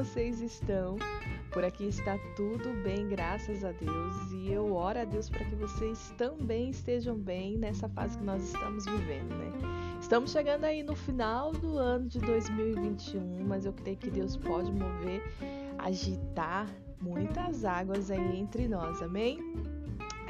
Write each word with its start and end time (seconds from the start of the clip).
vocês 0.00 0.40
estão? 0.40 0.96
Por 1.52 1.62
aqui 1.62 1.84
está 1.84 2.16
tudo 2.34 2.72
bem, 2.82 3.06
graças 3.06 3.62
a 3.62 3.70
Deus. 3.70 4.32
E 4.32 4.50
eu 4.50 4.72
oro 4.72 4.98
a 4.98 5.04
Deus 5.04 5.28
para 5.28 5.44
que 5.44 5.54
vocês 5.54 6.14
também 6.16 6.70
estejam 6.70 7.18
bem 7.18 7.58
nessa 7.58 7.86
fase 7.86 8.16
que 8.16 8.24
nós 8.24 8.42
estamos 8.42 8.86
vivendo, 8.86 9.28
né? 9.36 9.52
Estamos 10.00 10.32
chegando 10.32 10.64
aí 10.64 10.82
no 10.82 10.96
final 10.96 11.52
do 11.52 11.76
ano 11.76 12.08
de 12.08 12.18
2021, 12.18 13.44
mas 13.46 13.66
eu 13.66 13.74
creio 13.74 13.98
que 13.98 14.10
Deus 14.10 14.38
pode 14.38 14.72
mover, 14.72 15.22
agitar 15.76 16.66
muitas 16.98 17.66
águas 17.66 18.10
aí 18.10 18.40
entre 18.40 18.68
nós, 18.68 19.02
amém? 19.02 19.38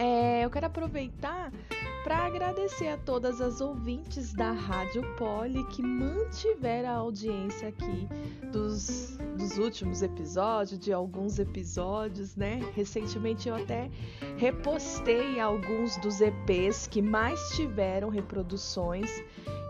É, 0.03 0.43
eu 0.43 0.49
quero 0.49 0.65
aproveitar 0.65 1.53
para 2.03 2.25
agradecer 2.25 2.89
a 2.89 2.97
todas 2.97 3.39
as 3.39 3.61
ouvintes 3.61 4.33
da 4.33 4.51
Rádio 4.51 5.03
Poli 5.19 5.63
que 5.65 5.83
mantiveram 5.83 6.89
a 6.89 6.93
audiência 6.93 7.69
aqui 7.69 8.09
dos, 8.51 9.19
dos 9.37 9.59
últimos 9.59 10.01
episódios, 10.01 10.81
de 10.81 10.91
alguns 10.91 11.39
episódios, 11.39 12.35
né? 12.35 12.61
Recentemente 12.75 13.47
eu 13.51 13.55
até 13.55 13.91
repostei 14.39 15.39
alguns 15.39 15.99
dos 15.99 16.23
EPs 16.23 16.87
que 16.87 17.03
mais 17.03 17.39
tiveram 17.51 18.09
reproduções 18.09 19.11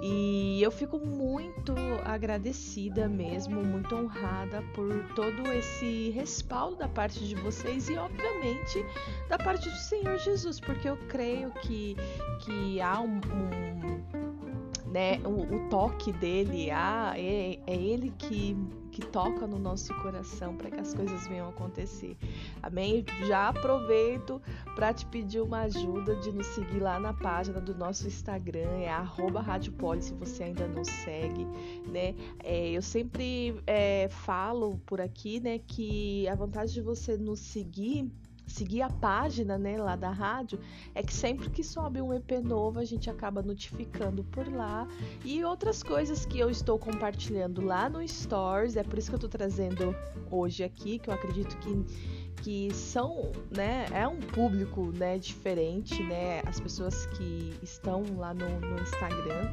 e 0.02 0.62
eu 0.62 0.70
fico 0.70 0.98
muito 0.98 1.74
agradecida 2.06 3.06
mesmo, 3.06 3.62
muito 3.62 3.94
honrada 3.94 4.62
por 4.74 5.05
todo 5.14 5.52
esse 5.52 6.08
respaldo 6.10 6.77
da 6.77 6.88
parte 6.88 7.20
de 7.28 7.34
vocês 7.34 7.86
e, 7.91 7.97
obviamente, 7.97 8.83
da 9.28 9.36
parte 9.36 9.69
do 9.69 9.77
Senhor 9.77 10.16
Jesus, 10.24 10.60
porque 10.60 10.88
eu 10.88 10.97
creio 11.09 11.51
que, 11.51 11.97
que 12.41 12.80
há 12.80 13.01
um, 13.01 13.16
um 13.16 14.91
né, 14.91 15.20
o, 15.24 15.56
o, 15.56 15.69
toque 15.69 16.12
dele, 16.12 16.70
há, 16.70 17.12
é, 17.17 17.58
é 17.67 17.75
ele 17.75 18.12
que 18.19 18.56
que 18.91 19.06
toca 19.06 19.47
no 19.47 19.59
nosso 19.59 19.94
coração 19.94 20.56
para 20.56 20.70
que 20.70 20.81
as 20.81 20.92
coisas 20.92 21.27
venham 21.27 21.48
acontecer. 21.48 22.17
Amém? 22.62 23.05
Já 23.27 23.48
aproveito 23.48 24.42
para 24.75 24.92
te 24.92 25.06
pedir 25.06 25.41
uma 25.41 25.61
ajuda 25.61 26.17
de 26.17 26.33
nos 26.33 26.47
seguir 26.48 26.81
lá 26.81 26.98
na 26.98 27.14
página 27.14 27.61
do 27.61 27.75
nosso 27.75 28.06
Instagram, 28.06 28.69
é 28.81 28.89
@radiopoli 28.89 30.03
se 30.03 30.12
você 30.14 30.44
ainda 30.44 30.66
não 30.66 30.84
segue, 30.84 31.47
né? 31.87 32.14
É, 32.42 32.70
eu 32.70 32.83
sempre 32.83 33.55
é, 33.66 34.09
falo 34.09 34.78
por 34.84 35.00
aqui, 35.00 35.41
né, 35.41 35.59
que 35.59 36.28
a 36.28 36.34
vantagem 36.34 36.75
de 36.75 36.81
você 36.81 37.16
nos 37.16 37.41
seguir 37.41 38.11
seguir 38.51 38.83
a 38.83 38.91
página, 38.91 39.56
né, 39.56 39.77
lá 39.77 39.97
da 39.97 40.11
rádio, 40.11 40.59
é 40.95 41.03
que 41.03 41.12
sempre 41.12 41.48
que 41.51 41.62
sobe 41.62 42.01
um 42.01 42.12
EP 42.12 42.33
novo, 42.43 42.79
a 42.79 42.84
gente 42.84 43.09
acaba 43.09 43.43
notificando 43.43 44.25
por 44.25 44.51
lá. 44.53 44.87
E 45.25 45.45
outras 45.45 45.83
coisas 45.83 46.27
que 46.27 46.39
eu 46.39 46.51
estou 46.51 46.78
compartilhando 46.78 47.61
lá 47.61 47.89
no 47.89 48.06
Stories, 48.06 48.77
é 48.77 48.83
por 48.83 48.98
isso 48.98 49.09
que 49.09 49.15
eu 49.15 49.19
estou 49.19 49.31
trazendo 49.31 49.95
hoje 50.31 50.65
aqui, 50.65 50.98
que 50.98 51.09
eu 51.09 51.15
acredito 51.15 51.56
que 51.59 52.21
que 52.43 52.73
são, 52.73 53.33
né, 53.51 53.84
é 53.93 54.09
um 54.09 54.19
público, 54.19 54.91
né, 54.93 55.19
diferente, 55.19 56.03
né, 56.03 56.41
as 56.47 56.59
pessoas 56.59 57.05
que 57.06 57.55
estão 57.62 58.03
lá 58.17 58.33
no, 58.33 58.48
no 58.61 58.81
Instagram 58.81 59.53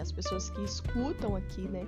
as 0.00 0.12
pessoas 0.12 0.50
que 0.50 0.62
escutam 0.62 1.36
aqui, 1.36 1.62
né, 1.62 1.86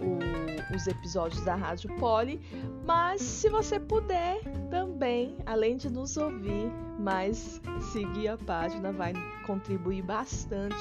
o, 0.00 0.74
os 0.74 0.86
episódios 0.86 1.42
da 1.44 1.54
Rádio 1.54 1.94
Poli. 1.96 2.40
Mas 2.84 3.22
se 3.22 3.48
você 3.48 3.78
puder 3.78 4.40
também, 4.70 5.36
além 5.46 5.76
de 5.76 5.90
nos 5.90 6.16
ouvir, 6.16 6.70
mas 6.98 7.60
seguir 7.92 8.28
a 8.28 8.38
página 8.38 8.92
vai 8.92 9.12
contribuir 9.46 10.02
bastante 10.02 10.76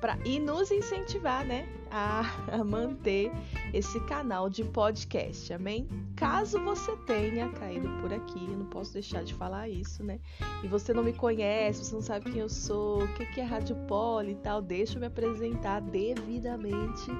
para 0.00 0.18
e 0.24 0.38
nos 0.38 0.70
incentivar, 0.70 1.44
né, 1.44 1.68
a, 1.90 2.22
a, 2.52 2.64
manter 2.64 3.30
esse 3.72 3.98
canal 4.06 4.48
de 4.48 4.64
podcast, 4.64 5.52
amém? 5.52 5.88
Caso 6.16 6.62
você 6.62 6.96
tenha 6.98 7.48
caído 7.50 7.88
por 8.00 8.12
aqui, 8.12 8.44
eu 8.44 8.56
não 8.56 8.66
posso 8.66 8.92
deixar 8.92 9.24
de 9.24 9.34
falar 9.34 9.68
isso, 9.68 10.02
né? 10.02 10.18
E 10.62 10.68
você 10.68 10.92
não 10.92 11.02
me 11.02 11.12
conhece, 11.12 11.84
você 11.84 11.94
não 11.94 12.02
sabe 12.02 12.30
quem 12.30 12.40
eu 12.40 12.48
sou, 12.48 13.04
o 13.04 13.08
que 13.08 13.40
é 13.40 13.44
Rádio 13.44 13.76
Poli 13.86 14.32
e 14.32 14.36
tal, 14.36 14.60
deixa 14.60 14.96
eu 14.96 15.00
me 15.00 15.06
apresentar 15.06 15.80
devidamente 15.80 17.10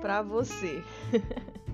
para 0.00 0.22
você. 0.22 0.82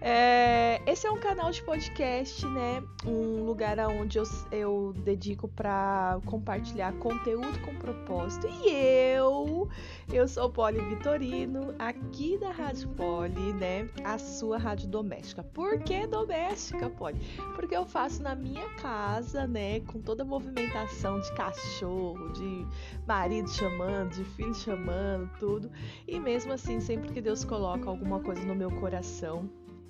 É, 0.00 0.80
esse 0.86 1.06
é 1.06 1.10
um 1.10 1.18
canal 1.18 1.50
de 1.50 1.60
podcast, 1.62 2.46
né? 2.46 2.82
Um 3.04 3.44
lugar 3.44 3.78
onde 3.80 4.16
eu, 4.16 4.24
eu 4.52 4.94
dedico 5.04 5.48
para 5.48 6.20
compartilhar 6.24 6.92
conteúdo 6.94 7.60
com 7.62 7.74
propósito. 7.74 8.46
E 8.48 8.70
eu, 8.70 9.68
eu 10.12 10.28
sou 10.28 10.50
Poli 10.50 10.80
Vitorino, 10.80 11.74
aqui 11.78 12.38
da 12.38 12.50
Rádio 12.50 12.88
Poli, 12.90 13.52
né? 13.54 13.88
A 14.04 14.18
sua 14.18 14.56
rádio 14.56 14.88
doméstica. 14.88 15.42
Por 15.42 15.80
que 15.80 16.06
doméstica, 16.06 16.88
Poli? 16.88 17.18
Porque 17.56 17.76
eu 17.76 17.84
faço 17.84 18.22
na 18.22 18.36
minha 18.36 18.68
casa, 18.74 19.48
né? 19.48 19.80
Com 19.80 20.00
toda 20.00 20.22
a 20.22 20.26
movimentação 20.26 21.18
de 21.18 21.32
cachorro, 21.34 22.32
de 22.34 22.66
marido 23.06 23.50
chamando, 23.50 24.10
de 24.14 24.24
filho 24.24 24.54
chamando, 24.54 25.28
tudo. 25.40 25.70
E 26.06 26.20
mesmo 26.20 26.52
assim, 26.52 26.80
sempre 26.80 27.12
que 27.12 27.20
Deus 27.20 27.44
coloca 27.44 27.90
alguma 27.90 28.20
coisa 28.20 28.44
no 28.44 28.54
meu 28.54 28.70
coração, 28.70 29.27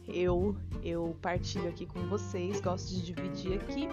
eu 0.09 0.57
eu 0.83 1.17
partilho 1.21 1.69
aqui 1.69 1.85
com 1.85 2.01
vocês, 2.07 2.61
gosto 2.61 2.89
de 2.89 3.03
dividir 3.03 3.55
aqui. 3.55 3.89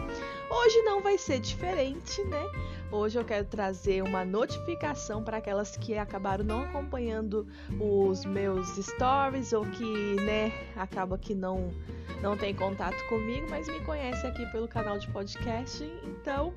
Hoje 0.50 0.82
não 0.84 1.02
vai 1.02 1.18
ser 1.18 1.40
diferente, 1.40 2.24
né? 2.26 2.44
Hoje 2.92 3.20
eu 3.20 3.26
quero 3.26 3.46
trazer 3.46 4.04
uma 4.04 4.24
notificação 4.24 5.24
para 5.24 5.38
aquelas 5.38 5.76
que 5.76 5.98
acabaram 5.98 6.46
não 6.46 6.62
acompanhando 6.62 7.48
os 7.80 8.24
meus 8.24 8.68
stories 8.76 9.52
ou 9.52 9.66
que, 9.66 10.16
né, 10.22 10.52
acaba 10.76 11.18
que 11.18 11.34
não 11.34 11.74
não 12.22 12.38
tem 12.38 12.56
contato 12.56 13.04
comigo, 13.08 13.46
mas 13.50 13.68
me 13.68 13.80
conhece 13.82 14.26
aqui 14.26 14.46
pelo 14.52 14.68
canal 14.68 14.98
de 14.98 15.08
podcast. 15.12 15.84
Então, 16.04 16.54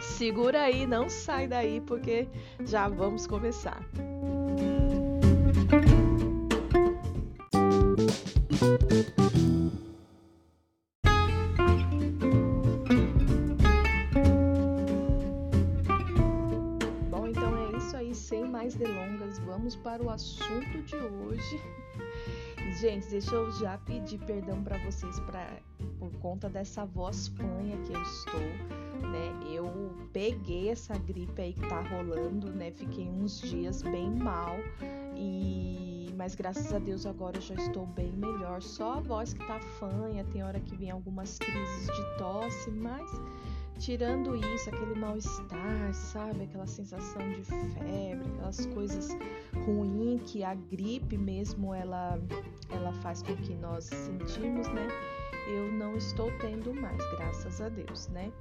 segura 0.00 0.62
aí, 0.62 0.86
não 0.86 1.08
sai 1.08 1.48
daí 1.48 1.80
porque 1.80 2.28
já 2.64 2.88
vamos 2.88 3.26
começar. 3.26 3.82
Vamos 19.72 19.76
para 19.76 20.02
o 20.02 20.10
assunto 20.10 20.82
de 20.82 20.96
hoje. 20.96 21.60
Gente, 22.80 23.08
deixa 23.08 23.34
eu 23.34 23.50
já 23.52 23.78
pedir 23.78 24.18
perdão 24.18 24.62
para 24.62 24.78
vocês 24.78 25.20
pra, 25.20 25.46
por 25.98 26.10
conta 26.18 26.48
dessa 26.48 26.84
voz 26.84 27.28
fanha 27.28 27.76
que 27.78 27.92
eu 27.92 28.02
estou, 28.02 28.40
né? 29.10 29.32
Eu 29.50 29.92
peguei 30.12 30.70
essa 30.70 30.96
gripe 30.98 31.40
aí 31.40 31.52
que 31.52 31.66
tá 31.68 31.80
rolando, 31.80 32.50
né? 32.50 32.70
Fiquei 32.70 33.06
uns 33.06 33.40
dias 33.40 33.82
bem 33.82 34.10
mal 34.10 34.56
e 35.16 36.12
mas 36.16 36.34
graças 36.34 36.72
a 36.72 36.78
Deus 36.78 37.04
agora 37.04 37.36
eu 37.36 37.42
já 37.42 37.54
estou 37.54 37.86
bem 37.86 38.12
melhor. 38.12 38.62
Só 38.62 38.94
a 38.94 39.00
voz 39.00 39.32
que 39.34 39.44
tá 39.46 39.58
fanha, 39.60 40.24
tem 40.32 40.42
hora 40.42 40.60
que 40.60 40.76
vem 40.76 40.90
algumas 40.90 41.38
crises 41.38 41.86
de 41.86 42.18
tosse, 42.18 42.70
mas 42.70 43.10
tirando 43.78 44.36
isso, 44.36 44.68
aquele 44.68 44.94
mal-estar, 44.94 45.94
sabe? 45.94 46.44
Aquela 46.44 46.66
sensação 46.66 47.28
de 47.30 47.42
febre, 47.42 48.28
aquelas 48.34 48.66
coisas 48.66 49.16
ruins 49.64 50.22
que 50.30 50.44
a 50.44 50.54
gripe 50.54 51.16
mesmo 51.16 51.74
ela, 51.74 52.18
ela 52.70 52.92
faz 52.94 53.22
com 53.22 53.34
que 53.36 53.54
nós 53.54 53.84
sentimos, 53.84 54.68
né? 54.68 54.88
Eu 55.46 55.72
não 55.72 55.96
estou 55.96 56.30
tendo 56.38 56.72
mais, 56.72 56.98
graças 57.12 57.60
a 57.60 57.68
Deus, 57.68 58.08
né? 58.08 58.32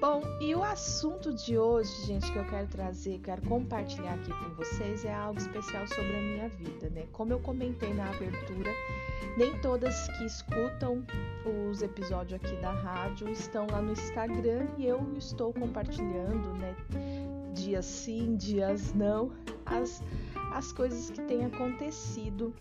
Bom, 0.00 0.22
e 0.40 0.54
o 0.54 0.62
assunto 0.62 1.34
de 1.34 1.58
hoje, 1.58 2.06
gente, 2.06 2.30
que 2.30 2.38
eu 2.38 2.44
quero 2.46 2.68
trazer, 2.68 3.18
quero 3.18 3.42
compartilhar 3.42 4.14
aqui 4.14 4.30
com 4.30 4.54
vocês 4.54 5.04
é 5.04 5.12
algo 5.12 5.40
especial 5.40 5.86
sobre 5.88 6.16
a 6.16 6.20
minha 6.20 6.48
vida, 6.50 6.88
né? 6.90 7.06
Como 7.10 7.32
eu 7.32 7.40
comentei 7.40 7.92
na 7.92 8.08
abertura, 8.08 8.70
nem 9.36 9.58
todas 9.60 10.06
que 10.16 10.24
escutam 10.24 11.04
os 11.70 11.82
episódios 11.82 12.40
aqui 12.40 12.54
da 12.56 12.70
rádio 12.70 13.28
estão 13.28 13.66
lá 13.70 13.82
no 13.82 13.90
Instagram 13.90 14.68
e 14.78 14.86
eu 14.86 15.04
estou 15.16 15.52
compartilhando, 15.52 16.54
né? 16.58 16.76
Dias 17.54 17.84
sim, 17.84 18.36
dias 18.36 18.94
não, 18.94 19.32
as, 19.66 20.00
as 20.52 20.72
coisas 20.72 21.10
que 21.10 21.22
têm 21.22 21.44
acontecido 21.44 22.54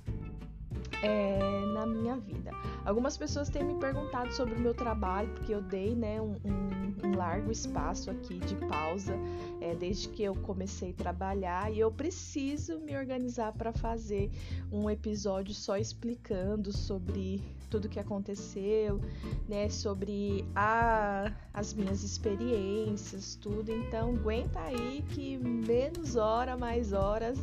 é, 1.04 1.66
na 1.74 1.86
minha 1.86 2.16
vida. 2.18 2.52
Algumas 2.86 3.18
pessoas 3.18 3.50
têm 3.50 3.64
me 3.64 3.76
perguntado 3.76 4.34
sobre 4.34 4.56
o 4.56 4.60
meu 4.60 4.74
trabalho, 4.74 5.30
porque 5.34 5.54
eu 5.54 5.62
dei 5.62 5.96
né, 5.96 6.22
um, 6.22 6.36
um, 6.46 7.08
um 7.08 7.16
largo 7.16 7.52
espaço 7.52 8.10
aqui 8.10 8.40
de 8.40 8.56
pausa 8.68 9.14
é, 9.62 9.76
desde 9.76 10.10
que 10.10 10.24
eu 10.24 10.36
comecei 10.36 10.92
a 10.92 10.94
trabalhar 10.94 11.72
e 11.72 11.80
eu 11.80 11.92
preciso 11.92 12.80
me 12.80 12.96
organizar 12.96 13.52
para 13.54 13.72
fazer 13.72 14.32
um 14.72 14.90
episódio 14.90 15.54
só 15.54 15.78
explicando 15.78 16.72
sobre 16.72 17.44
tudo 17.70 17.90
que 17.90 18.00
aconteceu, 18.00 19.00
né, 19.48 19.70
sobre 19.70 20.46
a, 20.56 21.32
as 21.54 21.74
minhas 21.74 22.04
experiências, 22.04 23.36
tudo. 23.36 23.72
Então, 23.72 24.16
aguenta 24.16 24.60
aí 24.60 25.04
que 25.10 25.38
menos 25.38 26.16
hora, 26.16 26.58
mais 26.58 26.94
horas 26.94 27.38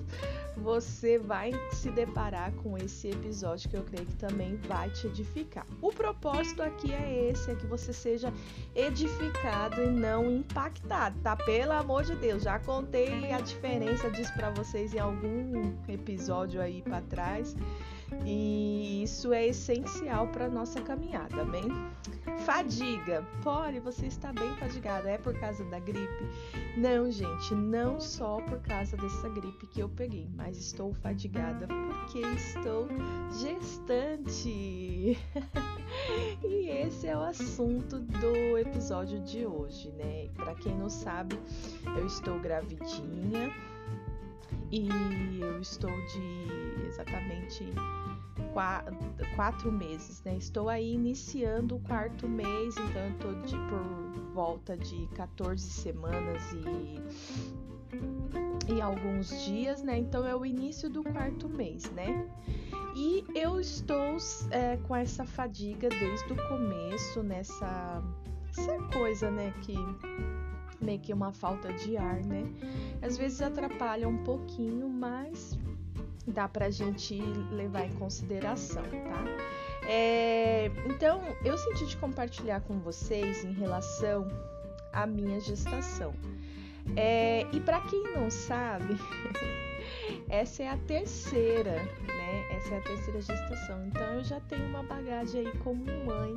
você 0.56 1.19
vai 1.19 1.53
se 1.73 1.91
deparar 1.91 2.53
com 2.55 2.79
esse 2.79 3.09
episódio 3.09 3.69
que 3.69 3.76
eu 3.76 3.82
creio 3.82 4.06
que 4.06 4.17
também 4.17 4.56
vai 4.69 4.88
te 4.91 5.06
edificar. 5.06 5.67
O 5.81 5.93
propósito 5.93 6.62
aqui 6.62 6.93
é 6.93 7.31
esse, 7.31 7.50
é 7.50 7.55
que 7.55 7.67
você 7.67 7.93
seja 7.93 8.32
edificado 8.75 9.82
e 9.82 9.87
não 9.87 10.31
impactado, 10.31 11.19
tá? 11.21 11.37
Pelo 11.37 11.73
amor 11.73 12.05
de 12.05 12.15
Deus, 12.17 12.43
já 12.43 12.59
contei 12.59 13.32
a 13.32 13.41
diferença 13.41 14.11
disso 14.11 14.32
para 14.35 14.50
vocês 14.50 14.94
em 14.94 14.99
algum 14.99 15.75
episódio 15.88 16.61
aí 16.61 16.82
para 16.82 17.00
trás. 17.03 17.56
E 18.24 19.02
isso 19.02 19.32
é 19.32 19.46
essencial 19.46 20.28
para 20.28 20.48
nossa 20.48 20.80
caminhada, 20.80 21.42
amém? 21.42 21.68
Fadiga. 22.44 23.26
Pode, 23.42 23.80
você 23.80 24.06
está 24.06 24.32
bem 24.32 24.54
fadigada. 24.56 25.10
É 25.10 25.18
por 25.18 25.38
causa 25.38 25.64
da 25.64 25.78
gripe? 25.78 26.28
Não, 26.76 27.10
gente, 27.10 27.54
não 27.54 28.00
só 28.00 28.40
por 28.42 28.60
causa 28.60 28.96
dessa 28.96 29.28
gripe 29.28 29.66
que 29.66 29.80
eu 29.80 29.88
peguei, 29.88 30.28
mas 30.34 30.56
estou 30.58 30.92
fadigada 30.94 31.66
porque 31.66 32.20
estou 32.20 32.88
gestante. 33.40 35.18
e 36.42 36.68
esse 36.68 37.06
é 37.06 37.16
o 37.16 37.22
assunto 37.22 37.98
do 38.00 38.58
episódio 38.58 39.20
de 39.20 39.46
hoje, 39.46 39.90
né? 39.92 40.28
Para 40.34 40.54
quem 40.54 40.76
não 40.76 40.88
sabe, 40.88 41.38
eu 41.96 42.06
estou 42.06 42.38
gravidinha 42.40 43.52
e 44.75 45.41
eu 45.41 45.61
estou 45.61 45.91
de 46.06 46.85
exatamente 46.87 47.65
quatro 49.37 49.71
meses, 49.71 50.21
né? 50.25 50.37
Estou 50.37 50.69
aí 50.69 50.94
iniciando 50.94 51.76
o 51.76 51.81
quarto 51.81 52.29
mês, 52.29 52.75
então 52.76 53.03
eu 53.03 53.15
tô 53.19 53.32
de 53.47 53.56
por 53.69 54.35
volta 54.35 54.76
de 54.76 55.06
14 55.15 55.62
semanas 55.62 56.43
e 56.53 57.00
e 58.73 58.81
alguns 58.81 59.44
dias, 59.44 59.82
né? 59.82 59.99
Então 59.99 60.26
é 60.26 60.35
o 60.35 60.44
início 60.44 60.91
do 60.91 61.05
quarto 61.05 61.49
mês, 61.49 61.85
né? 61.93 62.29
E 62.97 63.25
eu 63.35 63.61
estou 63.61 64.17
é, 64.50 64.76
com 64.79 64.97
essa 64.97 65.25
fadiga 65.25 65.88
desde 65.88 66.32
o 66.32 66.49
começo, 66.49 67.23
nessa 67.23 68.03
essa 68.50 68.79
coisa, 68.93 69.31
né? 69.31 69.53
Que 69.62 69.75
meio 70.84 71.00
que 71.00 71.12
uma 71.12 71.32
falta 71.32 71.72
de 71.72 71.96
ar, 71.96 72.22
né? 72.25 72.44
Às 73.02 73.16
vezes 73.16 73.40
atrapalha 73.40 74.08
um 74.08 74.19
pouquinho, 74.19 74.88
mas 74.88 75.58
dá 76.26 76.48
pra 76.48 76.70
gente 76.70 77.20
levar 77.50 77.86
em 77.86 77.92
consideração, 77.92 78.82
tá? 78.82 79.25
É, 79.86 80.70
então, 80.86 81.20
eu 81.44 81.58
senti 81.58 81.86
de 81.86 81.96
compartilhar 81.96 82.60
com 82.62 82.78
vocês 82.78 83.44
em 83.44 83.52
relação 83.52 84.26
à 84.92 85.06
minha 85.06 85.40
gestação. 85.40 86.14
É, 86.96 87.46
e 87.52 87.60
para 87.60 87.80
quem 87.82 88.02
não 88.14 88.30
sabe, 88.30 88.94
essa 90.29 90.62
é 90.62 90.69
a 90.69 90.76
terceira, 90.76 91.73
né? 91.75 92.56
Essa 92.56 92.75
é 92.75 92.79
a 92.79 92.81
terceira 92.82 93.21
gestação. 93.21 93.87
Então 93.87 94.15
eu 94.15 94.25
já 94.25 94.41
tenho 94.41 94.67
uma 94.67 94.82
bagagem 94.82 95.47
aí 95.47 95.59
como 95.59 95.85
mãe, 95.85 96.37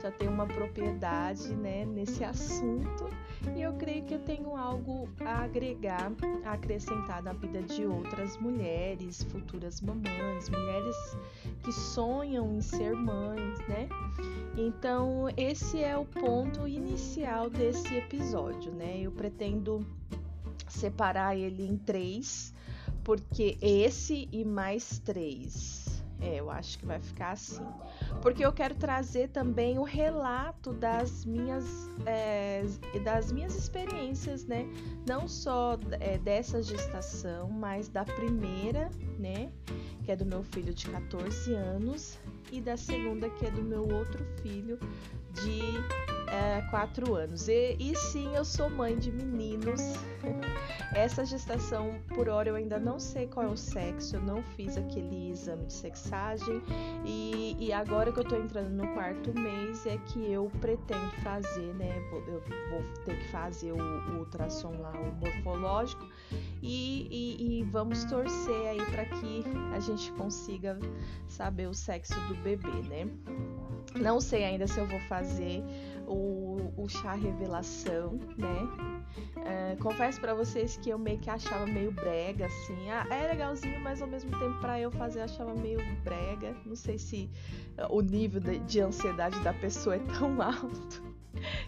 já 0.00 0.10
tenho 0.10 0.30
uma 0.30 0.46
propriedade, 0.46 1.54
né, 1.54 1.84
nesse 1.84 2.24
assunto 2.24 3.08
e 3.56 3.62
eu 3.62 3.72
creio 3.74 4.04
que 4.04 4.14
eu 4.14 4.20
tenho 4.20 4.56
algo 4.56 5.08
a 5.24 5.42
agregar, 5.42 6.12
a 6.44 6.52
acrescentar 6.52 7.22
na 7.22 7.32
vida 7.32 7.60
de 7.62 7.84
outras 7.84 8.36
mulheres, 8.38 9.22
futuras 9.24 9.80
mamães, 9.80 10.48
mulheres 10.48 10.96
que 11.62 11.72
sonham 11.72 12.54
em 12.54 12.60
ser 12.60 12.94
mães, 12.94 13.58
né? 13.68 13.88
Então, 14.56 15.26
esse 15.36 15.82
é 15.82 15.96
o 15.96 16.04
ponto 16.04 16.68
inicial 16.68 17.50
desse 17.50 17.94
episódio, 17.96 18.72
né? 18.72 19.00
Eu 19.00 19.10
pretendo 19.10 19.84
separar 20.68 21.36
ele 21.36 21.66
em 21.66 21.76
três, 21.76 22.51
porque 23.04 23.58
esse 23.60 24.28
e 24.32 24.44
mais 24.44 24.98
três 24.98 25.82
é, 26.22 26.38
eu 26.38 26.48
acho 26.48 26.78
que 26.78 26.86
vai 26.86 27.00
ficar 27.00 27.32
assim. 27.32 27.66
Porque 28.22 28.46
eu 28.46 28.52
quero 28.52 28.76
trazer 28.76 29.28
também 29.30 29.76
o 29.78 29.82
relato 29.82 30.72
das 30.72 31.24
minhas, 31.24 31.64
é, 32.06 32.62
das 33.02 33.32
minhas 33.32 33.56
experiências, 33.56 34.44
né? 34.44 34.64
Não 35.04 35.26
só 35.26 35.76
é, 35.98 36.18
dessa 36.18 36.62
gestação, 36.62 37.50
mas 37.50 37.88
da 37.88 38.04
primeira, 38.04 38.88
né? 39.18 39.50
Que 40.04 40.12
é 40.12 40.16
do 40.16 40.24
meu 40.24 40.44
filho 40.44 40.72
de 40.72 40.88
14 40.88 41.54
anos, 41.54 42.18
e 42.52 42.60
da 42.60 42.76
segunda, 42.76 43.28
que 43.30 43.46
é 43.46 43.50
do 43.50 43.62
meu 43.62 43.88
outro 43.92 44.24
filho 44.42 44.78
de 45.34 45.62
é, 46.32 46.62
quatro 46.70 47.14
anos. 47.14 47.46
E, 47.46 47.76
e 47.78 47.94
sim, 47.94 48.34
eu 48.34 48.44
sou 48.44 48.70
mãe 48.70 48.96
de 48.98 49.12
meninos. 49.12 49.80
Essa 50.94 51.24
gestação, 51.24 52.00
por 52.08 52.28
hora, 52.28 52.48
eu 52.48 52.54
ainda 52.54 52.78
não 52.78 52.98
sei 52.98 53.26
qual 53.26 53.46
é 53.46 53.48
o 53.48 53.56
sexo, 53.56 54.16
eu 54.16 54.20
não 54.20 54.42
fiz 54.42 54.76
aquele 54.76 55.30
exame 55.30 55.66
de 55.66 55.72
sexagem. 55.72 56.62
E, 57.04 57.56
e 57.58 57.72
agora 57.72 58.10
que 58.12 58.20
eu 58.20 58.24
tô 58.24 58.36
entrando 58.36 58.70
no 58.70 58.86
quarto 58.94 59.32
mês, 59.38 59.86
é 59.86 59.98
que 59.98 60.30
eu 60.30 60.50
pretendo 60.60 61.10
fazer, 61.22 61.74
né? 61.74 61.94
Eu 62.12 62.42
vou 62.70 62.82
ter 63.04 63.18
que 63.18 63.28
fazer 63.28 63.72
o, 63.72 63.76
o 63.76 64.18
ultrassom 64.20 64.74
lá, 64.80 64.92
o 64.92 65.12
morfológico. 65.14 66.06
E, 66.62 67.08
e, 67.10 67.60
e 67.60 67.62
vamos 67.64 68.04
torcer 68.04 68.68
aí 68.68 68.84
para 68.86 69.04
que 69.04 69.44
a 69.74 69.80
gente 69.80 70.12
consiga 70.12 70.78
saber 71.26 71.66
o 71.68 71.74
sexo 71.74 72.14
do 72.28 72.34
bebê, 72.36 72.82
né? 72.88 73.08
Não 73.94 74.20
sei 74.20 74.44
ainda 74.44 74.66
se 74.66 74.78
eu 74.78 74.86
vou 74.86 75.00
fazer 75.00 75.62
o, 76.06 76.72
o 76.76 76.88
chá 76.88 77.14
revelação, 77.14 78.18
né? 78.36 79.02
É, 79.44 79.76
confesso 79.76 80.20
para 80.20 80.34
vocês 80.34 80.76
que 80.76 80.90
eu 80.90 80.98
meio 80.98 81.18
que 81.18 81.28
achava 81.28 81.66
meio 81.66 81.92
brega, 81.92 82.46
assim. 82.46 82.90
Ah, 82.90 83.06
é 83.10 83.28
legalzinho, 83.28 83.80
mas 83.80 84.00
ao 84.00 84.08
mesmo 84.08 84.30
tempo 84.38 84.58
para 84.60 84.80
eu 84.80 84.90
fazer 84.90 85.20
eu 85.20 85.24
achava 85.24 85.54
meio 85.54 85.78
brega. 86.02 86.54
Não 86.64 86.76
sei 86.76 86.98
se 86.98 87.30
o 87.90 88.00
nível 88.00 88.40
de, 88.40 88.58
de 88.60 88.80
ansiedade 88.80 89.38
da 89.40 89.52
pessoa 89.52 89.96
é 89.96 90.00
tão 90.18 90.40
alto 90.42 91.02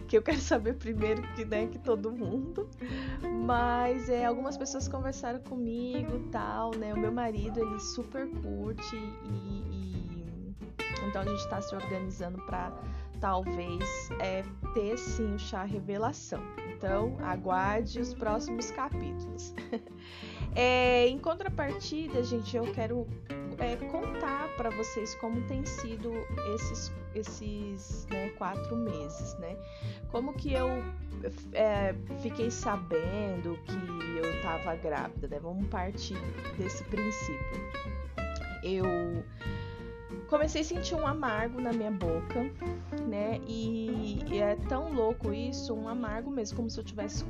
que 0.07 0.17
eu 0.17 0.21
quero 0.21 0.39
saber 0.39 0.75
primeiro 0.75 1.21
que, 1.33 1.43
né, 1.45 1.67
que 1.67 1.79
todo 1.79 2.11
mundo. 2.11 2.69
Mas 3.45 4.09
é, 4.09 4.25
algumas 4.25 4.57
pessoas 4.57 4.87
conversaram 4.87 5.39
comigo 5.39 6.27
tal, 6.31 6.71
né? 6.75 6.93
O 6.93 6.97
meu 6.97 7.11
marido, 7.11 7.59
ele 7.59 7.79
super 7.79 8.27
curte 8.41 8.95
e, 8.95 9.94
e 9.94 9.94
então 11.07 11.21
a 11.21 11.25
gente 11.25 11.39
está 11.39 11.61
se 11.61 11.75
organizando 11.75 12.37
para 12.45 12.71
talvez 13.19 14.09
é, 14.19 14.43
ter 14.73 14.97
sim 14.97 15.35
o 15.35 15.39
chá 15.39 15.63
revelação. 15.63 16.41
Então 16.75 17.17
aguarde 17.21 17.99
os 17.99 18.13
próximos 18.13 18.71
capítulos. 18.71 19.53
é, 20.55 21.07
em 21.07 21.17
contrapartida, 21.17 22.23
gente, 22.23 22.55
eu 22.55 22.71
quero 22.73 23.07
é, 23.57 23.75
contar 23.87 24.49
para 24.57 24.69
vocês 24.69 25.15
como 25.15 25.41
tem 25.47 25.65
sido 25.65 26.11
esses, 26.53 26.91
esses 27.13 28.05
né, 28.11 28.29
quatro 28.37 28.75
meses, 28.75 29.37
né? 29.39 29.57
Como 30.11 30.33
que 30.33 30.53
eu 30.53 30.67
é, 31.53 31.95
fiquei 32.21 32.51
sabendo 32.51 33.57
que 33.65 34.17
eu 34.17 34.35
estava 34.35 34.75
grávida, 34.75 35.27
né? 35.27 35.39
Vamos 35.39 35.67
partir 35.67 36.17
desse 36.57 36.83
princípio. 36.85 37.65
Eu 38.63 39.23
comecei 40.27 40.61
a 40.61 40.63
sentir 40.63 40.95
um 40.95 41.05
amargo 41.05 41.59
na 41.61 41.71
minha 41.71 41.91
boca, 41.91 42.43
né? 43.07 43.39
E, 43.47 44.23
e 44.31 44.39
é 44.39 44.55
tão 44.67 44.93
louco 44.93 45.33
isso, 45.33 45.73
um 45.73 45.87
amargo 45.87 46.29
mesmo, 46.29 46.55
como 46.57 46.69
se 46.69 46.79
eu 46.79 46.83
tivesse 46.83 47.25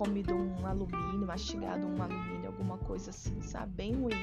comido 0.00 0.34
um 0.34 0.66
alumínio, 0.66 1.26
mastigado 1.26 1.86
um 1.86 2.02
alumínio, 2.02 2.46
alguma 2.46 2.78
coisa 2.78 3.10
assim, 3.10 3.38
sabe? 3.42 3.70
Bem 3.74 3.94
ruim. 3.94 4.14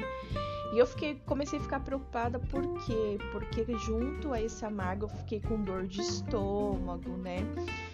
E 0.74 0.80
eu 0.80 0.88
fiquei, 0.88 1.22
comecei 1.24 1.60
a 1.60 1.62
ficar 1.62 1.82
preocupada 1.82 2.40
por 2.40 2.64
quê? 2.84 3.20
Porque 3.32 3.64
junto 3.78 4.34
a 4.34 4.42
esse 4.42 4.66
amargo 4.66 5.06
eu 5.06 5.10
fiquei 5.10 5.40
com 5.40 5.62
dor 5.62 5.86
de 5.86 6.02
estômago, 6.02 7.12
né? 7.18 7.38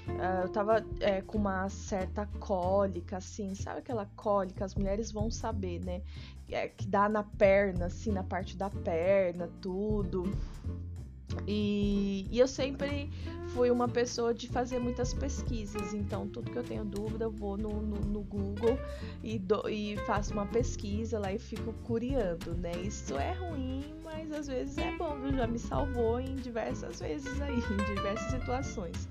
Uh, 0.07 0.43
eu 0.43 0.49
tava 0.49 0.85
é, 1.01 1.21
com 1.21 1.37
uma 1.37 1.67
certa 1.67 2.25
cólica, 2.39 3.17
assim, 3.17 3.53
sabe 3.53 3.79
aquela 3.79 4.05
cólica? 4.15 4.63
As 4.63 4.75
mulheres 4.75 5.11
vão 5.11 5.29
saber, 5.29 5.83
né? 5.83 6.01
É, 6.49 6.69
que 6.69 6.87
dá 6.87 7.09
na 7.09 7.23
perna, 7.23 7.87
assim, 7.87 8.13
na 8.13 8.23
parte 8.23 8.55
da 8.55 8.69
perna, 8.69 9.49
tudo. 9.61 10.23
E, 11.47 12.27
e, 12.31 12.39
eu 12.39 12.47
sempre 12.47 13.09
fui 13.53 13.69
uma 13.69 13.87
pessoa 13.87 14.33
de 14.33 14.47
fazer 14.47 14.79
muitas 14.79 15.13
pesquisas, 15.13 15.93
então 15.93 16.27
tudo 16.27 16.51
que 16.51 16.57
eu 16.57 16.63
tenho 16.63 16.85
dúvida 16.85 17.25
eu 17.25 17.31
vou 17.31 17.57
no, 17.57 17.81
no, 17.81 17.99
no 17.99 18.21
Google 18.21 18.77
e, 19.23 19.37
do, 19.37 19.69
e, 19.69 19.97
faço 20.05 20.33
uma 20.33 20.45
pesquisa 20.45 21.19
lá 21.19 21.31
e 21.31 21.39
fico 21.39 21.73
curiando, 21.83 22.55
né? 22.55 22.71
Isso 22.83 23.17
é 23.17 23.33
ruim, 23.33 23.83
mas 24.03 24.31
às 24.31 24.47
vezes 24.47 24.77
é 24.77 24.95
bom, 24.97 25.19
viu? 25.19 25.33
Já 25.33 25.47
me 25.47 25.59
salvou 25.59 26.19
em 26.19 26.35
diversas 26.35 26.99
vezes 26.99 27.41
aí, 27.41 27.55
em 27.71 27.95
diversas 27.95 28.31
situações. 28.31 29.07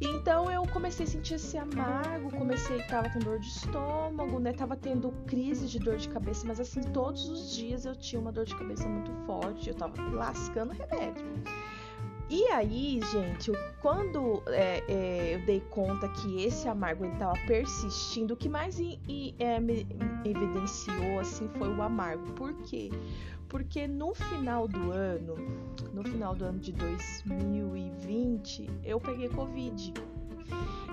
Então 0.00 0.50
eu 0.50 0.62
comecei 0.66 1.04
a 1.04 1.08
sentir 1.08 1.34
esse 1.34 1.56
amargo, 1.56 2.30
comecei, 2.30 2.82
tava 2.84 3.08
com 3.10 3.18
dor 3.20 3.38
de 3.38 3.46
estômago, 3.46 4.38
né? 4.40 4.52
Tava 4.52 4.76
tendo 4.76 5.12
crise 5.26 5.66
de 5.66 5.78
dor 5.78 5.96
de 5.96 6.08
cabeça, 6.08 6.46
mas 6.46 6.58
assim, 6.58 6.82
todos 6.82 7.28
os 7.28 7.54
dias 7.54 7.84
eu 7.84 7.94
tinha 7.94 8.20
uma 8.20 8.32
dor 8.32 8.44
de 8.44 8.56
cabeça 8.56 8.88
muito 8.88 9.12
forte, 9.26 9.68
eu 9.68 9.74
tava 9.74 9.94
lascando 10.10 10.72
remédio. 10.72 11.24
E 12.30 12.42
aí, 12.48 13.00
gente, 13.12 13.52
quando 13.82 14.42
é, 14.46 14.82
é, 14.88 15.34
eu 15.34 15.44
dei 15.44 15.60
conta 15.70 16.08
que 16.08 16.42
esse 16.42 16.66
amargo 16.66 17.04
estava 17.04 17.34
persistindo, 17.46 18.32
o 18.32 18.36
que 18.36 18.48
mais 18.48 18.80
é, 19.38 19.60
me 19.60 19.86
evidenciou 20.24 21.20
assim 21.20 21.48
foi 21.58 21.68
o 21.68 21.82
amargo. 21.82 22.24
Por 22.32 22.54
quê? 22.62 22.88
Porque 22.90 23.33
no 23.88 24.12
final 24.14 24.66
do 24.66 24.90
ano, 24.90 25.36
no 25.92 26.02
final 26.02 26.34
do 26.34 26.44
ano 26.44 26.58
de 26.58 26.72
2020, 26.72 28.68
eu 28.82 29.00
peguei 29.00 29.28
Covid. 29.28 29.94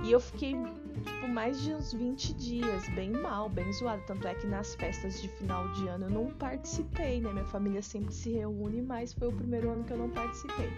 E 0.03 0.11
eu 0.11 0.19
fiquei 0.19 0.53
tipo, 0.53 1.27
mais 1.27 1.61
de 1.61 1.73
uns 1.73 1.93
20 1.93 2.33
dias, 2.33 2.87
bem 2.89 3.11
mal, 3.11 3.49
bem 3.49 3.71
zoado. 3.73 4.01
Tanto 4.05 4.27
é 4.27 4.33
que 4.35 4.47
nas 4.47 4.75
festas 4.75 5.21
de 5.21 5.27
final 5.27 5.67
de 5.73 5.87
ano 5.87 6.05
eu 6.05 6.09
não 6.09 6.27
participei, 6.27 7.21
né? 7.21 7.31
Minha 7.31 7.45
família 7.45 7.81
sempre 7.81 8.13
se 8.13 8.31
reúne, 8.31 8.81
mas 8.81 9.13
foi 9.13 9.27
o 9.27 9.31
primeiro 9.31 9.69
ano 9.71 9.83
que 9.83 9.93
eu 9.93 9.97
não 9.97 10.09
participei. 10.09 10.69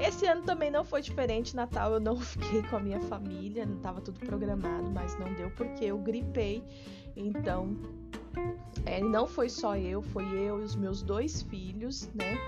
Esse 0.00 0.26
ano 0.26 0.42
também 0.42 0.70
não 0.70 0.84
foi 0.84 1.02
diferente. 1.02 1.54
Natal 1.54 1.94
eu 1.94 2.00
não 2.00 2.18
fiquei 2.20 2.62
com 2.62 2.76
a 2.76 2.80
minha 2.80 3.00
família, 3.00 3.66
não 3.66 3.76
estava 3.76 4.00
tudo 4.00 4.18
programado, 4.20 4.90
mas 4.90 5.18
não 5.18 5.32
deu 5.34 5.50
porque 5.50 5.84
eu 5.84 5.98
gripei. 5.98 6.62
Então, 7.16 7.76
é, 8.86 9.00
não 9.00 9.26
foi 9.26 9.48
só 9.48 9.76
eu, 9.76 10.02
foi 10.02 10.24
eu 10.24 10.60
e 10.60 10.64
os 10.64 10.74
meus 10.74 11.02
dois 11.02 11.42
filhos, 11.42 12.08
né? 12.14 12.38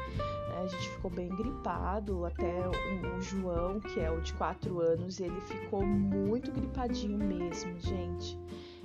A 0.62 0.66
gente 0.66 0.90
ficou 0.90 1.11
bem 1.11 1.28
gripado, 1.28 2.26
até 2.26 2.68
o, 2.68 3.16
o 3.16 3.20
João, 3.20 3.80
que 3.80 3.99
é 3.99 4.11
o 4.11 4.20
de 4.20 4.32
4 4.35 4.80
anos, 4.80 5.18
ele 5.20 5.40
ficou 5.40 5.85
muito 5.85 6.52
gripadinho 6.52 7.18
mesmo, 7.18 7.78
gente. 7.80 8.38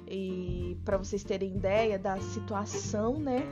E 0.07 0.77
para 0.85 0.97
vocês 0.97 1.23
terem 1.23 1.55
ideia 1.55 1.97
da 1.97 2.19
situação, 2.19 3.17
né? 3.19 3.43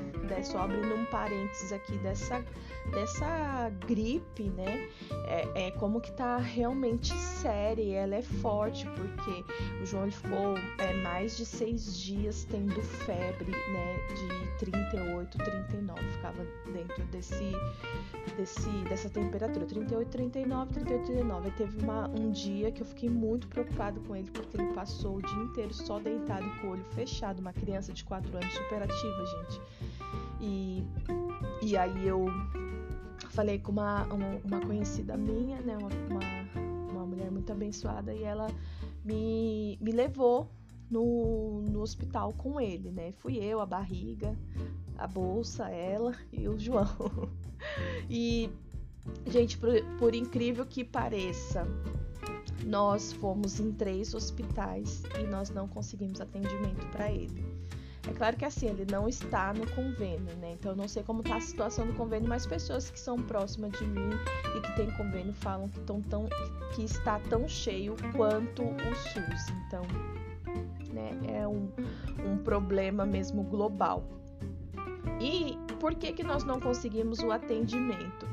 Só 0.44 0.60
abrindo 0.60 0.94
um 0.94 1.06
parênteses 1.06 1.72
aqui 1.72 1.98
dessa, 2.00 2.44
dessa 2.92 3.70
gripe, 3.88 4.44
né? 4.50 4.90
É, 5.28 5.68
é, 5.68 5.72
como 5.72 6.02
que 6.02 6.12
tá 6.12 6.38
realmente 6.38 7.14
séria, 7.14 8.00
ela 8.00 8.16
é 8.16 8.22
forte, 8.22 8.86
porque 8.90 9.44
o 9.82 9.86
João 9.86 10.04
ele 10.04 10.12
ficou 10.12 10.58
é, 10.80 10.94
mais 11.02 11.38
de 11.38 11.46
seis 11.46 11.98
dias 11.98 12.46
tendo 12.46 12.82
febre, 12.82 13.52
né? 13.52 13.98
De 14.10 14.66
38, 14.66 15.38
39, 15.38 16.02
ficava 16.12 16.46
dentro 16.72 17.04
desse, 17.06 17.52
desse, 18.38 18.70
dessa 18.90 19.10
temperatura, 19.10 19.66
38, 19.66 20.10
39, 20.10 20.74
38, 20.74 21.06
39. 21.06 21.46
Aí 21.48 21.54
teve 21.54 21.84
uma, 21.84 22.08
um 22.10 22.32
dia 22.32 22.72
que 22.72 22.82
eu 22.82 22.86
fiquei 22.86 23.10
muito 23.10 23.48
preocupado 23.48 24.00
com 24.02 24.16
ele, 24.16 24.30
porque 24.32 24.58
ele 24.58 24.74
passou 24.74 25.18
o 25.18 25.22
dia 25.22 25.44
inteiro 25.44 25.74
só 25.74 26.00
deitado 26.00 26.43
com 26.60 26.68
o 26.68 26.72
olho 26.72 26.86
fechado, 26.92 27.40
uma 27.40 27.54
criança 27.54 27.94
de 27.94 28.04
4 28.04 28.36
anos 28.36 28.54
super 28.54 28.84
ativa, 28.84 29.26
gente. 29.26 29.62
E, 30.42 30.84
e 31.62 31.78
aí 31.78 32.08
eu 32.08 32.26
falei 33.30 33.60
com 33.60 33.72
uma, 33.72 34.04
uma, 34.06 34.28
uma 34.44 34.62
conhecida 34.62 35.18
minha, 35.18 35.60
né, 35.62 35.78
uma, 35.78 35.90
uma, 36.10 36.92
uma, 36.92 37.06
mulher 37.06 37.32
muito 37.32 37.52
abençoada, 37.52 38.14
e 38.14 38.24
ela 38.24 38.48
me, 39.04 39.78
me 39.82 39.92
levou 39.92 40.50
no, 40.90 41.62
no 41.62 41.82
hospital 41.82 42.34
com 42.34 42.62
ele, 42.62 42.92
né? 42.92 43.12
Fui 43.14 43.38
eu, 43.38 43.60
a 43.60 43.66
barriga, 43.66 44.38
a 44.98 45.08
bolsa, 45.08 45.70
ela 45.70 46.16
e 46.32 46.48
o 46.48 46.60
João. 46.60 46.88
e, 48.10 48.50
gente, 49.26 49.58
por, 49.58 49.72
por 49.98 50.14
incrível 50.14 50.66
que 50.66 50.84
pareça, 50.84 51.66
nós 52.66 53.14
fomos 53.14 53.60
em 53.60 53.72
três 53.72 54.14
hospitais 54.14 55.04
e 55.20 55.24
nós 55.24 55.50
não 55.50 55.68
conseguimos 55.68 56.22
atendimento 56.22 56.86
para 56.92 57.12
ele. 57.12 57.44
É 58.08 58.12
claro 58.12 58.36
que 58.36 58.44
assim, 58.44 58.68
ele 58.68 58.86
não 58.92 59.08
está 59.08 59.54
no 59.54 59.66
convênio, 59.72 60.36
né? 60.38 60.52
Então 60.60 60.74
eu 60.74 60.76
não 60.76 60.88
sei 60.90 61.04
como 61.04 61.22
está 61.22 61.38
a 61.38 61.42
situação 61.42 61.88
do 61.88 61.94
convênio, 61.94 62.28
mas 62.28 62.46
pessoas 62.46 62.90
que 62.90 63.00
são 63.00 63.18
próximas 63.18 63.72
de 63.74 63.86
mim 63.86 64.10
e 64.58 64.62
que 64.62 64.76
têm 64.76 64.92
convênio 64.92 65.34
falam 65.34 65.70
que, 65.70 65.80
tão, 65.82 66.02
tão, 66.02 66.28
que 66.76 66.84
está 66.84 67.20
tão 67.20 67.48
cheio 67.48 67.96
quanto 68.16 68.62
o 68.62 68.96
SUS. 68.96 69.54
Então, 69.68 69.84
né, 70.92 71.18
é 71.34 71.48
um, 71.48 71.72
um 72.26 72.38
problema 72.44 73.06
mesmo 73.06 73.42
global. 73.44 74.04
E 75.22 75.58
por 75.80 75.96
que, 75.96 76.12
que 76.12 76.24
nós 76.24 76.44
não 76.44 76.60
conseguimos 76.60 77.20
o 77.20 77.32
atendimento? 77.32 78.28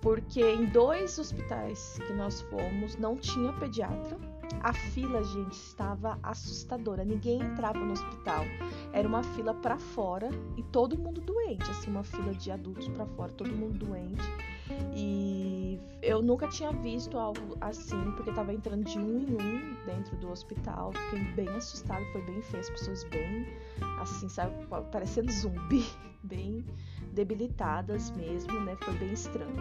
Porque 0.00 0.42
em 0.42 0.66
dois 0.66 1.18
hospitais 1.18 1.98
que 2.06 2.12
nós 2.12 2.40
fomos 2.42 2.96
não 2.96 3.16
tinha 3.16 3.52
pediatra. 3.54 4.18
A 4.62 4.72
fila, 4.72 5.22
gente, 5.24 5.52
estava 5.54 6.18
assustadora. 6.22 7.04
Ninguém 7.04 7.40
entrava 7.40 7.78
no 7.78 7.92
hospital. 7.92 8.44
Era 8.92 9.06
uma 9.06 9.22
fila 9.22 9.52
para 9.54 9.76
fora 9.76 10.30
e 10.56 10.62
todo 10.62 10.96
mundo 10.96 11.20
doente, 11.20 11.68
assim, 11.70 11.90
uma 11.90 12.04
fila 12.04 12.32
de 12.32 12.50
adultos 12.50 12.88
para 12.88 13.06
fora, 13.06 13.32
todo 13.32 13.50
mundo 13.50 13.84
doente. 13.84 14.22
E 14.94 15.45
eu 16.06 16.22
nunca 16.22 16.46
tinha 16.46 16.70
visto 16.70 17.18
algo 17.18 17.56
assim, 17.60 18.12
porque 18.12 18.30
tava 18.30 18.54
entrando 18.54 18.84
de 18.84 18.96
um 18.96 19.18
em 19.18 19.34
um 19.34 19.76
dentro 19.84 20.16
do 20.16 20.30
hospital. 20.30 20.92
Fiquei 20.92 21.24
bem 21.34 21.48
assustada, 21.48 22.04
foi 22.12 22.22
bem 22.22 22.40
feio, 22.42 22.60
as 22.60 22.70
pessoas 22.70 23.04
bem 23.04 23.46
assim, 24.00 24.28
sabe, 24.28 24.54
parecendo 24.92 25.32
zumbi, 25.32 25.84
bem 26.22 26.64
debilitadas 27.12 28.10
mesmo, 28.12 28.60
né? 28.60 28.76
Foi 28.76 28.94
bem 28.94 29.12
estranho. 29.12 29.56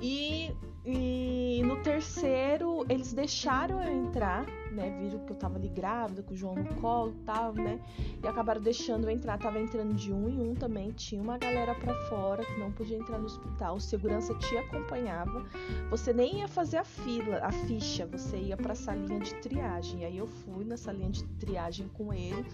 E, 0.00 0.50
e 0.86 1.62
no 1.64 1.76
terceiro, 1.82 2.84
eles 2.88 3.12
deixaram 3.12 3.82
eu 3.82 3.92
entrar, 3.92 4.46
né? 4.72 4.96
Viram 5.00 5.24
que 5.24 5.32
eu 5.32 5.36
tava 5.36 5.56
ali 5.56 5.68
grávida, 5.68 6.22
com 6.22 6.34
o 6.34 6.36
João 6.36 6.54
no 6.54 6.74
colo 6.76 7.12
e 7.12 7.24
tal, 7.24 7.52
né? 7.52 7.80
E 8.22 8.26
acabaram 8.26 8.60
deixando 8.60 9.04
eu 9.04 9.10
entrar. 9.10 9.38
Tava 9.38 9.58
entrando 9.60 9.94
de 9.94 10.12
um 10.12 10.28
em 10.28 10.40
um 10.40 10.54
também. 10.54 10.90
Tinha 10.90 11.20
uma 11.20 11.38
galera 11.38 11.74
para 11.74 11.94
fora 12.08 12.44
que 12.44 12.58
não 12.58 12.72
podia 12.72 12.96
entrar 12.96 13.18
no 13.18 13.26
hospital. 13.26 13.78
Segurança 13.80 14.34
te 14.34 14.56
acompanhava. 14.56 15.44
Você 15.90 16.12
nem 16.12 16.40
ia 16.40 16.48
fazer 16.48 16.78
a 16.78 16.84
fila, 16.84 17.38
a 17.42 17.52
ficha. 17.52 18.06
Você 18.06 18.36
ia 18.36 18.56
pra 18.56 18.74
salinha 18.74 19.20
de 19.20 19.34
triagem. 19.36 20.00
E 20.00 20.04
aí 20.04 20.18
eu 20.18 20.26
fui 20.26 20.64
na 20.64 20.76
salinha 20.76 21.10
de 21.10 21.24
triagem 21.24 21.88
com 21.88 22.12
ele. 22.12 22.44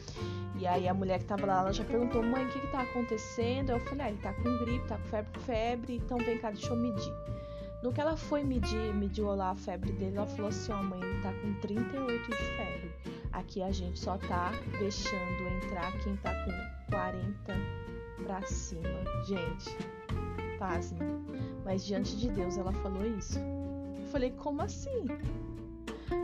E 0.59 0.67
aí 0.67 0.89
a 0.89 0.95
mulher 0.95 1.19
que 1.21 1.25
tava 1.27 1.47
lá, 1.47 1.61
ela 1.61 1.73
já 1.73 1.85
perguntou: 1.85 2.23
mãe, 2.23 2.45
o 2.45 2.49
que 2.49 2.61
que 2.61 2.73
tá 2.73 2.83
acontecendo? 2.83 3.71
Eu 3.71 3.81
falei: 3.81 4.07
ah, 4.07 4.11
ele 4.11 4.19
tá 4.19 4.33
com 4.33 4.59
gripe, 4.59 4.87
tá 4.87 4.99
com 4.99 5.05
febre, 5.05 5.41
febre. 5.41 5.97
Então 5.97 6.19
vem 6.19 6.39
cá, 6.39 6.51
deixa 6.51 6.71
eu 6.71 6.77
medir. 6.77 7.13
No 7.83 7.93
que 7.93 8.01
ela 8.01 8.17
foi 8.17 8.43
medir, 8.43 8.93
mediu 8.93 9.33
lá 9.35 9.51
a 9.51 9.55
febre 9.55 9.93
dele, 9.93 10.17
ela 10.17 10.27
falou 10.27 10.49
assim: 10.49 10.73
ó, 10.73 10.81
oh, 10.81 10.83
mãe, 10.83 11.01
ele 11.01 11.23
tá 11.23 11.33
com 11.33 11.55
38 11.61 12.31
de 12.31 12.37
febre. 12.37 12.93
Aqui 13.33 13.63
a 13.63 13.71
gente 13.71 13.99
só 13.99 14.19
tá 14.19 14.51
deixando 14.79 15.65
entrar 15.65 15.93
quem 16.03 16.17
tá 16.17 16.33
com 16.45 16.91
40 16.91 17.55
pra 18.25 18.43
cima. 18.47 18.83
Gente, 19.27 19.77
pasme. 20.59 20.99
Mas 21.65 21.85
diante 21.85 22.17
de 22.17 22.29
Deus 22.31 22.59
ela 22.59 22.73
falou 22.73 23.07
isso. 23.07 23.39
Eu 23.39 24.07
falei: 24.09 24.33
como 24.33 24.63
assim? 24.63 25.05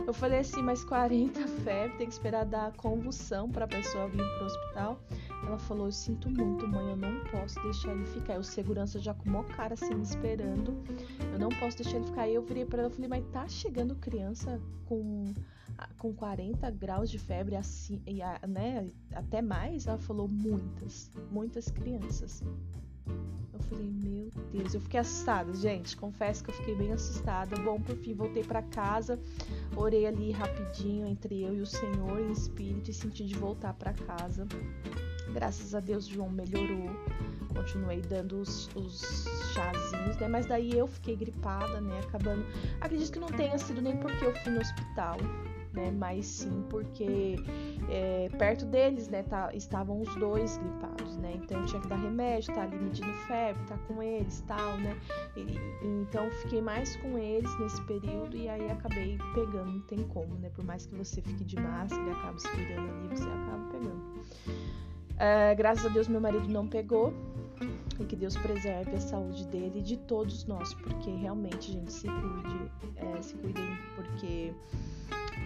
Eu 0.05 0.13
falei 0.13 0.39
assim, 0.39 0.61
mas 0.61 0.83
40 0.83 1.47
febre, 1.63 1.97
tem 1.97 2.07
que 2.07 2.13
esperar 2.13 2.45
dar 2.45 2.71
convulsão 2.73 3.49
para 3.49 3.65
a 3.65 3.67
pessoa 3.67 4.07
vir 4.07 4.23
pro 4.37 4.45
hospital. 4.45 4.99
Ela 5.45 5.57
falou: 5.57 5.87
Eu 5.87 5.91
sinto 5.91 6.29
muito, 6.29 6.67
mãe, 6.67 6.89
eu 6.89 6.95
não 6.95 7.23
posso 7.25 7.61
deixar 7.61 7.91
ele 7.91 8.05
ficar. 8.05 8.35
E 8.35 8.39
o 8.39 8.43
segurança 8.43 8.99
já 8.99 9.13
com 9.13 9.29
uma 9.29 9.43
cara 9.43 9.73
assim 9.73 9.93
me 9.93 10.03
esperando. 10.03 10.75
Eu 11.31 11.39
não 11.39 11.49
posso 11.49 11.77
deixar 11.77 11.97
ele 11.97 12.07
ficar. 12.07 12.23
Aí 12.23 12.33
eu 12.33 12.41
virei 12.41 12.65
para 12.65 12.83
ela 12.83 12.91
e 12.91 12.93
falei: 12.93 13.09
Mas 13.09 13.25
tá 13.27 13.47
chegando 13.47 13.95
criança 13.95 14.59
com, 14.85 15.33
com 15.97 16.13
40 16.13 16.69
graus 16.71 17.09
de 17.09 17.19
febre, 17.19 17.55
assim, 17.55 18.01
e, 18.05 18.19
né, 18.47 18.89
até 19.13 19.41
mais? 19.41 19.87
Ela 19.87 19.97
falou: 19.97 20.27
Muitas, 20.27 21.11
muitas 21.31 21.69
crianças. 21.69 22.43
Eu 23.07 23.59
falei, 23.69 23.89
meu 23.89 24.31
Deus, 24.51 24.73
eu 24.73 24.81
fiquei 24.81 24.99
assustada, 24.99 25.53
gente. 25.53 25.95
Confesso 25.97 26.43
que 26.43 26.49
eu 26.49 26.55
fiquei 26.55 26.75
bem 26.75 26.91
assustada. 26.91 27.55
Bom, 27.57 27.79
por 27.79 27.95
fim, 27.95 28.13
voltei 28.13 28.43
para 28.43 28.61
casa, 28.61 29.19
orei 29.75 30.05
ali 30.05 30.31
rapidinho 30.31 31.05
entre 31.07 31.43
eu 31.43 31.55
e 31.55 31.61
o 31.61 31.65
Senhor 31.65 32.19
em 32.19 32.31
espírito 32.31 32.89
e 32.89 32.93
senti 32.93 33.25
de 33.25 33.35
voltar 33.35 33.73
para 33.73 33.93
casa. 33.93 34.47
Graças 35.33 35.73
a 35.73 35.79
Deus, 35.79 36.05
João 36.05 36.29
melhorou. 36.29 36.89
Continuei 37.53 38.01
dando 38.01 38.41
os, 38.41 38.69
os 38.75 39.25
chazinhos, 39.53 40.17
né? 40.17 40.27
Mas 40.27 40.45
daí 40.45 40.77
eu 40.77 40.87
fiquei 40.87 41.15
gripada, 41.15 41.79
né? 41.79 41.99
Acabando. 41.99 42.45
Acredito 42.81 43.13
que 43.13 43.19
não 43.19 43.29
tenha 43.29 43.57
sido 43.57 43.81
nem 43.81 43.95
porque 43.97 44.25
eu 44.25 44.35
fui 44.35 44.51
no 44.51 44.59
hospital, 44.59 45.17
né? 45.75 45.91
Mas 45.91 46.25
sim 46.25 46.63
porque 46.69 47.35
é, 47.89 48.29
perto 48.37 48.65
deles, 48.65 49.09
né? 49.09 49.23
Tá, 49.23 49.49
estavam 49.53 50.01
os 50.01 50.15
dois 50.15 50.57
gripados, 50.57 51.17
né? 51.17 51.33
Então 51.35 51.63
tinha 51.65 51.81
que 51.81 51.87
dar 51.87 51.97
remédio, 51.97 52.53
tá 52.53 52.63
ali 52.63 52.77
medindo 52.77 53.13
febre, 53.27 53.61
tá 53.67 53.77
com 53.87 54.01
eles, 54.01 54.43
tal, 54.47 54.77
né? 54.77 54.97
E, 55.35 55.45
então 55.83 56.29
fiquei 56.41 56.61
mais 56.61 56.95
com 56.97 57.17
eles 57.17 57.59
nesse 57.59 57.81
período 57.83 58.35
e 58.35 58.47
aí 58.47 58.71
acabei 58.71 59.17
pegando, 59.33 59.71
não 59.71 59.81
tem 59.81 60.03
como, 60.07 60.35
né? 60.35 60.49
Por 60.49 60.63
mais 60.63 60.85
que 60.85 60.95
você 60.95 61.21
fique 61.21 61.43
de 61.43 61.57
máscara 61.57 62.11
acabe 62.11 62.41
se 62.41 62.49
cuidando 62.49 62.89
ali, 62.89 63.09
você 63.09 63.27
acaba 63.27 63.71
pegando. 63.71 64.15
É, 65.17 65.55
graças 65.55 65.85
a 65.85 65.89
Deus 65.89 66.07
meu 66.07 66.19
marido 66.19 66.47
não 66.49 66.67
pegou 66.67 67.13
e 67.99 68.05
que 68.05 68.15
Deus 68.15 68.35
preserve 68.35 68.95
a 68.95 68.99
saúde 68.99 69.45
dele 69.47 69.79
e 69.79 69.81
de 69.81 69.97
todos 69.97 70.45
nós, 70.45 70.73
porque 70.73 71.09
realmente, 71.09 71.71
gente, 71.71 71.91
se 71.91 72.07
cuide, 72.07 72.71
é, 72.97 73.21
se 73.21 73.35
cuidem, 73.35 73.77
porque 73.95 74.53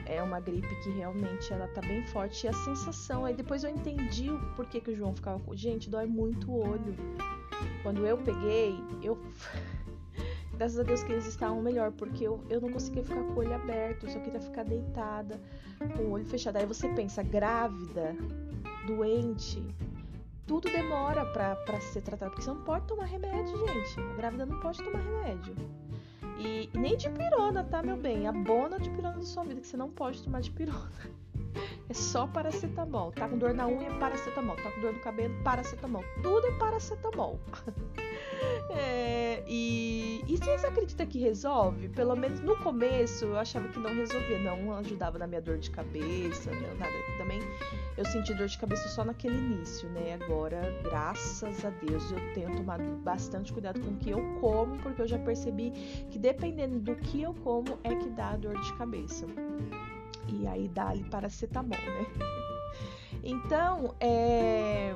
é 0.05 0.21
uma 0.21 0.39
gripe 0.39 0.73
que 0.81 0.89
realmente 0.89 1.51
ela 1.53 1.67
tá 1.67 1.81
bem 1.81 2.03
forte. 2.07 2.45
E 2.45 2.49
a 2.49 2.53
sensação, 2.53 3.25
aí 3.25 3.35
depois 3.35 3.63
eu 3.63 3.69
entendi 3.69 4.29
o 4.29 4.39
porquê 4.55 4.81
que 4.81 4.91
o 4.91 4.95
João 4.95 5.15
ficava 5.15 5.39
com. 5.39 5.55
Gente, 5.55 5.89
dói 5.89 6.07
muito 6.07 6.51
o 6.51 6.67
olho. 6.67 6.95
Quando 7.83 8.05
eu 8.05 8.17
peguei, 8.17 8.75
eu 9.03 9.17
graças 10.57 10.79
a 10.79 10.83
Deus 10.83 11.03
que 11.03 11.13
eles 11.13 11.25
estavam 11.25 11.61
melhor, 11.61 11.91
porque 11.91 12.25
eu, 12.25 12.43
eu 12.49 12.59
não 12.59 12.71
conseguia 12.71 13.03
ficar 13.03 13.23
com 13.23 13.33
o 13.33 13.37
olho 13.37 13.53
aberto, 13.53 14.05
eu 14.05 14.09
só 14.09 14.19
queria 14.19 14.41
ficar 14.41 14.63
deitada, 14.63 15.39
com 15.95 16.03
o 16.03 16.11
olho 16.11 16.25
fechado. 16.25 16.57
Aí 16.57 16.65
você 16.65 16.89
pensa, 16.89 17.23
grávida, 17.23 18.15
doente, 18.85 19.63
tudo 20.49 20.67
demora 20.67 21.23
pra 21.27 21.79
ser 21.79 22.01
tratado, 22.01 22.31
porque 22.31 22.43
você 22.43 22.49
não 22.49 22.63
pode 22.63 22.87
tomar 22.87 23.05
remédio, 23.05 23.55
gente. 23.67 23.99
A 23.99 24.15
grávida 24.15 24.47
não 24.47 24.59
pode 24.59 24.83
tomar 24.83 24.97
remédio. 24.97 25.55
E, 26.39 26.67
nem 26.73 26.97
de 26.97 27.07
pirona, 27.07 27.63
tá, 27.63 27.83
meu 27.83 27.95
bem? 27.95 28.25
Abona 28.25 28.79
de 28.79 28.89
pirona 28.89 29.17
da 29.17 29.21
sua 29.21 29.43
vida, 29.43 29.61
que 29.61 29.67
você 29.67 29.77
não 29.77 29.91
pode 29.91 30.23
tomar 30.23 30.41
de 30.41 30.49
pirona. 30.49 30.89
É 31.89 31.93
só 31.93 32.27
paracetamol. 32.27 33.11
Tá 33.11 33.27
com 33.27 33.35
dor 33.35 33.51
na 33.51 33.67
unha, 33.67 33.89
paracetamol. 33.95 34.55
Tá 34.57 34.71
com 34.71 34.79
dor 34.79 34.93
no 34.93 34.99
cabelo, 34.99 35.33
paracetamol. 35.43 36.03
Tudo 36.21 36.45
é 36.45 36.51
paracetamol. 36.59 37.39
É, 38.69 39.43
e, 39.47 40.23
e 40.27 40.37
vocês 40.37 40.63
acreditam 40.63 41.05
que 41.07 41.19
resolve? 41.19 41.89
Pelo 41.89 42.15
menos 42.15 42.39
no 42.41 42.55
começo 42.57 43.25
eu 43.25 43.37
achava 43.37 43.67
que 43.67 43.79
não 43.79 43.93
resolvia, 43.93 44.39
não 44.39 44.73
ajudava 44.77 45.17
na 45.17 45.27
minha 45.27 45.41
dor 45.41 45.57
de 45.57 45.71
cabeça, 45.71 46.51
não, 46.51 46.75
nada. 46.77 46.93
Também 47.17 47.39
eu 47.97 48.05
senti 48.05 48.33
dor 48.33 48.47
de 48.47 48.57
cabeça 48.57 48.87
só 48.89 49.03
naquele 49.03 49.35
início, 49.35 49.89
né? 49.89 50.19
Agora, 50.21 50.61
graças 50.83 51.65
a 51.65 51.69
Deus, 51.69 52.11
eu 52.11 52.33
tenho 52.33 52.55
tomado 52.55 52.83
bastante 53.03 53.51
cuidado 53.51 53.79
com 53.81 53.91
o 53.91 53.97
que 53.97 54.11
eu 54.11 54.21
como, 54.39 54.77
porque 54.79 55.01
eu 55.01 55.07
já 55.07 55.19
percebi 55.19 55.71
que 56.09 56.19
dependendo 56.19 56.79
do 56.79 56.95
que 56.95 57.21
eu 57.21 57.33
como 57.43 57.79
é 57.83 57.95
que 57.95 58.09
dá 58.09 58.29
a 58.29 58.37
dor 58.37 58.59
de 58.61 58.73
cabeça. 58.73 59.25
E 60.27 60.47
aí 60.47 60.67
dá 60.69 60.89
ali 60.89 61.03
paracetamol, 61.05 61.79
né? 61.79 62.05
Então, 63.21 63.95
é 63.99 64.95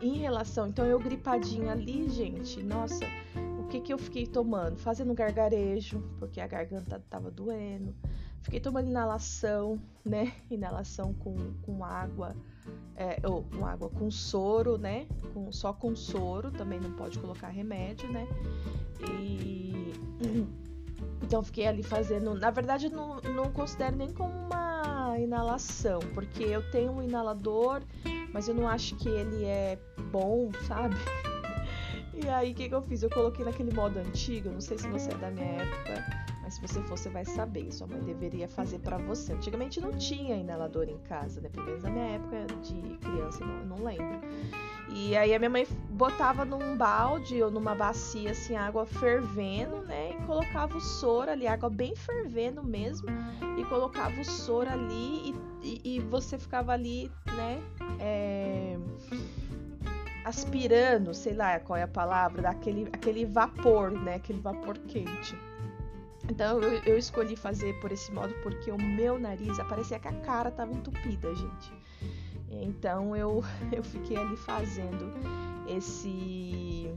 em 0.00 0.18
relação, 0.18 0.68
então 0.68 0.86
eu 0.86 0.98
gripadinha 0.98 1.72
ali, 1.72 2.08
gente, 2.08 2.62
nossa, 2.62 3.04
o 3.58 3.66
que 3.68 3.80
que 3.80 3.92
eu 3.92 3.98
fiquei 3.98 4.26
tomando? 4.26 4.76
Fazendo 4.76 5.12
gargarejo, 5.14 6.00
porque 6.18 6.40
a 6.40 6.46
garganta 6.46 7.02
tava 7.10 7.30
doendo. 7.30 7.94
Fiquei 8.42 8.60
tomando 8.60 8.88
inalação, 8.88 9.80
né? 10.04 10.32
Inalação 10.50 11.12
com, 11.12 11.36
com 11.62 11.84
água, 11.84 12.34
é, 12.96 13.20
ou 13.26 13.42
com 13.42 13.66
água 13.66 13.90
com 13.90 14.10
soro, 14.10 14.78
né? 14.78 15.06
Com, 15.34 15.50
só 15.52 15.72
com 15.72 15.94
soro, 15.94 16.50
também 16.50 16.80
não 16.80 16.92
pode 16.92 17.18
colocar 17.18 17.48
remédio, 17.48 18.10
né? 18.10 18.26
E. 19.20 19.92
Então 21.22 21.42
fiquei 21.42 21.66
ali 21.66 21.82
fazendo. 21.82 22.34
Na 22.34 22.50
verdade, 22.50 22.88
não, 22.88 23.20
não 23.20 23.50
considero 23.50 23.96
nem 23.96 24.12
como 24.12 24.32
uma 24.32 25.18
inalação, 25.18 26.00
porque 26.14 26.42
eu 26.42 26.68
tenho 26.70 26.92
um 26.92 27.02
inalador 27.02 27.82
mas 28.32 28.48
eu 28.48 28.54
não 28.54 28.68
acho 28.68 28.96
que 28.96 29.08
ele 29.08 29.44
é 29.44 29.78
bom, 30.10 30.50
sabe? 30.66 30.96
E 32.20 32.28
aí, 32.28 32.50
o 32.50 32.54
que, 32.54 32.68
que 32.68 32.74
eu 32.74 32.82
fiz? 32.82 33.00
Eu 33.04 33.10
coloquei 33.10 33.44
naquele 33.44 33.72
modo 33.72 33.96
antigo, 34.00 34.50
não 34.50 34.60
sei 34.60 34.76
se 34.76 34.88
você 34.88 35.08
é 35.12 35.14
da 35.14 35.30
minha 35.30 35.46
época, 35.46 36.27
mas 36.48 36.54
se 36.54 36.60
você 36.62 36.80
for, 36.82 36.96
você 36.96 37.10
vai 37.10 37.26
saber. 37.26 37.70
Sua 37.70 37.86
mãe 37.86 38.00
deveria 38.00 38.48
fazer 38.48 38.78
para 38.78 38.96
você. 38.96 39.34
Antigamente 39.34 39.80
não 39.82 39.92
tinha 39.92 40.34
inalador 40.34 40.88
em 40.88 40.96
casa, 41.00 41.42
né? 41.42 41.50
Pelo 41.50 41.66
menos 41.66 41.82
na 41.82 41.90
minha 41.90 42.06
época 42.06 42.46
de 42.62 42.96
criança, 42.98 43.44
não, 43.44 43.76
não 43.76 43.84
lembro. 43.84 44.18
E 44.88 45.14
aí 45.14 45.34
a 45.34 45.38
minha 45.38 45.50
mãe 45.50 45.66
botava 45.90 46.46
num 46.46 46.74
balde 46.74 47.42
ou 47.42 47.50
numa 47.50 47.74
bacia, 47.74 48.30
assim, 48.30 48.56
água 48.56 48.86
fervendo, 48.86 49.82
né? 49.82 50.12
E 50.12 50.26
colocava 50.26 50.74
o 50.74 50.80
soro 50.80 51.30
ali, 51.30 51.46
água 51.46 51.68
bem 51.68 51.94
fervendo 51.94 52.64
mesmo. 52.64 53.08
E 53.58 53.64
colocava 53.66 54.18
o 54.18 54.24
soro 54.24 54.70
ali 54.70 55.34
e, 55.62 55.80
e, 55.84 55.96
e 55.96 56.00
você 56.00 56.38
ficava 56.38 56.72
ali, 56.72 57.12
né? 57.36 57.62
é, 57.98 58.78
aspirando, 60.24 61.12
sei 61.12 61.34
lá 61.34 61.58
qual 61.60 61.76
é 61.76 61.82
a 61.82 61.88
palavra, 61.88 62.42
daquele 62.42 62.88
aquele 62.92 63.24
vapor, 63.24 63.90
né? 63.90 64.14
Aquele 64.16 64.40
vapor 64.40 64.78
quente. 64.78 65.36
Então 66.28 66.60
eu, 66.60 66.82
eu, 66.84 66.98
escolhi 66.98 67.36
fazer 67.36 67.78
por 67.80 67.90
esse 67.90 68.12
modo 68.12 68.34
porque 68.42 68.70
o 68.70 68.80
meu 68.80 69.18
nariz 69.18 69.56
parecia 69.68 69.98
que 69.98 70.08
a 70.08 70.20
cara 70.20 70.50
tava 70.50 70.72
entupida, 70.72 71.34
gente. 71.34 71.72
Então 72.50 73.16
eu, 73.16 73.42
eu 73.72 73.82
fiquei 73.82 74.16
ali 74.16 74.36
fazendo 74.36 75.12
esse 75.66 76.92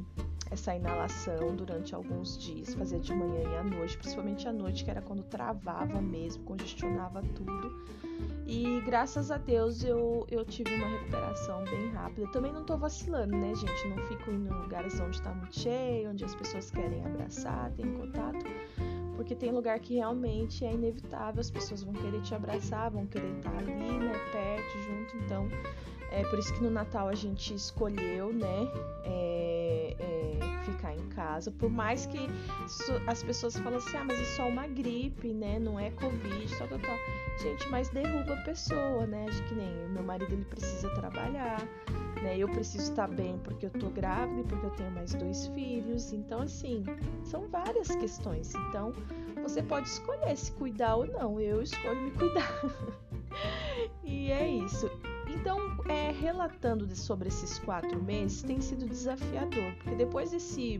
essa 0.51 0.75
inalação 0.75 1.55
durante 1.55 1.95
alguns 1.95 2.37
dias, 2.37 2.73
fazia 2.73 2.99
de 2.99 3.15
manhã 3.15 3.41
e 3.41 3.55
à 3.55 3.63
noite, 3.63 3.97
principalmente 3.97 4.45
à 4.49 4.51
noite, 4.51 4.83
que 4.83 4.91
era 4.91 5.01
quando 5.01 5.23
travava 5.23 6.01
mesmo, 6.01 6.43
congestionava 6.43 7.21
tudo. 7.33 7.85
E 8.45 8.81
graças 8.81 9.31
a 9.31 9.37
Deus 9.37 9.81
eu, 9.81 10.27
eu 10.29 10.43
tive 10.43 10.75
uma 10.75 10.87
recuperação 10.87 11.63
bem 11.63 11.89
rápida. 11.91 12.27
Também 12.33 12.51
não 12.51 12.65
tô 12.65 12.77
vacilando, 12.77 13.33
né, 13.33 13.55
gente? 13.55 13.87
Não 13.87 13.97
fico 14.07 14.29
em 14.29 14.49
lugares 14.49 14.99
onde 14.99 15.21
tá 15.21 15.33
muito 15.33 15.57
cheio, 15.57 16.09
onde 16.09 16.25
as 16.25 16.35
pessoas 16.35 16.69
querem 16.69 17.05
abraçar, 17.05 17.71
tem 17.71 17.89
contato. 17.93 18.45
Porque 19.21 19.35
tem 19.35 19.51
lugar 19.51 19.79
que 19.79 19.93
realmente 19.93 20.65
é 20.65 20.73
inevitável, 20.73 21.39
as 21.39 21.51
pessoas 21.51 21.83
vão 21.83 21.93
querer 21.93 22.23
te 22.23 22.33
abraçar, 22.33 22.89
vão 22.89 23.05
querer 23.05 23.37
estar 23.37 23.51
tá 23.51 23.57
ali, 23.59 23.71
né, 23.71 24.13
perto, 24.31 24.79
junto. 24.79 25.17
Então, 25.23 25.47
é 26.11 26.23
por 26.25 26.37
isso 26.37 26.53
que 26.53 26.61
no 26.61 26.69
Natal 26.69 27.07
a 27.07 27.15
gente 27.15 27.53
escolheu, 27.53 28.33
né, 28.33 28.69
é, 29.05 29.95
é, 29.97 30.63
ficar 30.65 30.93
em 30.93 31.07
casa. 31.09 31.49
Por 31.51 31.69
mais 31.69 32.05
que 32.05 32.27
as 33.07 33.23
pessoas 33.23 33.57
falam 33.57 33.77
assim, 33.77 33.97
ah, 33.97 34.03
mas 34.03 34.19
é 34.19 34.25
só 34.35 34.47
uma 34.47 34.67
gripe, 34.67 35.29
né, 35.29 35.57
não 35.57 35.79
é 35.79 35.89
Covid, 35.91 36.47
só 36.49 36.67
tal, 36.67 36.79
tal. 36.79 36.97
Gente, 37.41 37.67
mas 37.69 37.89
derruba 37.89 38.33
a 38.33 38.43
pessoa, 38.43 39.07
né, 39.07 39.25
acho 39.29 39.41
que 39.43 39.55
nem 39.55 39.71
meu 39.89 40.03
marido 40.03 40.33
ele 40.33 40.45
precisa 40.45 40.89
trabalhar, 40.95 41.61
né, 42.21 42.37
eu 42.37 42.47
preciso 42.49 42.91
estar 42.91 43.07
bem 43.07 43.39
porque 43.39 43.65
eu 43.65 43.71
tô 43.71 43.89
grávida 43.89 44.41
e 44.41 44.43
porque 44.43 44.65
eu 44.65 44.71
tenho 44.71 44.91
mais 44.91 45.13
dois 45.13 45.47
filhos. 45.47 46.11
Então, 46.11 46.41
assim, 46.41 46.83
são 47.23 47.47
várias 47.47 47.87
questões. 47.95 48.53
Então, 48.69 48.93
você 49.41 49.63
pode 49.63 49.87
escolher 49.87 50.35
se 50.37 50.51
cuidar 50.51 50.95
ou 50.95 51.07
não. 51.07 51.39
Eu 51.39 51.61
escolho 51.61 52.01
me 52.01 52.11
cuidar. 52.11 52.61
e 54.03 54.31
é 54.31 54.47
isso. 54.47 54.89
Então, 55.27 55.57
é, 55.87 56.11
relatando 56.11 56.93
sobre 56.95 57.29
esses 57.29 57.57
quatro 57.59 58.01
meses, 58.03 58.43
tem 58.43 58.59
sido 58.59 58.85
desafiador, 58.85 59.73
porque 59.75 59.95
depois 59.95 60.31
desse 60.31 60.79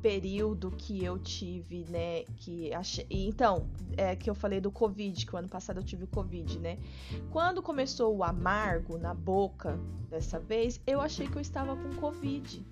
período 0.00 0.70
que 0.70 1.04
eu 1.04 1.18
tive, 1.18 1.84
né, 1.88 2.24
que 2.36 2.72
achei, 2.72 3.06
então, 3.10 3.68
é 3.96 4.14
que 4.16 4.30
eu 4.30 4.34
falei 4.34 4.60
do 4.60 4.70
Covid, 4.70 5.26
que 5.26 5.34
o 5.34 5.38
ano 5.38 5.48
passado 5.48 5.78
eu 5.80 5.82
tive 5.82 6.04
o 6.04 6.06
Covid, 6.06 6.58
né? 6.58 6.78
Quando 7.30 7.62
começou 7.62 8.16
o 8.16 8.24
amargo 8.24 8.96
na 8.96 9.12
boca 9.12 9.78
dessa 10.08 10.38
vez, 10.38 10.80
eu 10.86 11.00
achei 11.00 11.26
que 11.26 11.36
eu 11.36 11.42
estava 11.42 11.76
com 11.76 11.94
Covid. 11.96 12.64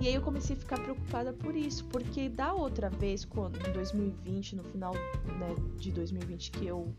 E 0.00 0.08
aí 0.08 0.14
eu 0.14 0.22
comecei 0.22 0.56
a 0.56 0.58
ficar 0.58 0.80
preocupada 0.80 1.32
por 1.32 1.54
isso, 1.54 1.84
porque 1.86 2.28
da 2.28 2.54
outra 2.54 2.88
vez, 2.88 3.24
quando 3.24 3.56
em 3.68 3.72
2020, 3.72 4.56
no 4.56 4.64
final 4.64 4.94
né, 4.94 5.54
de 5.76 5.92
2020 5.92 6.50
que 6.52 6.66
eu 6.66 6.92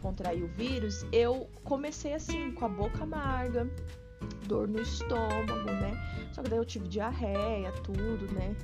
contraí 0.00 0.42
o 0.42 0.48
vírus, 0.48 1.04
eu 1.12 1.48
comecei 1.64 2.14
assim, 2.14 2.52
com 2.52 2.64
a 2.64 2.68
boca 2.68 3.02
amarga, 3.02 3.68
dor 4.46 4.68
no 4.68 4.80
estômago, 4.80 5.64
né? 5.64 5.92
Só 6.32 6.42
que 6.42 6.50
daí 6.50 6.58
eu 6.58 6.64
tive 6.64 6.88
diarreia, 6.88 7.70
tudo, 7.82 8.32
né? 8.32 8.54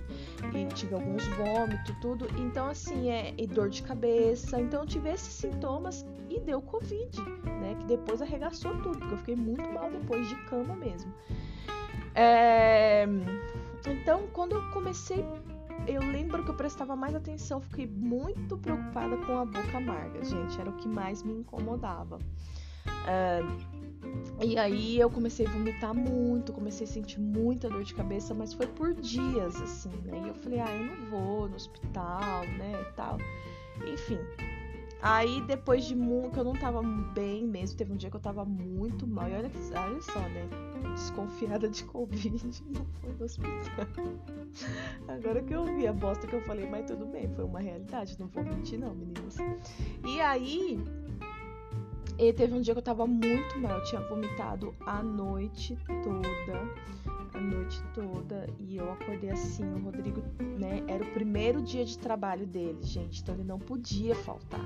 E 0.55 0.66
tive 0.74 0.94
alguns 0.94 1.24
vômitos, 1.29 1.94
tudo. 2.00 2.26
Então, 2.38 2.66
assim, 2.66 3.11
é 3.11 3.35
e 3.37 3.46
dor 3.46 3.68
de 3.68 3.83
cabeça. 3.83 4.61
Então, 4.61 4.83
eu 4.83 4.87
tive 4.87 5.11
esses 5.11 5.33
sintomas 5.33 6.05
e 6.29 6.40
deu 6.40 6.61
Covid, 6.61 7.20
né? 7.61 7.76
Que 7.81 7.87
depois 7.87 8.20
arregaçou 8.20 8.72
tudo, 8.83 8.98
porque 8.98 9.14
eu 9.14 9.18
fiquei 9.18 9.37
muito 9.37 9.68
mal 9.72 9.90
depois 9.90 10.29
de 10.29 10.35
cama 10.46 10.74
mesmo. 10.76 11.12
É... 12.14 13.07
Então, 13.87 14.27
quando 14.33 14.53
eu 14.53 14.70
comecei, 14.70 15.25
eu 15.87 16.03
lembro 16.03 16.44
que 16.44 16.51
eu 16.51 16.55
prestava 16.55 16.94
mais 16.94 17.14
atenção, 17.14 17.61
fiquei 17.61 17.87
muito 17.87 18.59
preocupada 18.59 19.16
com 19.18 19.38
a 19.38 19.44
boca 19.44 19.77
amarga, 19.77 20.23
gente, 20.25 20.61
era 20.61 20.68
o 20.68 20.77
que 20.77 20.88
mais 20.88 21.23
me 21.23 21.33
incomodava. 21.33 22.18
É... 23.07 23.40
E 24.42 24.59
aí 24.59 24.99
eu 24.99 25.11
comecei 25.11 25.46
a 25.46 25.51
vomitar 25.51 25.94
muito, 25.94 26.53
comecei 26.53 26.87
a 26.87 26.90
sentir 26.90 27.20
muita 27.20 27.68
dor 27.68 27.85
de 27.85 27.94
cabeça, 27.94 28.35
mas 28.35 28.53
foi 28.53 28.66
por 28.66 28.94
dias, 28.94 29.61
assim, 29.61 29.90
né? 30.05 30.23
E 30.25 30.29
eu 30.29 30.35
falei, 30.35 30.61
ah, 30.61 30.75
eu 30.75 30.85
não 30.85 31.11
vou 31.11 31.49
no 31.49 31.57
hospital, 31.57 32.46
né, 32.46 32.73
e 32.81 32.92
tal. 32.94 33.18
Enfim, 33.87 34.18
Aí, 35.03 35.41
depois 35.43 35.85
de 35.85 35.97
muito, 35.97 36.31
que 36.33 36.39
eu 36.39 36.45
não 36.45 36.53
tava 36.53 36.83
bem 36.83 37.47
mesmo, 37.47 37.77
teve 37.77 37.93
um 37.93 37.97
dia 37.97 38.11
que 38.11 38.17
eu 38.17 38.21
tava 38.21 38.45
muito 38.45 39.07
mal. 39.07 39.29
E 39.29 39.35
olha, 39.35 39.51
olha 39.77 40.01
só, 40.03 40.21
né? 40.21 40.49
Desconfiada 40.95 41.69
de 41.69 41.85
Covid, 41.85 42.63
não 42.69 42.85
foi 43.01 43.13
no 43.13 43.25
hospital. 43.25 43.87
Agora 45.09 45.43
que 45.43 45.55
eu 45.55 45.65
vi 45.65 45.87
a 45.87 45.93
bosta 45.93 46.27
que 46.27 46.35
eu 46.35 46.43
falei, 46.43 46.69
mas 46.69 46.87
tudo 46.87 47.07
bem, 47.07 47.29
foi 47.29 47.45
uma 47.45 47.61
realidade, 47.61 48.19
não 48.19 48.29
vou 48.29 48.45
mentir, 48.45 48.79
não, 48.79 48.95
meninas. 48.95 49.37
E 50.07 50.21
aí, 50.21 50.83
e 52.28 52.33
teve 52.33 52.54
um 52.54 52.61
dia 52.61 52.74
que 52.74 52.78
eu 52.78 52.83
tava 52.83 53.06
muito 53.06 53.59
mal, 53.59 53.78
eu 53.78 53.85
tinha 53.85 54.00
vomitado 54.02 54.74
a 54.87 55.02
noite 55.02 55.76
toda 56.02 57.00
a 57.35 57.40
noite 57.40 57.83
toda 57.94 58.46
e 58.59 58.76
eu 58.76 58.92
acordei 58.92 59.30
assim. 59.30 59.64
O 59.74 59.78
Rodrigo, 59.78 60.22
né, 60.59 60.83
era 60.87 61.02
o 61.02 61.11
primeiro 61.12 61.62
dia 61.62 61.85
de 61.85 61.98
trabalho 61.98 62.46
dele, 62.46 62.78
gente, 62.83 63.22
então 63.22 63.35
ele 63.35 63.44
não 63.44 63.59
podia 63.59 64.14
faltar. 64.14 64.64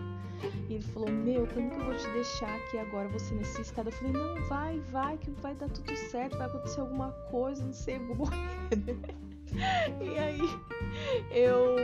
E 0.69 0.75
ele 0.75 0.83
falou: 0.83 1.11
Meu, 1.11 1.47
como 1.47 1.71
que 1.71 1.77
eu 1.77 1.85
vou 1.85 1.95
te 1.95 2.09
deixar 2.11 2.55
aqui 2.57 2.79
agora, 2.79 3.09
você 3.09 3.35
nesse 3.35 3.63
estado? 3.63 3.89
Eu 3.89 3.93
falei: 3.93 4.13
Não, 4.13 4.35
vai, 4.49 4.81
vai, 4.91 5.17
que 5.19 5.31
vai 5.31 5.55
dar 5.55 5.69
tudo 5.69 5.95
certo, 5.97 6.37
vai 6.37 6.47
acontecer 6.47 6.81
alguma 6.81 7.13
coisa, 7.31 7.65
não 7.65 7.73
sei, 7.73 7.97
eu 7.97 8.07
vou 8.07 8.17
morrer, 8.17 8.77
né? 8.77 9.15
e 10.01 10.19
aí 10.19 10.41
eu 11.31 11.77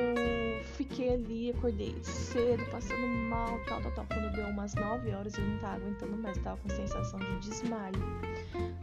fiquei 0.77 1.15
ali, 1.15 1.51
acordei 1.51 1.95
cedo, 2.03 2.65
passando 2.71 3.07
mal, 3.07 3.59
tal, 3.67 3.81
tal, 3.83 3.93
tal. 3.93 4.07
Quando 4.07 4.33
deu 4.35 4.47
umas 4.49 4.75
9 4.75 5.13
horas 5.13 5.37
eu 5.37 5.45
não 5.45 5.59
tava 5.59 5.77
aguentando 5.77 6.17
mais, 6.17 6.39
tava 6.39 6.57
com 6.59 6.69
sensação 6.71 7.19
de 7.19 7.39
desmaio. 7.41 7.95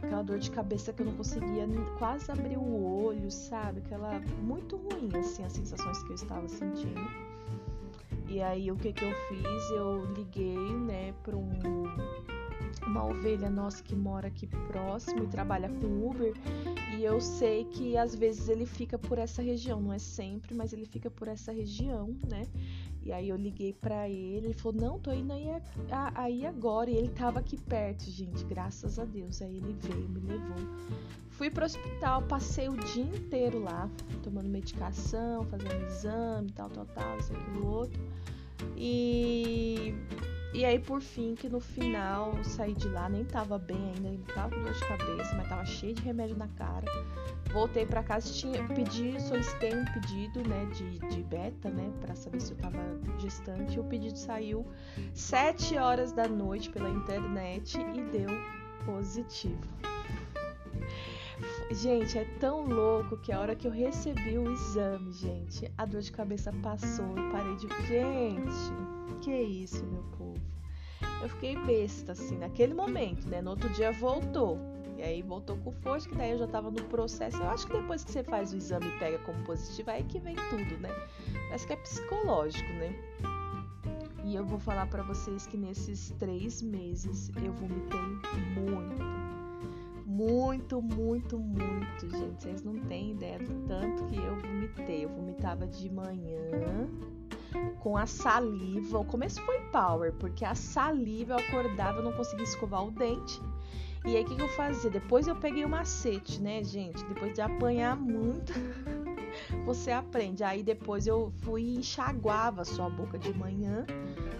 Aquela 0.02 0.22
dor 0.22 0.38
de 0.38 0.50
cabeça 0.50 0.92
que 0.92 1.02
eu 1.02 1.06
não 1.06 1.14
conseguia 1.14 1.66
quase 1.98 2.30
abrir 2.30 2.56
o 2.56 3.04
olho, 3.04 3.30
sabe? 3.30 3.80
Aquela 3.84 4.20
muito 4.42 4.76
ruim 4.76 5.10
assim 5.18 5.44
as 5.44 5.52
sensações 5.52 6.02
que 6.02 6.10
eu 6.10 6.14
estava 6.14 6.48
sentindo. 6.48 7.28
E 8.28 8.42
aí 8.42 8.70
o 8.70 8.76
que 8.76 8.92
que 8.92 9.04
eu 9.04 9.12
fiz? 9.28 9.70
Eu 9.70 10.04
liguei, 10.14 10.56
né, 10.56 11.14
para 11.22 11.36
um 11.36 11.48
uma 12.86 13.04
ovelha 13.04 13.50
nossa 13.50 13.82
que 13.82 13.94
mora 13.94 14.28
aqui 14.28 14.46
próximo 14.46 15.24
e 15.24 15.26
trabalha 15.26 15.68
com 15.68 16.08
Uber. 16.08 16.32
E 16.96 17.04
eu 17.04 17.20
sei 17.20 17.64
que 17.64 17.96
às 17.96 18.14
vezes 18.14 18.48
ele 18.48 18.66
fica 18.66 18.98
por 18.98 19.18
essa 19.18 19.42
região, 19.42 19.80
não 19.80 19.92
é 19.92 19.98
sempre, 19.98 20.54
mas 20.54 20.72
ele 20.72 20.84
fica 20.84 21.10
por 21.10 21.28
essa 21.28 21.52
região, 21.52 22.16
né? 22.28 22.46
E 23.02 23.12
aí 23.12 23.28
eu 23.28 23.36
liguei 23.36 23.72
para 23.72 24.08
ele, 24.08 24.48
ele 24.48 24.54
falou: 24.54 24.80
"Não, 24.80 24.98
tô 24.98 25.12
indo 25.12 25.32
aí, 25.32 25.46
aí 26.14 26.44
agora". 26.44 26.90
E 26.90 26.96
ele 26.96 27.08
tava 27.08 27.38
aqui 27.40 27.56
perto, 27.56 28.04
gente, 28.10 28.44
graças 28.44 28.98
a 28.98 29.04
Deus. 29.04 29.40
Aí 29.40 29.56
ele 29.56 29.72
veio, 29.80 30.08
me 30.08 30.20
levou. 30.20 30.56
Fui 31.30 31.48
pro 31.48 31.64
hospital, 31.64 32.22
passei 32.22 32.68
o 32.68 32.76
dia 32.76 33.04
inteiro 33.04 33.60
lá, 33.60 33.88
tomando 34.24 34.48
medicação, 34.48 35.44
fazendo 35.44 35.86
exame, 35.86 36.50
tal, 36.50 36.68
tal, 36.68 36.84
tal, 36.86 37.16
isso, 37.18 37.32
aquilo, 37.32 37.66
outro. 37.66 38.00
E 38.76 39.94
e 40.52 40.64
aí, 40.64 40.78
por 40.78 41.00
fim, 41.00 41.34
que 41.34 41.48
no 41.48 41.60
final 41.60 42.34
eu 42.36 42.44
saí 42.44 42.74
de 42.74 42.88
lá, 42.88 43.08
nem 43.08 43.24
tava 43.24 43.58
bem 43.58 43.92
ainda, 43.94 44.08
ainda 44.08 44.32
tava 44.32 44.56
com 44.56 44.62
dor 44.62 44.72
de 44.72 44.80
cabeça, 44.86 45.34
mas 45.34 45.48
tava 45.48 45.64
cheio 45.66 45.94
de 45.94 46.02
remédio 46.02 46.36
na 46.36 46.48
cara. 46.48 46.86
Voltei 47.52 47.84
para 47.84 48.02
casa, 48.02 48.32
tinha 48.32 48.66
pedi, 48.68 49.20
solicitei 49.20 49.74
um 49.74 49.84
pedido, 49.84 50.46
né, 50.48 50.66
de, 50.66 50.98
de 51.08 51.22
beta, 51.22 51.68
né, 51.70 51.92
para 52.00 52.14
saber 52.14 52.40
se 52.40 52.52
eu 52.52 52.58
tava 52.58 52.78
gestante. 53.18 53.78
O 53.78 53.84
pedido 53.84 54.16
saiu 54.16 54.66
7 55.12 55.76
horas 55.76 56.12
da 56.12 56.26
noite 56.26 56.70
pela 56.70 56.88
internet 56.88 57.78
e 57.78 58.02
deu 58.10 58.28
positivo. 58.86 59.97
Gente, 61.70 62.16
é 62.16 62.24
tão 62.40 62.66
louco 62.66 63.18
que 63.18 63.30
a 63.30 63.38
hora 63.38 63.54
que 63.54 63.66
eu 63.66 63.70
recebi 63.70 64.38
o 64.38 64.50
exame, 64.50 65.12
gente, 65.12 65.70
a 65.76 65.84
dor 65.84 66.00
de 66.00 66.10
cabeça 66.10 66.50
passou. 66.62 67.04
Eu 67.14 67.30
parei 67.30 67.56
de. 67.56 67.68
Gente, 67.86 69.20
que 69.20 69.30
isso, 69.30 69.84
meu 69.84 70.02
povo? 70.16 70.40
Eu 71.20 71.28
fiquei 71.28 71.56
besta, 71.56 72.12
assim, 72.12 72.38
naquele 72.38 72.72
momento, 72.72 73.28
né? 73.28 73.42
No 73.42 73.50
outro 73.50 73.68
dia 73.70 73.92
voltou. 73.92 74.58
E 74.96 75.02
aí 75.02 75.20
voltou 75.20 75.58
com 75.58 75.70
força, 75.70 76.08
que 76.08 76.14
daí 76.14 76.30
eu 76.30 76.38
já 76.38 76.46
tava 76.46 76.70
no 76.70 76.82
processo. 76.84 77.36
Eu 77.36 77.50
acho 77.50 77.66
que 77.66 77.74
depois 77.74 78.02
que 78.02 78.12
você 78.12 78.24
faz 78.24 78.54
o 78.54 78.56
exame 78.56 78.86
e 78.86 78.98
pega 78.98 79.18
como 79.18 79.44
positivo, 79.44 79.90
aí 79.90 80.02
que 80.04 80.18
vem 80.18 80.36
tudo, 80.48 80.78
né? 80.78 80.88
Parece 81.48 81.66
que 81.66 81.72
é 81.74 81.76
psicológico, 81.76 82.72
né? 82.72 82.94
E 84.24 84.34
eu 84.34 84.44
vou 84.44 84.58
falar 84.58 84.86
para 84.86 85.02
vocês 85.02 85.46
que 85.46 85.58
nesses 85.58 86.12
três 86.18 86.62
meses 86.62 87.30
eu 87.44 87.52
vomitei 87.52 88.00
muito 88.56 89.27
muito, 90.08 90.80
muito, 90.80 91.38
muito, 91.38 92.08
gente. 92.08 92.42
Vocês 92.42 92.62
não 92.62 92.80
têm 92.86 93.10
ideia 93.12 93.38
do 93.38 93.66
tanto 93.68 94.06
que 94.06 94.16
eu 94.16 94.36
vomitei. 94.36 95.04
Eu 95.04 95.10
vomitava 95.10 95.66
de 95.66 95.90
manhã 95.90 96.88
com 97.80 97.94
a 97.96 98.06
saliva. 98.06 98.98
O 98.98 99.04
começo 99.04 99.40
foi 99.42 99.60
power, 99.70 100.14
porque 100.14 100.46
a 100.46 100.54
saliva 100.54 101.34
eu 101.34 101.38
acordava, 101.38 101.98
eu 101.98 102.04
não 102.04 102.12
conseguia 102.12 102.44
escovar 102.44 102.86
o 102.86 102.90
dente. 102.90 103.40
E 104.06 104.16
aí 104.16 104.22
o 104.22 104.26
que, 104.26 104.34
que 104.34 104.42
eu 104.42 104.48
fazia? 104.48 104.88
Depois 104.88 105.28
eu 105.28 105.36
peguei 105.36 105.64
o 105.64 105.68
macete, 105.68 106.40
né, 106.40 106.64
gente? 106.64 107.04
Depois 107.04 107.34
de 107.34 107.42
apanhar 107.42 107.94
muito, 107.96 108.52
você 109.64 109.90
aprende. 109.90 110.44
Aí 110.44 110.62
depois 110.62 111.06
eu 111.06 111.32
fui 111.42 111.62
e 111.62 111.78
enxaguava 111.78 112.64
sua 112.64 112.88
boca 112.88 113.18
de 113.18 113.32
manhã 113.32 113.86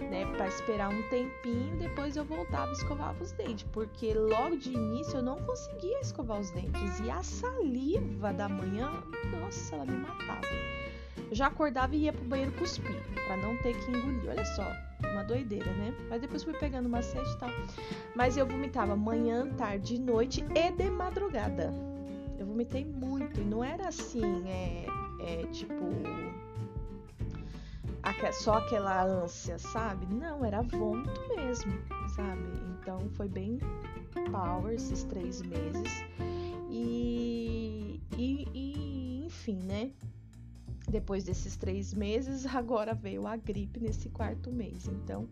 né, 0.09 0.25
para 0.35 0.47
esperar 0.47 0.89
um 0.89 1.01
tempinho, 1.09 1.77
depois 1.77 2.15
eu 2.15 2.25
voltava 2.25 2.69
e 2.71 2.73
escovava 2.73 3.21
os 3.23 3.31
dentes, 3.33 3.65
porque 3.71 4.13
logo 4.13 4.57
de 4.57 4.73
início 4.73 5.17
eu 5.17 5.23
não 5.23 5.37
conseguia 5.37 5.99
escovar 6.01 6.39
os 6.39 6.49
dentes 6.51 6.99
e 6.99 7.09
a 7.09 7.21
saliva 7.21 8.33
da 8.33 8.49
manhã, 8.49 8.91
nossa, 9.39 9.75
ela 9.75 9.85
me 9.85 9.97
matava. 9.97 10.47
Eu 11.29 11.35
já 11.35 11.47
acordava 11.47 11.95
e 11.95 12.05
ia 12.05 12.13
pro 12.13 12.25
banheiro 12.25 12.51
cuspir, 12.53 13.03
para 13.27 13.37
não 13.37 13.55
ter 13.57 13.77
que 13.77 13.91
engolir. 13.91 14.29
Olha 14.29 14.45
só, 14.45 14.65
uma 15.11 15.23
doideira, 15.23 15.71
né? 15.73 15.93
Mas 16.09 16.21
depois 16.21 16.43
fui 16.43 16.53
pegando 16.53 16.87
uma 16.87 17.03
sede 17.03 17.29
e 17.29 17.37
tal. 17.37 17.49
Mas 18.15 18.35
eu 18.35 18.47
vomitava 18.47 18.95
manhã, 18.95 19.47
tarde, 19.55 19.99
noite 19.99 20.43
e 20.55 20.71
de 20.71 20.89
madrugada. 20.89 21.71
Eu 22.39 22.47
vomitei 22.47 22.85
muito 22.85 23.39
e 23.39 23.43
não 23.43 23.63
era 23.63 23.89
assim, 23.89 24.47
é, 24.47 24.85
é 25.21 25.45
tipo 25.47 25.73
só 28.31 28.53
aquela 28.53 29.03
ânsia, 29.03 29.57
sabe? 29.59 30.05
Não, 30.07 30.43
era 30.45 30.61
vômito 30.61 31.21
mesmo, 31.35 31.73
sabe? 32.15 32.41
Então 32.71 33.09
foi 33.11 33.27
bem 33.27 33.59
power 34.31 34.73
esses 34.73 35.03
três 35.03 35.41
meses. 35.41 36.05
E, 36.69 37.99
e, 38.17 38.47
e 38.53 39.25
enfim, 39.25 39.59
né? 39.63 39.91
Depois 40.89 41.23
desses 41.23 41.55
três 41.57 41.93
meses, 41.93 42.45
agora 42.45 42.93
veio 42.93 43.27
a 43.27 43.35
gripe 43.35 43.79
nesse 43.79 44.09
quarto 44.09 44.51
mês. 44.51 44.87
Então 44.87 45.27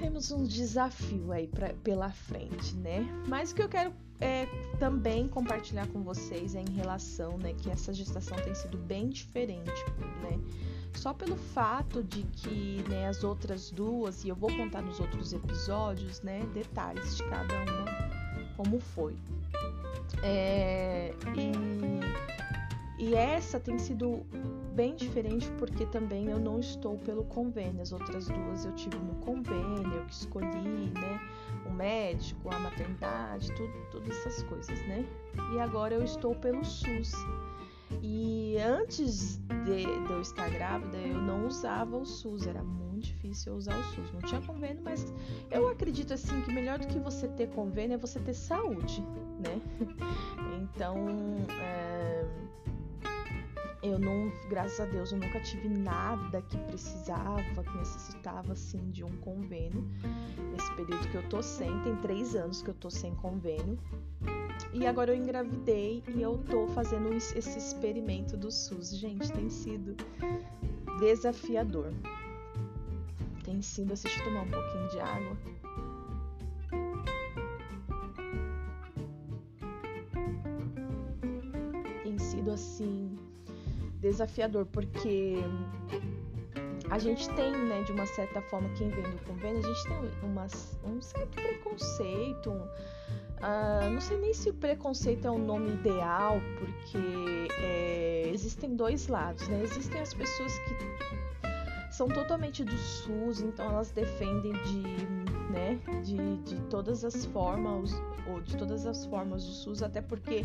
temos 0.00 0.30
um 0.30 0.44
desafio 0.44 1.32
aí 1.32 1.48
pra, 1.48 1.74
pela 1.74 2.10
frente, 2.10 2.76
né? 2.76 3.00
Mas 3.26 3.50
o 3.50 3.54
que 3.54 3.62
eu 3.62 3.68
quero 3.68 3.92
é, 4.20 4.46
também 4.78 5.28
compartilhar 5.28 5.86
com 5.88 6.02
vocês 6.02 6.54
é 6.54 6.60
em 6.60 6.70
relação, 6.74 7.38
né, 7.38 7.54
que 7.54 7.70
essa 7.70 7.92
gestação 7.92 8.36
tem 8.38 8.54
sido 8.54 8.76
bem 8.76 9.08
diferente, 9.08 9.84
né? 10.22 10.38
só 10.94 11.14
pelo 11.14 11.36
fato 11.36 12.02
de 12.02 12.22
que 12.24 12.82
né, 12.88 13.06
as 13.06 13.22
outras 13.22 13.70
duas, 13.70 14.24
e 14.24 14.28
eu 14.28 14.34
vou 14.34 14.54
contar 14.56 14.82
nos 14.82 14.98
outros 14.98 15.32
episódios, 15.32 16.20
né, 16.22 16.40
detalhes 16.52 17.16
de 17.16 17.24
cada 17.24 17.54
uma, 17.54 18.54
como 18.56 18.80
foi. 18.80 19.14
É, 20.22 21.14
e, 21.36 23.04
e 23.04 23.14
essa 23.14 23.60
tem 23.60 23.78
sido 23.78 24.26
bem 24.74 24.94
diferente 24.96 25.48
porque 25.58 25.86
também 25.86 26.26
eu 26.26 26.38
não 26.38 26.58
estou 26.58 26.98
pelo 26.98 27.24
convênio. 27.24 27.80
As 27.80 27.92
outras 27.92 28.26
duas 28.26 28.64
eu 28.64 28.72
tive 28.74 28.96
no 28.96 29.14
convênio, 29.16 29.92
eu 29.92 30.04
que 30.04 30.12
escolhi, 30.12 30.90
né? 30.94 31.20
O 31.68 31.72
médico, 31.72 32.48
a 32.52 32.58
maternidade, 32.58 33.52
tudo, 33.54 33.72
todas 33.90 34.16
essas 34.18 34.42
coisas, 34.44 34.78
né? 34.86 35.04
E 35.54 35.60
agora 35.60 35.94
eu 35.94 36.02
estou 36.02 36.34
pelo 36.34 36.64
SUS. 36.64 37.12
E 38.02 38.56
antes 38.58 39.38
de, 39.64 39.84
de, 39.84 40.12
eu 40.12 40.20
estar 40.20 40.50
grávida, 40.50 40.96
eu 40.96 41.20
não 41.20 41.46
usava 41.46 41.96
o 41.96 42.04
SUS, 42.04 42.46
era 42.46 42.62
muito 42.62 43.06
difícil 43.06 43.54
usar 43.54 43.76
o 43.78 43.84
SUS. 43.84 44.12
Não 44.12 44.20
tinha 44.20 44.40
convênio, 44.42 44.82
mas 44.82 45.12
eu 45.50 45.68
acredito 45.68 46.12
assim 46.12 46.40
que 46.42 46.52
melhor 46.52 46.78
do 46.78 46.86
que 46.86 46.98
você 46.98 47.28
ter 47.28 47.48
convênio 47.50 47.94
é 47.94 47.98
você 47.98 48.18
ter 48.20 48.34
saúde, 48.34 49.02
né? 49.40 49.60
Então, 50.60 50.96
é, 51.60 52.24
eu 53.82 53.98
não, 53.98 54.32
graças 54.48 54.80
a 54.80 54.84
Deus, 54.86 55.12
eu 55.12 55.18
nunca 55.18 55.40
tive 55.40 55.68
nada 55.68 56.42
que 56.42 56.58
precisava, 56.58 57.62
que 57.62 57.76
necessitava 57.76 58.52
assim 58.52 58.90
de 58.90 59.04
um 59.04 59.16
convênio. 59.18 59.88
Nesse 60.52 60.74
período 60.74 61.08
que 61.08 61.16
eu 61.16 61.28
tô 61.28 61.42
sem, 61.42 61.70
tem 61.82 61.94
três 61.96 62.34
anos 62.34 62.60
que 62.60 62.70
eu 62.70 62.74
tô 62.74 62.90
sem 62.90 63.14
convênio. 63.16 63.78
E 64.72 64.86
agora 64.86 65.14
eu 65.14 65.16
engravidei 65.16 66.02
e 66.08 66.20
eu 66.20 66.38
tô 66.38 66.66
fazendo 66.68 67.12
esse 67.14 67.38
experimento 67.38 68.36
do 68.36 68.50
SUS. 68.50 68.96
Gente, 68.96 69.30
tem 69.32 69.48
sido 69.48 69.96
desafiador. 70.98 71.92
Tem 73.44 73.62
sido, 73.62 73.92
assistir 73.92 74.22
tomar 74.24 74.42
um 74.42 74.50
pouquinho 74.50 74.88
de 74.88 75.00
água. 75.00 75.36
Tem 82.02 82.18
sido 82.18 82.50
assim 82.50 83.27
desafiador 84.00 84.66
porque 84.66 85.36
a 86.90 86.98
gente 86.98 87.28
tem, 87.30 87.52
né, 87.52 87.82
de 87.82 87.92
uma 87.92 88.06
certa 88.06 88.40
forma, 88.42 88.68
quem 88.70 88.88
vem 88.88 89.02
do 89.02 89.24
convênio, 89.24 89.58
a 89.58 89.62
gente 89.62 89.84
tem 89.84 90.10
uma, 90.22 90.46
um 90.84 91.00
certo 91.00 91.34
preconceito, 91.34 92.50
um, 92.50 92.68
Uh, 93.38 93.88
não 93.90 94.00
sei 94.00 94.18
nem 94.18 94.34
se 94.34 94.50
o 94.50 94.54
preconceito 94.54 95.26
é 95.26 95.30
um 95.30 95.38
nome 95.38 95.70
ideal, 95.70 96.40
porque 96.58 97.48
é, 97.62 98.28
existem 98.34 98.74
dois 98.74 99.06
lados, 99.06 99.46
né? 99.46 99.62
Existem 99.62 100.00
as 100.00 100.12
pessoas 100.12 100.52
que 100.58 101.94
são 101.94 102.08
totalmente 102.08 102.64
do 102.64 102.76
SUS, 102.76 103.40
então 103.40 103.66
elas 103.66 103.92
defendem 103.92 104.52
de, 104.64 104.82
né, 105.50 105.80
de, 106.02 106.36
de 106.38 106.60
todas 106.68 107.04
as 107.04 107.24
formas, 107.26 107.90
ou 108.26 108.40
de 108.40 108.56
todas 108.56 108.86
as 108.86 109.06
formas 109.06 109.44
do 109.44 109.52
SUS, 109.52 109.82
até 109.82 110.00
porque 110.02 110.44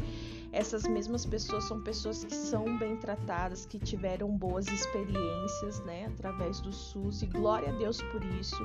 essas 0.52 0.84
mesmas 0.84 1.26
pessoas 1.26 1.66
são 1.66 1.82
pessoas 1.82 2.24
que 2.24 2.34
são 2.34 2.78
bem 2.78 2.98
tratadas, 2.98 3.66
que 3.66 3.78
tiveram 3.78 4.30
boas 4.30 4.68
experiências, 4.68 5.80
né, 5.82 6.06
através 6.06 6.60
do 6.60 6.72
SUS, 6.72 7.22
e 7.22 7.26
glória 7.26 7.70
a 7.70 7.78
Deus 7.78 8.02
por 8.02 8.24
isso, 8.24 8.64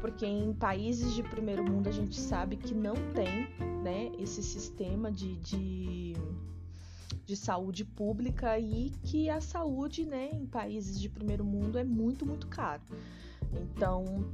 porque 0.00 0.26
em 0.26 0.52
países 0.52 1.14
de 1.14 1.22
primeiro 1.22 1.64
mundo 1.64 1.88
a 1.88 1.92
gente 1.92 2.18
sabe 2.18 2.56
que 2.56 2.74
não 2.74 2.94
tem, 3.12 3.48
né, 3.82 4.12
esse 4.18 4.42
sistema 4.42 5.10
de, 5.10 5.36
de 5.36 6.16
de 7.24 7.36
saúde 7.36 7.84
pública 7.84 8.58
e 8.58 8.90
que 9.04 9.30
a 9.30 9.40
saúde, 9.40 10.04
né, 10.04 10.30
em 10.32 10.44
países 10.44 11.00
de 11.00 11.08
primeiro 11.08 11.44
mundo 11.44 11.78
é 11.78 11.84
muito, 11.84 12.26
muito 12.26 12.46
caro. 12.48 12.82
Então, 13.52 14.24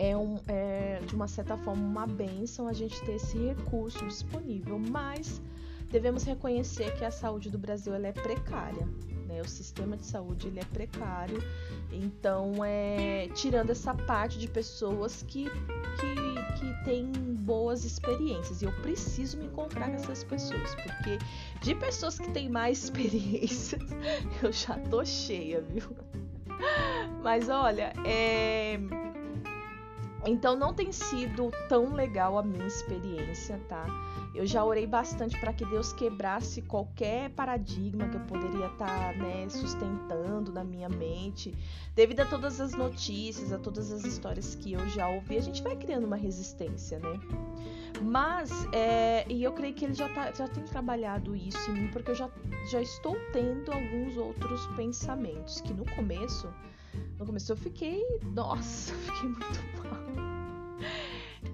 é, 0.00 0.16
um, 0.16 0.38
é 0.48 0.98
de 1.06 1.14
uma 1.14 1.28
certa 1.28 1.58
forma 1.58 1.82
uma 1.82 2.06
benção 2.06 2.66
a 2.66 2.72
gente 2.72 2.98
ter 3.02 3.16
esse 3.16 3.36
recurso 3.36 4.02
disponível, 4.06 4.78
mas 4.78 5.42
devemos 5.90 6.24
reconhecer 6.24 6.96
que 6.96 7.04
a 7.04 7.10
saúde 7.10 7.50
do 7.50 7.58
Brasil 7.58 7.92
ela 7.92 8.06
é 8.06 8.12
precária, 8.12 8.88
né? 9.26 9.42
O 9.42 9.48
sistema 9.48 9.98
de 9.98 10.06
saúde 10.06 10.46
ele 10.46 10.58
é 10.58 10.64
precário, 10.64 11.42
então 11.92 12.64
é 12.64 13.28
tirando 13.34 13.70
essa 13.70 13.92
parte 13.92 14.38
de 14.38 14.48
pessoas 14.48 15.22
que 15.22 15.44
que, 16.00 16.58
que 16.58 16.84
têm 16.84 17.12
boas 17.12 17.84
experiências 17.84 18.62
e 18.62 18.64
eu 18.64 18.72
preciso 18.80 19.36
me 19.36 19.44
encontrar 19.44 19.88
com 19.90 19.96
essas 19.96 20.24
pessoas, 20.24 20.74
porque 20.76 21.18
de 21.60 21.74
pessoas 21.74 22.18
que 22.18 22.30
têm 22.30 22.48
mais 22.48 22.78
experiências 22.84 23.82
eu 24.42 24.50
já 24.50 24.78
tô 24.78 25.04
cheia, 25.04 25.60
viu? 25.60 25.94
Mas 27.22 27.50
olha, 27.50 27.92
é 28.06 28.78
então 30.26 30.56
não 30.56 30.74
tem 30.74 30.92
sido 30.92 31.50
tão 31.68 31.94
legal 31.94 32.38
a 32.38 32.42
minha 32.42 32.66
experiência, 32.66 33.58
tá? 33.68 33.86
Eu 34.34 34.46
já 34.46 34.64
orei 34.64 34.86
bastante 34.86 35.38
para 35.38 35.52
que 35.52 35.64
Deus 35.64 35.92
quebrasse 35.92 36.62
qualquer 36.62 37.30
paradigma 37.30 38.08
que 38.08 38.16
eu 38.16 38.20
poderia 38.20 38.66
estar 38.66 38.86
tá, 38.86 39.12
né, 39.14 39.48
sustentando 39.48 40.52
na 40.52 40.62
minha 40.62 40.88
mente. 40.88 41.52
Devido 41.96 42.20
a 42.20 42.26
todas 42.26 42.60
as 42.60 42.72
notícias, 42.72 43.52
a 43.52 43.58
todas 43.58 43.90
as 43.92 44.04
histórias 44.04 44.54
que 44.54 44.72
eu 44.72 44.88
já 44.88 45.08
ouvi, 45.08 45.36
a 45.36 45.42
gente 45.42 45.62
vai 45.62 45.74
criando 45.74 46.04
uma 46.04 46.16
resistência, 46.16 46.98
né? 47.00 47.18
Mas, 48.00 48.50
é, 48.72 49.26
e 49.28 49.42
eu 49.42 49.52
creio 49.52 49.74
que 49.74 49.84
ele 49.84 49.94
já, 49.94 50.08
tá, 50.08 50.32
já 50.32 50.46
tem 50.46 50.64
trabalhado 50.64 51.34
isso 51.34 51.70
em 51.70 51.74
mim, 51.74 51.88
porque 51.88 52.12
eu 52.12 52.14
já, 52.14 52.30
já 52.70 52.80
estou 52.80 53.16
tendo 53.32 53.72
alguns 53.72 54.16
outros 54.16 54.64
pensamentos 54.76 55.60
que 55.60 55.74
no 55.74 55.84
começo 55.96 56.48
no 57.18 57.26
começo 57.26 57.52
eu 57.52 57.56
fiquei, 57.56 58.02
nossa, 58.22 58.94
fiquei 59.06 59.28
muito 59.28 59.84
mal. 59.84 60.00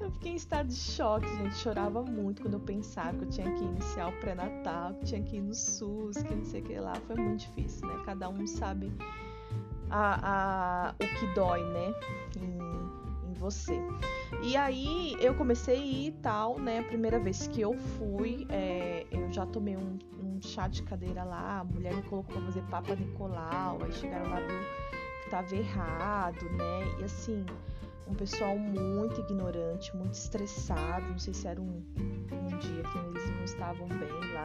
Eu 0.00 0.10
fiquei 0.10 0.32
em 0.32 0.36
estado 0.36 0.68
de 0.68 0.74
choque, 0.74 1.26
gente. 1.36 1.56
Chorava 1.56 2.02
muito 2.02 2.42
quando 2.42 2.54
eu 2.54 2.60
pensava 2.60 3.16
que 3.16 3.24
eu 3.24 3.28
tinha 3.28 3.52
que 3.52 3.64
iniciar 3.64 4.08
o 4.08 4.12
pré-natal, 4.20 4.94
que 4.94 5.06
tinha 5.06 5.22
que 5.22 5.36
ir 5.36 5.40
no 5.40 5.54
SUS, 5.54 6.16
que 6.22 6.34
não 6.34 6.44
sei 6.44 6.60
o 6.60 6.64
que 6.64 6.78
lá. 6.78 6.94
Foi 7.06 7.16
muito 7.16 7.40
difícil, 7.40 7.86
né? 7.88 8.02
Cada 8.04 8.28
um 8.28 8.46
sabe 8.46 8.92
a, 9.90 10.90
a, 10.90 10.94
o 10.94 11.18
que 11.18 11.26
dói, 11.34 11.62
né? 11.64 11.94
Em, 12.36 13.30
em 13.30 13.32
você. 13.34 13.80
E 14.42 14.56
aí 14.56 15.16
eu 15.20 15.34
comecei 15.34 15.76
a 15.76 15.80
ir 15.80 16.06
e 16.08 16.12
tal, 16.12 16.58
né? 16.58 16.80
A 16.80 16.84
primeira 16.84 17.18
vez 17.18 17.46
que 17.48 17.60
eu 17.60 17.74
fui, 17.76 18.46
é, 18.50 19.06
eu 19.10 19.30
já 19.32 19.46
tomei 19.46 19.76
um, 19.76 19.98
um, 20.22 20.40
chá 20.40 20.68
de 20.68 20.82
cadeira 20.82 21.24
lá, 21.24 21.60
a 21.60 21.64
mulher 21.64 21.94
me 21.94 22.02
colocou 22.02 22.34
pra 22.34 22.42
fazer 22.42 22.62
Papa 22.62 22.94
Nicolau, 22.94 23.78
aí 23.82 23.92
chegaram 23.92 24.30
lá, 24.30 24.36
viu 24.40 24.95
estava 25.26 25.54
errado, 25.54 26.44
né? 26.50 26.80
E 27.00 27.04
assim, 27.04 27.44
um 28.06 28.14
pessoal 28.14 28.56
muito 28.56 29.20
ignorante, 29.20 29.94
muito 29.94 30.14
estressado. 30.14 31.06
Não 31.08 31.18
sei 31.18 31.34
se 31.34 31.46
era 31.46 31.60
um, 31.60 31.84
um 32.32 32.58
dia 32.58 32.82
que 32.82 32.98
eles 32.98 33.30
não 33.30 33.44
estavam 33.44 33.88
bem 33.88 34.32
lá. 34.32 34.44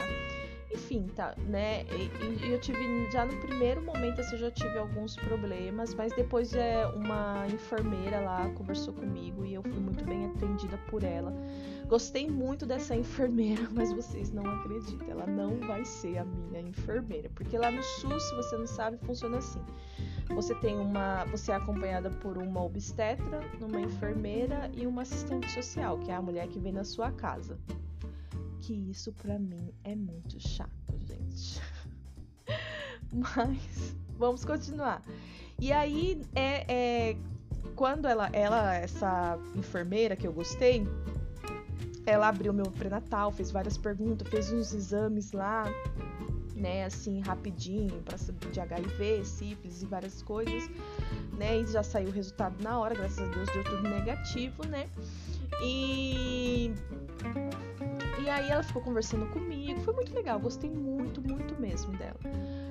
Enfim, 0.73 1.07
tá, 1.15 1.35
né? 1.47 1.83
E, 1.83 2.45
e 2.45 2.51
eu 2.51 2.59
tive 2.59 3.11
já 3.11 3.25
no 3.25 3.37
primeiro 3.41 3.81
momento 3.83 4.21
assim, 4.21 4.35
eu 4.35 4.39
já 4.39 4.51
tive 4.51 4.77
alguns 4.77 5.15
problemas, 5.17 5.93
mas 5.93 6.13
depois 6.13 6.53
é, 6.53 6.85
uma 6.87 7.45
enfermeira 7.47 8.21
lá 8.21 8.49
conversou 8.51 8.93
comigo 8.93 9.45
e 9.45 9.53
eu 9.53 9.63
fui 9.63 9.79
muito 9.79 10.03
bem 10.05 10.27
atendida 10.27 10.77
por 10.89 11.03
ela. 11.03 11.33
Gostei 11.87 12.29
muito 12.29 12.65
dessa 12.65 12.95
enfermeira, 12.95 13.67
mas 13.73 13.91
vocês 13.91 14.31
não 14.31 14.45
acreditam, 14.45 15.09
ela 15.09 15.25
não 15.25 15.59
vai 15.59 15.83
ser 15.83 16.19
a 16.19 16.23
minha 16.23 16.61
enfermeira, 16.61 17.29
porque 17.35 17.57
lá 17.57 17.69
no 17.69 17.83
SUS, 17.83 18.23
se 18.23 18.35
você 18.35 18.57
não 18.57 18.67
sabe, 18.67 18.97
funciona 19.05 19.39
assim. 19.39 19.61
Você 20.33 20.55
tem 20.55 20.77
uma, 20.77 21.25
você 21.25 21.51
é 21.51 21.55
acompanhada 21.55 22.09
por 22.09 22.37
uma 22.37 22.63
obstetra, 22.63 23.41
uma 23.61 23.81
enfermeira 23.81 24.71
e 24.73 24.87
uma 24.87 25.01
assistente 25.01 25.51
social, 25.51 25.99
que 25.99 26.09
é 26.09 26.15
a 26.15 26.21
mulher 26.21 26.47
que 26.47 26.59
vem 26.59 26.71
na 26.71 26.85
sua 26.85 27.11
casa. 27.11 27.59
Que 28.61 28.73
isso 28.73 29.11
para 29.13 29.37
mim 29.39 29.73
é 29.83 29.95
muito 29.95 30.39
chato, 30.39 30.97
gente. 30.99 31.61
Mas 33.11 33.95
vamos 34.17 34.45
continuar. 34.45 35.01
E 35.59 35.71
aí 35.71 36.21
é, 36.35 37.11
é 37.11 37.17
quando 37.75 38.07
ela, 38.07 38.29
ela, 38.33 38.75
essa 38.75 39.37
enfermeira 39.55 40.15
que 40.15 40.27
eu 40.27 40.33
gostei, 40.33 40.87
ela 42.05 42.27
abriu 42.27 42.53
meu 42.53 42.69
pré-natal, 42.71 43.31
fez 43.31 43.51
várias 43.51 43.77
perguntas, 43.77 44.27
fez 44.27 44.51
uns 44.51 44.73
exames 44.73 45.31
lá 45.31 45.65
né, 46.61 46.85
assim, 46.85 47.19
rapidinho, 47.21 48.01
para 48.03 48.17
saber 48.17 48.51
de 48.51 48.59
HIV, 48.59 49.25
sífilis 49.25 49.81
e 49.81 49.85
várias 49.87 50.21
coisas, 50.21 50.69
né, 51.37 51.59
e 51.59 51.65
já 51.65 51.81
saiu 51.81 52.09
o 52.09 52.11
resultado 52.11 52.61
na 52.61 52.79
hora, 52.79 52.93
graças 52.93 53.19
a 53.19 53.25
Deus 53.31 53.49
deu 53.49 53.63
tudo 53.63 53.81
negativo, 53.81 54.65
né, 54.67 54.87
e. 55.63 56.71
E 58.19 58.29
aí 58.29 58.49
ela 58.49 58.63
ficou 58.63 58.81
conversando 58.81 59.25
comigo, 59.27 59.79
foi 59.81 59.93
muito 59.93 60.13
legal, 60.13 60.39
gostei 60.39 60.69
muito, 60.69 61.21
muito 61.21 61.59
mesmo 61.59 61.95
dela. 61.97 62.19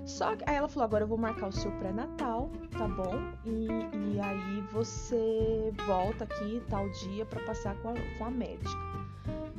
Só 0.05 0.37
que 0.37 0.44
aí 0.48 0.57
ela 0.57 0.68
falou: 0.68 0.85
agora 0.85 1.05
eu 1.05 1.09
vou 1.09 1.18
marcar 1.18 1.48
o 1.48 1.53
seu 1.53 1.70
pré-natal, 1.72 2.50
tá 2.76 2.87
bom? 2.88 3.14
E, 3.44 3.66
e 4.14 4.20
aí 4.20 4.61
você 4.72 5.72
volta 5.87 6.24
aqui 6.24 6.62
tal 6.68 6.88
dia 6.90 7.24
para 7.24 7.42
passar 7.44 7.74
com 7.76 7.90
a, 7.90 7.94
com 8.18 8.24
a 8.24 8.31
médica. 8.31 9.00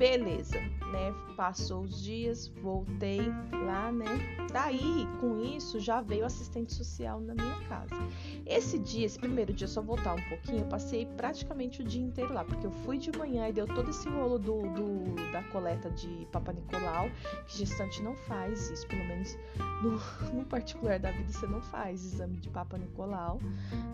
Beleza, 0.02 0.60
né? 0.92 1.14
Passou 1.38 1.84
os 1.84 2.02
dias, 2.02 2.48
voltei 2.48 3.22
lá, 3.66 3.92
né? 3.92 4.08
Daí, 4.52 5.08
com 5.20 5.40
isso, 5.40 5.80
já 5.80 6.02
veio 6.02 6.26
assistente 6.26 6.74
social 6.74 7.22
na 7.22 7.36
minha 7.36 7.68
casa. 7.70 7.96
Esse 8.44 8.80
dia, 8.80 9.06
esse 9.06 9.20
primeiro 9.20 9.54
dia, 9.54 9.68
só 9.68 9.80
voltar 9.80 10.16
um 10.16 10.22
pouquinho, 10.24 10.62
eu 10.62 10.66
passei 10.66 11.06
praticamente 11.06 11.82
o 11.82 11.84
dia 11.84 12.02
inteiro 12.02 12.34
lá, 12.34 12.44
porque 12.44 12.66
eu 12.66 12.72
fui 12.72 12.98
de 12.98 13.16
manhã 13.16 13.48
e 13.48 13.54
deu 13.54 13.68
todo 13.68 13.92
esse 13.92 14.10
rolo 14.10 14.40
do, 14.40 14.64
do 14.74 15.32
da 15.32 15.44
coleta 15.44 15.92
de 15.92 16.28
Papa 16.32 16.52
Nicolau, 16.52 17.08
que 17.46 17.60
gestante 17.60 18.02
não 18.02 18.16
faz 18.16 18.72
isso, 18.72 18.88
pelo 18.88 19.06
menos 19.06 19.38
no, 19.84 19.92
no 20.34 20.46
particular 20.46 20.98
da 20.98 21.12
vida 21.12 21.32
você 21.32 21.46
não 21.46 21.62
faz 21.62 22.04
exame 22.04 22.38
de 22.38 22.50
Papa 22.50 22.76
Nicolau, 22.76 23.40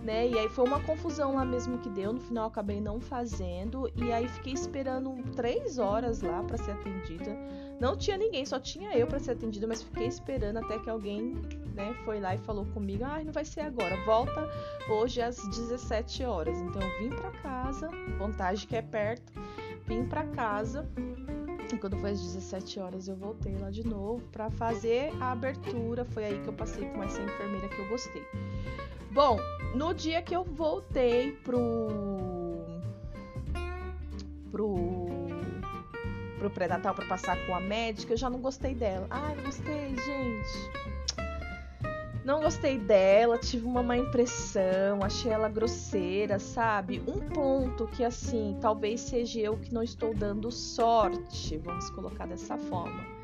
né? 0.03 0.29
E 0.29 0.39
aí 0.39 0.47
foi 0.47 0.65
uma 0.65 0.79
confusão 0.79 1.35
lá 1.35 1.43
mesmo 1.43 1.77
que 1.79 1.89
deu, 1.89 2.13
no 2.13 2.21
final 2.21 2.47
acabei 2.47 2.79
não 2.79 3.01
fazendo, 3.01 3.91
e 3.97 4.09
aí 4.13 4.27
fiquei 4.29 4.53
esperando 4.53 5.13
três 5.35 5.77
horas 5.77 5.96
horas 5.97 6.21
lá 6.21 6.43
para 6.43 6.57
ser 6.57 6.71
atendida. 6.71 7.35
Não 7.79 7.95
tinha 7.95 8.17
ninguém, 8.17 8.45
só 8.45 8.59
tinha 8.59 8.95
eu 8.95 9.05
para 9.05 9.19
ser 9.19 9.31
atendida, 9.31 9.67
mas 9.67 9.83
fiquei 9.83 10.07
esperando 10.07 10.57
até 10.57 10.79
que 10.79 10.89
alguém, 10.89 11.35
né, 11.75 11.93
foi 12.05 12.19
lá 12.19 12.33
e 12.33 12.37
falou 12.39 12.65
comigo: 12.65 13.03
"Ah, 13.03 13.21
não 13.23 13.33
vai 13.33 13.45
ser 13.45 13.61
agora, 13.61 13.95
volta 14.05 14.49
hoje 14.89 15.21
às 15.21 15.37
17 15.49 16.23
horas". 16.23 16.57
Então 16.59 16.81
eu 16.81 16.99
vim 16.99 17.09
para 17.09 17.31
casa, 17.31 17.89
vontade 18.17 18.65
que 18.65 18.75
é 18.75 18.81
perto, 18.81 19.31
vim 19.85 20.05
para 20.05 20.23
casa. 20.27 20.87
E 21.71 21.77
quando 21.77 21.97
foi 21.97 22.11
às 22.11 22.21
17 22.21 22.79
horas 22.79 23.07
eu 23.09 23.15
voltei 23.15 23.55
lá 23.57 23.69
de 23.69 23.85
novo 23.85 24.23
para 24.31 24.49
fazer 24.49 25.11
a 25.19 25.33
abertura. 25.33 26.05
Foi 26.05 26.23
aí 26.23 26.39
que 26.41 26.47
eu 26.47 26.53
passei 26.53 26.87
com 26.89 27.03
essa 27.03 27.21
enfermeira 27.21 27.67
que 27.67 27.79
eu 27.79 27.89
gostei. 27.89 28.23
Bom, 29.11 29.37
no 29.75 29.93
dia 29.93 30.21
que 30.21 30.35
eu 30.35 30.43
voltei 30.45 31.33
pro 31.43 31.87
pro 34.49 35.16
pro 36.37 36.49
pré-natal 36.49 36.93
para 36.93 37.05
passar 37.05 37.37
com 37.45 37.55
a 37.55 37.59
médica, 37.59 38.13
eu 38.13 38.17
já 38.17 38.29
não 38.29 38.39
gostei 38.39 38.73
dela. 38.73 39.07
Ai, 39.09 39.35
não 39.35 39.43
gostei, 39.43 39.95
gente. 39.95 40.87
Não 42.23 42.41
gostei 42.41 42.77
dela, 42.77 43.37
tive 43.37 43.65
uma 43.65 43.81
má 43.81 43.97
impressão, 43.97 44.99
achei 45.01 45.31
ela 45.31 45.47
grosseira, 45.47 46.39
sabe? 46.39 47.01
Um 47.07 47.21
ponto 47.29 47.87
que, 47.87 48.03
assim, 48.03 48.57
talvez 48.59 48.99
seja 48.99 49.39
eu 49.39 49.57
que 49.57 49.73
não 49.73 49.81
estou 49.81 50.13
dando 50.13 50.51
sorte, 50.51 51.57
vamos 51.57 51.89
colocar 51.89 52.25
dessa 52.25 52.57
forma 52.57 53.16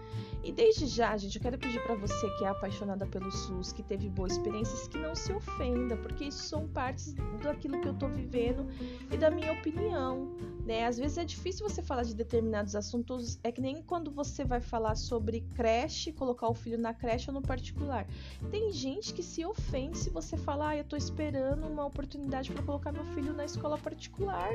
e 0.44 0.52
desde 0.52 0.86
já, 0.88 1.16
gente, 1.16 1.38
eu 1.38 1.42
quero 1.42 1.58
pedir 1.58 1.82
para 1.84 1.96
você 1.96 2.30
que 2.32 2.44
é 2.44 2.50
apaixonada 2.50 3.06
pelo 3.06 3.32
SUS, 3.32 3.72
que 3.72 3.82
teve 3.82 4.10
boas 4.10 4.34
experiências, 4.34 4.88
que 4.90 4.98
não 4.98 5.16
se 5.16 5.32
ofenda, 5.32 5.96
porque 5.96 6.26
isso 6.26 6.44
são 6.44 6.68
partes 6.68 7.14
daquilo 7.42 7.80
que 7.80 7.88
eu 7.88 7.94
tô 7.94 8.10
vivendo 8.10 8.68
e 9.10 9.16
da 9.16 9.32
minha 9.32 9.54
opinião, 9.54 10.36
né? 10.66 10.86
Às 10.86 10.98
vezes 10.98 11.18
é 11.18 11.24
difícil 11.24 11.68
você 11.68 11.82
falar 11.82 12.04
de 12.04 12.14
determinados 12.14 12.76
assuntos, 12.76 13.40
é 13.42 13.54
que 13.54 13.62
nem 13.62 13.82
quando 13.82 14.12
você 14.12 14.44
vai 14.44 14.60
falar 14.60 14.96
sobre 14.96 15.42
creche, 15.56 16.12
colocar 16.12 16.50
o 16.50 16.54
filho 16.54 16.78
na 16.78 16.94
creche 16.94 17.30
ou 17.30 17.34
no 17.34 17.42
particular. 17.42 18.06
Tem 18.52 18.70
gente 18.74 19.14
que 19.14 19.24
se 19.24 19.46
ofende 19.46 19.98
se 19.98 20.10
você 20.10 20.36
falar, 20.36 20.70
ah, 20.70 20.78
eu 20.78 20.84
tô 20.84 20.98
esperando 20.98 21.66
uma 21.68 21.86
oportunidade 21.86 22.52
para 22.52 22.64
colocar 22.64 22.92
meu 22.92 23.06
filho 23.06 23.34
na 23.34 23.46
escola 23.46 23.78
particular, 23.78 24.50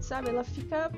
sabe? 0.00 0.30
Ela 0.30 0.42
fica 0.42 0.90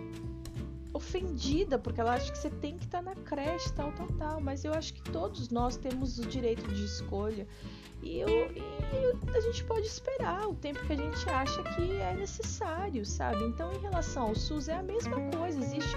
ofendida, 0.95 1.79
porque 1.79 2.01
ela 2.01 2.15
acha 2.15 2.31
que 2.31 2.39
você 2.39 2.49
tem 2.49 2.79
que 2.79 2.85
estar 2.85 3.03
tá 3.03 3.11
na 3.11 3.15
creche, 3.17 3.71
tal, 3.73 3.93
tal, 3.93 4.07
tal. 4.17 4.41
Mas 4.41 4.65
eu 4.65 4.73
acho 4.73 4.95
que 4.95 5.03
todos 5.11 5.51
nós 5.51 5.77
temos 5.77 6.19
o 6.19 6.27
direito 6.27 6.67
de 6.73 6.85
escolha. 6.85 7.47
E, 8.03 8.21
eu, 8.21 8.29
e 8.29 9.37
a 9.37 9.41
gente 9.41 9.65
pode 9.65 9.87
esperar 9.87 10.47
o 10.47 10.55
tempo 10.55 10.85
que 10.87 10.93
a 10.93 10.97
gente 10.97 11.29
acha 11.29 11.63
que 11.63 11.97
é 11.97 12.15
necessário, 12.15 13.05
sabe? 13.05 13.43
Então, 13.45 13.73
em 13.73 13.79
relação 13.79 14.29
ao 14.29 14.35
SUS, 14.35 14.69
é 14.69 14.75
a 14.75 14.83
mesma 14.83 15.17
coisa. 15.37 15.59
Existe 15.59 15.97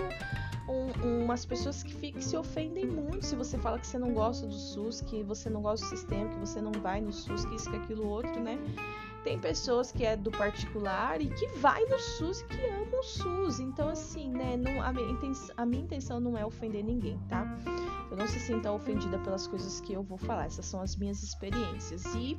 um, 0.67 1.05
um, 1.05 1.23
umas 1.25 1.45
pessoas 1.45 1.83
que, 1.83 1.93
ficam, 1.93 2.19
que 2.19 2.25
se 2.25 2.36
ofendem 2.36 2.86
muito 2.86 3.25
se 3.25 3.36
você 3.36 3.57
fala 3.57 3.77
que 3.77 3.86
você 3.86 3.99
não 3.99 4.13
gosta 4.13 4.47
do 4.47 4.55
SUS, 4.55 5.01
que 5.01 5.21
você 5.21 5.49
não 5.49 5.62
gosta 5.62 5.86
do 5.86 5.89
sistema, 5.89 6.29
que 6.29 6.39
você 6.39 6.62
não 6.62 6.71
vai 6.71 7.01
no 7.01 7.12
SUS, 7.12 7.45
que 7.45 7.55
isso, 7.55 7.69
que 7.69 7.77
aquilo, 7.77 8.07
outro, 8.07 8.39
né? 8.39 8.57
Tem 9.23 9.39
pessoas 9.39 9.91
que 9.91 10.06
é 10.06 10.15
do 10.15 10.32
particular 10.32 11.21
e 11.21 11.27
que 11.27 11.47
vai 11.58 11.84
no 11.86 11.99
SUS 11.99 12.41
e 12.41 12.45
que 12.45 12.65
amam 12.67 12.99
o 12.99 13.03
SUS. 13.03 13.60
Então, 13.60 13.89
assim, 13.89 14.30
né, 14.30 14.58
não, 14.58 14.82
a, 14.82 14.91
minha 14.91 15.10
intenção, 15.10 15.56
a 15.58 15.65
minha 15.65 15.84
intenção 15.84 16.19
não 16.19 16.38
é 16.38 16.45
ofender 16.45 16.84
ninguém, 16.84 17.19
tá? 17.30 17.45
Eu 18.10 18.17
não 18.17 18.27
se 18.27 18.39
sinta 18.39 18.71
ofendida 18.71 19.19
pelas 19.19 19.47
coisas 19.47 19.82
que 19.82 19.93
eu 19.93 20.03
vou 20.03 20.17
falar. 20.17 20.45
Essas 20.45 20.65
são 20.65 20.82
as 20.82 20.95
minhas 20.95 21.21
experiências. 21.23 22.06
E 22.15 22.38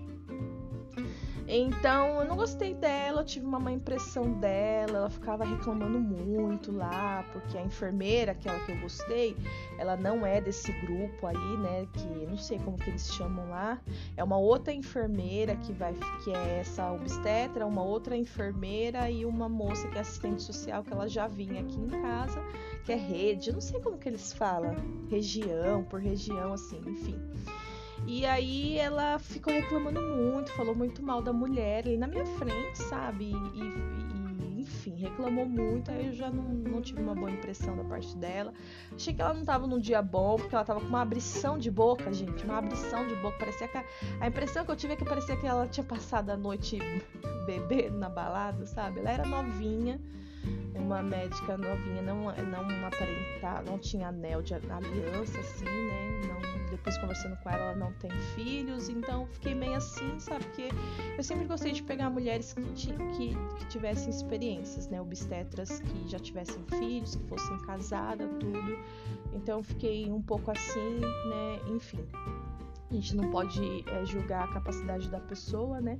então 1.56 2.20
eu 2.20 2.26
não 2.26 2.37
gostei 2.37 2.74
dela, 2.74 3.22
eu 3.22 3.24
tive 3.24 3.46
uma 3.46 3.58
má 3.58 3.72
impressão 3.72 4.32
dela, 4.34 4.98
ela 4.98 5.11
ficava 5.11 5.44
reclamando 5.44 5.98
muito 5.98 6.70
lá, 6.70 7.24
porque 7.32 7.56
a 7.56 7.62
enfermeira, 7.62 8.32
aquela 8.32 8.58
que 8.61 8.72
eu 8.72 8.80
gostei, 8.80 9.34
ela 9.78 9.96
não 9.96 10.26
é 10.26 10.40
desse 10.40 10.70
grupo 10.80 11.26
aí, 11.26 11.56
né? 11.58 11.88
Que 11.94 12.26
não 12.26 12.37
sei 12.37 12.58
como 12.58 12.76
que 12.76 12.90
eles 12.90 13.11
chamam 13.14 13.48
lá. 13.48 13.80
É 14.16 14.22
uma 14.22 14.37
outra 14.37 14.74
enfermeira 14.74 15.56
que 15.56 15.72
vai, 15.72 15.94
que 16.22 16.30
é 16.30 16.58
essa 16.61 16.92
obstetra, 16.92 17.66
uma 17.66 17.82
outra 17.82 18.14
enfermeira 18.14 19.11
e 19.11 19.24
uma 19.24 19.48
moça 19.48 19.88
que 19.88 19.96
é 19.96 20.00
assistente 20.02 20.42
social 20.42 20.82
que 20.82 20.92
ela 20.92 21.08
já 21.08 21.26
vinha 21.26 21.62
aqui 21.62 21.80
em 21.80 21.88
casa, 21.88 22.42
que 22.84 22.92
é 22.92 22.96
rede, 22.96 23.52
não 23.52 23.61
sei 23.61 23.80
como 23.80 23.96
que 23.96 24.08
eles 24.08 24.32
falam, 24.34 24.76
região 25.08 25.82
por 25.84 26.00
região, 26.00 26.52
assim, 26.52 26.80
enfim. 26.87 27.18
E 28.10 28.24
aí 28.24 28.78
ela 28.78 29.18
ficou 29.18 29.52
reclamando 29.52 30.00
muito, 30.00 30.50
falou 30.52 30.74
muito 30.74 31.02
mal 31.02 31.20
da 31.20 31.30
mulher 31.30 31.86
ali 31.86 31.98
na 31.98 32.06
minha 32.06 32.24
frente, 32.24 32.78
sabe? 32.78 33.26
E, 33.26 34.56
e, 34.56 34.62
enfim, 34.62 34.94
reclamou 34.96 35.44
muito. 35.44 35.90
Aí 35.90 36.06
eu 36.06 36.14
já 36.14 36.30
não, 36.30 36.44
não 36.44 36.80
tive 36.80 37.02
uma 37.02 37.14
boa 37.14 37.30
impressão 37.30 37.76
da 37.76 37.84
parte 37.84 38.16
dela. 38.16 38.54
Achei 38.94 39.12
que 39.12 39.20
ela 39.20 39.34
não 39.34 39.44
tava 39.44 39.66
num 39.66 39.78
dia 39.78 40.00
bom, 40.00 40.36
porque 40.36 40.54
ela 40.54 40.64
tava 40.64 40.80
com 40.80 40.86
uma 40.86 41.02
abrição 41.02 41.58
de 41.58 41.70
boca, 41.70 42.10
gente. 42.10 42.46
Uma 42.46 42.56
abrição 42.56 43.06
de 43.06 43.14
boca. 43.16 43.36
Parecia 43.40 43.68
que 43.68 43.76
a, 43.76 43.84
a 44.20 44.26
impressão 44.26 44.64
que 44.64 44.70
eu 44.70 44.76
tive 44.76 44.94
é 44.94 44.96
que 44.96 45.04
parecia 45.04 45.36
que 45.36 45.46
ela 45.46 45.68
tinha 45.68 45.84
passado 45.84 46.30
a 46.30 46.36
noite 46.36 46.78
bebendo 47.44 47.98
na 47.98 48.08
balada, 48.08 48.64
sabe? 48.64 49.00
Ela 49.00 49.10
era 49.10 49.26
novinha 49.26 50.00
uma 50.74 51.02
médica 51.02 51.58
novinha 51.58 52.00
não 52.00 52.22
não 52.22 52.86
aparentava, 52.86 53.62
não 53.68 53.78
tinha 53.78 54.08
anel 54.08 54.40
de 54.40 54.54
aliança 54.54 55.38
assim, 55.40 55.64
né? 55.64 56.20
Não, 56.28 56.57
depois 56.70 56.96
conversando 56.98 57.37
com 57.38 57.50
ela, 57.50 57.64
ela 57.64 57.76
não 57.76 57.92
tem 57.94 58.11
filhos, 58.35 58.88
então 58.88 59.26
fiquei 59.26 59.54
meio 59.54 59.74
assim, 59.74 60.18
sabe? 60.18 60.44
Porque 60.44 60.68
eu 61.16 61.22
sempre 61.22 61.46
gostei 61.46 61.72
de 61.72 61.83
pegar 61.83 62.11
mulheres 62.11 62.54
que, 62.74 62.92
que, 63.16 63.35
que 63.59 63.66
tivessem 63.68 64.11
experiências, 64.11 64.88
né? 64.88 65.00
Obstetras 65.00 65.81
que 65.81 66.09
já 66.09 66.18
tivessem 66.18 66.62
filhos, 66.78 67.14
que 67.14 67.24
fossem 67.24 67.59
casadas, 67.59 68.28
tudo. 68.38 68.78
Então 69.33 69.62
fiquei 69.62 70.11
um 70.11 70.22
pouco 70.22 70.50
assim, 70.50 71.00
né? 71.00 71.61
Enfim. 71.68 72.04
A 72.90 72.94
gente 72.94 73.14
não 73.16 73.31
pode 73.31 73.85
é, 73.87 74.04
julgar 74.07 74.44
a 74.44 74.48
capacidade 74.48 75.11
da 75.11 75.20
pessoa, 75.20 75.78
né? 75.78 75.98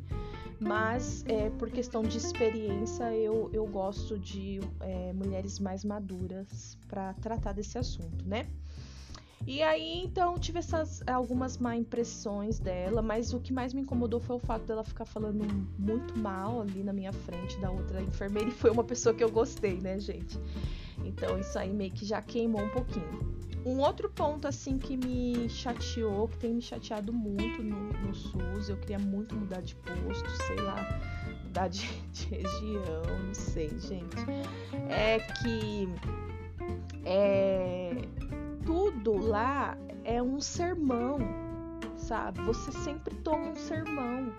Mas 0.59 1.23
é, 1.29 1.51
por 1.51 1.71
questão 1.71 2.03
de 2.03 2.17
experiência, 2.17 3.15
eu, 3.15 3.51
eu 3.53 3.67
gosto 3.67 4.19
de 4.19 4.59
é, 4.81 5.13
mulheres 5.13 5.61
mais 5.61 5.85
maduras 5.85 6.79
para 6.89 7.13
tratar 7.15 7.53
desse 7.53 7.77
assunto, 7.77 8.27
né? 8.27 8.49
E 9.47 9.63
aí, 9.63 10.03
então, 10.05 10.39
tive 10.39 10.59
essas 10.59 11.03
algumas 11.07 11.57
má 11.57 11.77
impressões 11.77 12.59
dela, 12.59 13.01
mas 13.01 13.33
o 13.33 13.41
que 13.41 13.53
mais 13.53 13.73
me 13.73 13.81
incomodou 13.81 14.21
foi 14.21 14.37
o 14.37 14.39
fato 14.39 14.67
dela 14.67 14.85
ficar 14.85 15.05
falando 15.05 15.47
muito 15.79 16.19
mal 16.19 16.61
ali 16.61 16.83
na 16.83 16.93
minha 16.93 17.13
frente 17.13 17.59
da 17.59 17.71
outra 17.71 18.03
enfermeira, 18.03 18.49
e 18.51 18.53
foi 18.53 18.71
uma 18.71 18.85
pessoa 18.85 19.15
que 19.15 19.23
eu 19.23 19.31
gostei, 19.31 19.81
né, 19.81 19.99
gente? 19.99 20.39
Então, 21.05 21.39
isso 21.39 21.59
aí 21.59 21.73
meio 21.73 21.93
que 21.93 22.05
já 22.05 22.21
queimou 22.21 22.63
um 22.63 22.69
pouquinho. 22.69 23.39
Um 23.65 23.81
outro 23.81 24.09
ponto, 24.09 24.47
assim, 24.47 24.79
que 24.79 24.97
me 24.97 25.49
chateou, 25.49 26.29
que 26.29 26.39
tem 26.39 26.55
me 26.55 26.63
chateado 26.63 27.13
muito 27.13 27.63
no, 27.63 27.93
no 27.93 28.15
SUS, 28.15 28.69
eu 28.69 28.77
queria 28.77 28.99
muito 28.99 29.35
mudar 29.35 29.61
de 29.61 29.75
posto, 29.77 30.31
sei 30.47 30.57
lá, 30.57 30.77
mudar 31.45 31.69
de, 31.69 31.87
de 32.13 32.27
região, 32.27 33.03
não 33.27 33.35
sei, 33.35 33.69
gente. 33.79 34.17
É 34.89 35.19
que 35.19 35.89
é, 37.05 37.91
tudo 38.69 39.17
lá 39.17 39.79
é 40.05 40.23
um 40.23 40.43
sermão, 40.43 41.19
sabe? 41.97 42.43
Você 42.43 42.71
sempre 42.71 43.15
toma 43.15 43.53
um 43.53 43.57
sermão. 43.57 44.31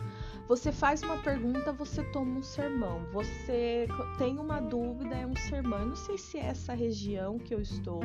Você 0.48 0.72
faz 0.72 1.02
uma 1.02 1.18
pergunta, 1.18 1.74
você 1.74 2.04
toma 2.12 2.38
um 2.38 2.44
sermão. 2.44 3.02
Você 3.12 3.88
tem 4.20 4.38
uma 4.38 4.60
dúvida, 4.60 5.16
é 5.16 5.26
um 5.26 5.36
sermão. 5.36 5.80
Eu 5.80 5.86
não 5.88 5.96
sei 5.96 6.16
se 6.20 6.38
é 6.38 6.46
essa 6.46 6.76
região 6.76 7.40
que 7.40 7.56
eu 7.56 7.60
estou, 7.60 8.02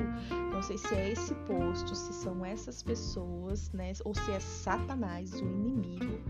não 0.50 0.62
sei 0.62 0.78
se 0.78 0.94
é 0.94 1.12
esse 1.12 1.34
posto, 1.46 1.94
se 1.94 2.14
são 2.14 2.42
essas 2.42 2.82
pessoas, 2.82 3.70
né? 3.72 3.92
Ou 4.02 4.14
se 4.14 4.30
é 4.30 4.40
Satanás, 4.40 5.30
o 5.42 5.44
inimigo, 5.44 6.22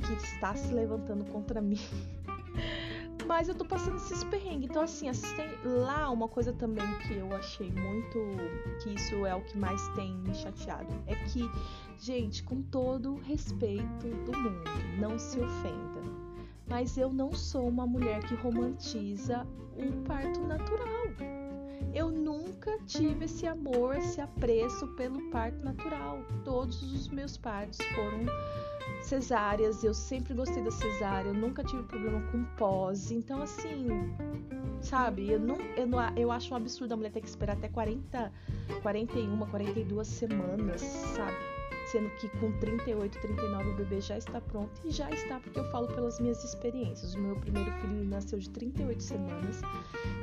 que 0.00 0.14
está 0.14 0.54
se 0.54 0.72
levantando 0.72 1.26
contra 1.26 1.60
mim. 1.60 1.76
Mas 3.26 3.48
eu 3.48 3.54
tô 3.54 3.64
passando 3.64 3.96
esses 3.96 4.24
perrengues. 4.24 4.68
Então, 4.70 4.82
assim, 4.82 5.08
assistem 5.08 5.46
lá 5.64 6.10
uma 6.10 6.28
coisa 6.28 6.52
também 6.52 6.86
que 7.00 7.14
eu 7.14 7.34
achei 7.34 7.70
muito. 7.70 8.18
que 8.82 8.94
isso 8.94 9.24
é 9.26 9.34
o 9.34 9.42
que 9.42 9.56
mais 9.56 9.88
tem 9.90 10.14
me 10.18 10.34
chateado. 10.34 10.92
É 11.06 11.14
que, 11.14 11.48
gente, 11.98 12.42
com 12.42 12.62
todo 12.62 13.14
respeito 13.16 14.08
do 14.24 14.36
mundo, 14.36 14.70
não 14.98 15.18
se 15.18 15.40
ofenda. 15.40 16.02
Mas 16.68 16.96
eu 16.96 17.12
não 17.12 17.32
sou 17.32 17.68
uma 17.68 17.86
mulher 17.86 18.22
que 18.24 18.34
romantiza 18.34 19.46
um 19.76 20.02
parto 20.04 20.40
natural. 20.40 21.41
Eu 21.94 22.10
nunca 22.10 22.78
tive 22.86 23.26
esse 23.26 23.46
amor, 23.46 23.96
esse 23.96 24.20
apreço 24.20 24.86
pelo 24.96 25.30
parto 25.30 25.62
natural. 25.62 26.20
Todos 26.44 26.82
os 26.82 27.08
meus 27.08 27.36
partos 27.36 27.78
foram 27.94 28.24
cesáreas, 29.02 29.84
eu 29.84 29.92
sempre 29.92 30.32
gostei 30.32 30.62
da 30.62 30.70
cesárea, 30.70 31.28
eu 31.28 31.34
nunca 31.34 31.62
tive 31.62 31.82
problema 31.82 32.20
com 32.30 32.44
pós. 32.56 33.10
Então, 33.10 33.42
assim, 33.42 33.88
sabe, 34.80 35.30
eu, 35.30 35.38
não, 35.38 35.60
eu, 35.76 35.86
não, 35.86 35.98
eu 36.16 36.32
acho 36.32 36.54
um 36.54 36.56
absurdo 36.56 36.92
a 36.92 36.96
mulher 36.96 37.12
ter 37.12 37.20
que 37.20 37.28
esperar 37.28 37.56
até 37.56 37.68
40, 37.68 38.32
41, 38.82 39.38
42 39.46 40.08
semanas, 40.08 40.80
sabe? 40.80 41.51
Sendo 41.92 42.08
que 42.16 42.28
com 42.40 42.50
38, 42.52 43.20
39 43.20 43.68
o 43.68 43.74
bebê 43.74 44.00
já 44.00 44.16
está 44.16 44.40
pronto 44.40 44.80
e 44.82 44.90
já 44.90 45.10
está 45.10 45.38
porque 45.38 45.58
eu 45.58 45.64
falo 45.70 45.86
pelas 45.88 46.18
minhas 46.18 46.42
experiências. 46.42 47.14
O 47.14 47.20
meu 47.20 47.36
primeiro 47.36 47.70
filho 47.72 48.04
nasceu 48.06 48.38
de 48.38 48.48
38 48.48 49.02
semanas, 49.02 49.60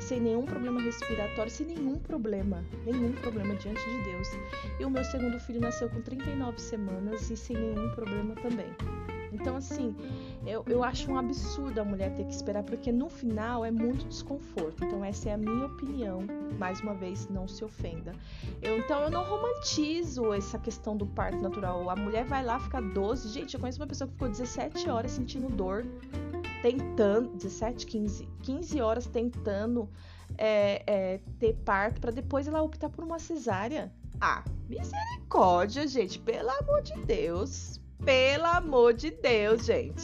sem 0.00 0.20
nenhum 0.20 0.44
problema 0.44 0.80
respiratório, 0.82 1.50
sem 1.50 1.66
nenhum 1.66 2.00
problema, 2.00 2.64
nenhum 2.84 3.12
problema 3.12 3.54
diante 3.54 3.82
de 3.88 4.02
Deus. 4.02 4.28
E 4.80 4.84
o 4.84 4.90
meu 4.90 5.04
segundo 5.04 5.38
filho 5.38 5.60
nasceu 5.60 5.88
com 5.88 6.02
39 6.02 6.60
semanas 6.60 7.30
e 7.30 7.36
sem 7.36 7.56
nenhum 7.56 7.90
problema 7.94 8.34
também. 8.34 9.19
Então, 9.32 9.56
assim, 9.56 9.94
eu, 10.46 10.64
eu 10.66 10.82
acho 10.82 11.10
um 11.10 11.18
absurdo 11.18 11.80
a 11.80 11.84
mulher 11.84 12.14
ter 12.14 12.24
que 12.24 12.32
esperar, 12.32 12.62
porque 12.62 12.90
no 12.90 13.08
final 13.08 13.64
é 13.64 13.70
muito 13.70 14.06
desconforto. 14.06 14.84
Então, 14.84 15.04
essa 15.04 15.30
é 15.30 15.34
a 15.34 15.38
minha 15.38 15.66
opinião. 15.66 16.20
Mais 16.58 16.80
uma 16.80 16.94
vez, 16.94 17.28
não 17.28 17.46
se 17.46 17.64
ofenda. 17.64 18.12
Eu, 18.62 18.78
então, 18.78 19.02
eu 19.02 19.10
não 19.10 19.24
romantizo 19.24 20.32
essa 20.32 20.58
questão 20.58 20.96
do 20.96 21.06
parto 21.06 21.40
natural. 21.40 21.88
A 21.90 21.96
mulher 21.96 22.24
vai 22.24 22.44
lá, 22.44 22.58
fica 22.58 22.80
12. 22.80 23.28
Gente, 23.28 23.54
eu 23.54 23.60
conheço 23.60 23.80
uma 23.80 23.86
pessoa 23.86 24.08
que 24.08 24.14
ficou 24.14 24.28
17 24.28 24.88
horas 24.88 25.12
sentindo 25.12 25.48
dor, 25.48 25.86
tentando. 26.62 27.30
17, 27.36 27.86
15. 27.86 28.28
15 28.42 28.80
horas 28.80 29.06
tentando 29.06 29.88
é, 30.36 30.82
é, 30.86 31.20
ter 31.38 31.54
parto, 31.64 32.00
para 32.00 32.10
depois 32.10 32.46
ela 32.46 32.62
optar 32.62 32.88
por 32.88 33.04
uma 33.04 33.18
cesárea. 33.18 33.92
Ah, 34.20 34.44
misericórdia, 34.68 35.86
gente, 35.86 36.18
pelo 36.18 36.50
amor 36.50 36.82
de 36.82 36.94
Deus. 37.04 37.79
Pelo 38.04 38.46
amor 38.46 38.94
de 38.94 39.10
Deus, 39.10 39.64
gente. 39.64 40.02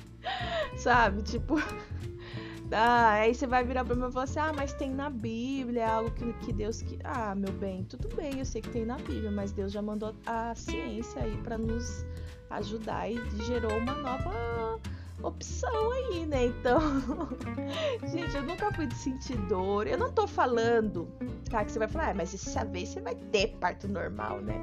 Sabe? 0.76 1.22
Tipo. 1.22 1.56
Ah, 2.72 3.14
aí 3.14 3.34
você 3.34 3.48
vai 3.48 3.64
virar 3.64 3.84
pra 3.84 3.96
mim 3.96 4.06
e 4.06 4.12
falar 4.12 4.22
assim: 4.22 4.38
ah, 4.38 4.52
mas 4.54 4.72
tem 4.72 4.92
na 4.92 5.10
Bíblia, 5.10 5.90
algo 5.90 6.08
que, 6.12 6.32
que 6.34 6.52
Deus. 6.52 6.82
Que... 6.82 7.00
Ah, 7.02 7.34
meu 7.34 7.50
bem, 7.50 7.82
tudo 7.82 8.14
bem, 8.14 8.38
eu 8.38 8.44
sei 8.44 8.62
que 8.62 8.70
tem 8.70 8.84
na 8.84 8.96
Bíblia, 8.96 9.28
mas 9.28 9.50
Deus 9.50 9.72
já 9.72 9.82
mandou 9.82 10.14
a 10.24 10.54
ciência 10.54 11.20
aí 11.20 11.36
para 11.38 11.58
nos 11.58 12.06
ajudar 12.50 13.10
e 13.10 13.18
gerou 13.44 13.76
uma 13.76 13.94
nova 13.94 14.78
opção 15.22 15.92
aí, 15.92 16.26
né? 16.26 16.46
Então, 16.46 16.80
gente, 18.10 18.36
eu 18.36 18.42
nunca 18.42 18.72
fui 18.72 18.86
de 18.86 18.94
sentir 18.94 19.36
dor. 19.48 19.86
Eu 19.86 19.98
não 19.98 20.12
tô 20.12 20.26
falando, 20.26 21.08
tá? 21.50 21.64
Que 21.64 21.72
você 21.72 21.78
vai 21.78 21.88
falar, 21.88 22.10
ah, 22.10 22.14
mas 22.14 22.34
essa 22.34 22.64
vez 22.64 22.90
você 22.90 23.00
vai 23.00 23.14
ter 23.14 23.48
parto 23.58 23.88
normal, 23.88 24.40
né? 24.40 24.54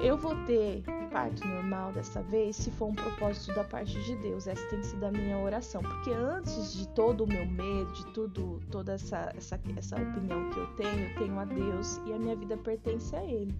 Eu 0.00 0.16
vou 0.16 0.34
ter 0.44 0.82
parto 1.16 1.46
normal 1.48 1.92
dessa 1.92 2.22
vez, 2.22 2.56
se 2.56 2.70
for 2.70 2.86
um 2.86 2.94
propósito 2.94 3.54
da 3.54 3.64
parte 3.64 3.98
de 4.02 4.14
Deus. 4.16 4.46
Essa 4.46 4.66
tem 4.68 4.82
sido 4.82 5.04
a 5.04 5.10
minha 5.10 5.38
oração, 5.38 5.82
porque 5.82 6.10
antes 6.10 6.74
de 6.74 6.88
todo 6.88 7.24
o 7.24 7.26
meu 7.26 7.46
medo, 7.46 7.90
de 7.92 8.06
tudo, 8.12 8.60
toda 8.70 8.92
essa, 8.92 9.32
essa, 9.34 9.58
essa 9.76 9.96
opinião 9.96 10.50
que 10.50 10.58
eu 10.58 10.66
tenho, 10.74 11.08
eu 11.08 11.14
tenho 11.16 11.38
a 11.38 11.44
Deus 11.46 12.00
e 12.04 12.12
a 12.12 12.18
minha 12.18 12.36
vida 12.36 12.56
pertence 12.58 13.16
a 13.16 13.24
Ele. 13.24 13.54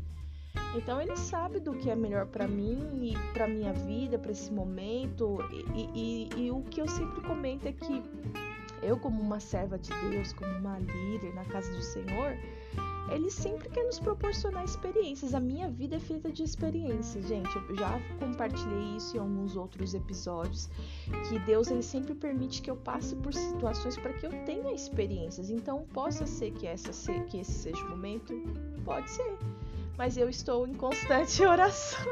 Então 0.74 1.00
ele 1.00 1.16
sabe 1.16 1.60
do 1.60 1.72
que 1.74 1.90
é 1.90 1.96
melhor 1.96 2.26
para 2.26 2.46
mim 2.46 3.10
e 3.10 3.32
para 3.32 3.48
minha 3.48 3.72
vida, 3.72 4.18
para 4.18 4.32
esse 4.32 4.52
momento. 4.52 5.38
E, 5.74 5.88
e, 5.94 6.46
e, 6.46 6.50
o 6.50 6.62
que 6.62 6.80
eu 6.80 6.88
sempre 6.88 7.22
comento 7.22 7.66
é 7.66 7.72
que 7.72 8.02
eu, 8.82 8.98
como 8.98 9.20
uma 9.20 9.40
serva 9.40 9.78
de 9.78 9.90
Deus, 10.10 10.32
como 10.34 10.50
uma 10.58 10.78
líder 10.78 11.34
na 11.34 11.44
casa 11.46 11.72
do 11.72 11.82
Senhor, 11.82 12.36
ele 13.10 13.30
sempre 13.30 13.68
quer 13.68 13.84
nos 13.84 13.98
proporcionar 13.98 14.64
experiências. 14.64 15.34
A 15.34 15.40
minha 15.40 15.68
vida 15.68 15.96
é 15.96 16.00
feita 16.00 16.30
de 16.30 16.42
experiências, 16.42 17.26
gente. 17.26 17.56
Eu 17.68 17.76
já 17.76 18.00
compartilhei 18.18 18.96
isso 18.96 19.16
em 19.16 19.20
alguns 19.20 19.56
outros 19.56 19.94
episódios, 19.94 20.68
que 21.28 21.38
Deus 21.40 21.70
ele 21.70 21.82
sempre 21.82 22.14
permite 22.14 22.62
que 22.62 22.70
eu 22.70 22.76
passe 22.76 23.14
por 23.16 23.32
situações 23.32 23.96
para 23.96 24.12
que 24.12 24.26
eu 24.26 24.30
tenha 24.44 24.72
experiências. 24.72 25.50
Então, 25.50 25.84
possa 25.92 26.26
ser 26.26 26.52
que 26.52 26.66
essa 26.66 26.90
que 27.28 27.38
esse 27.38 27.52
seja 27.52 27.84
o 27.84 27.90
momento, 27.90 28.34
pode 28.84 29.10
ser. 29.10 29.36
Mas 29.96 30.16
eu 30.16 30.28
estou 30.28 30.66
em 30.66 30.74
constante 30.74 31.44
oração. 31.46 32.06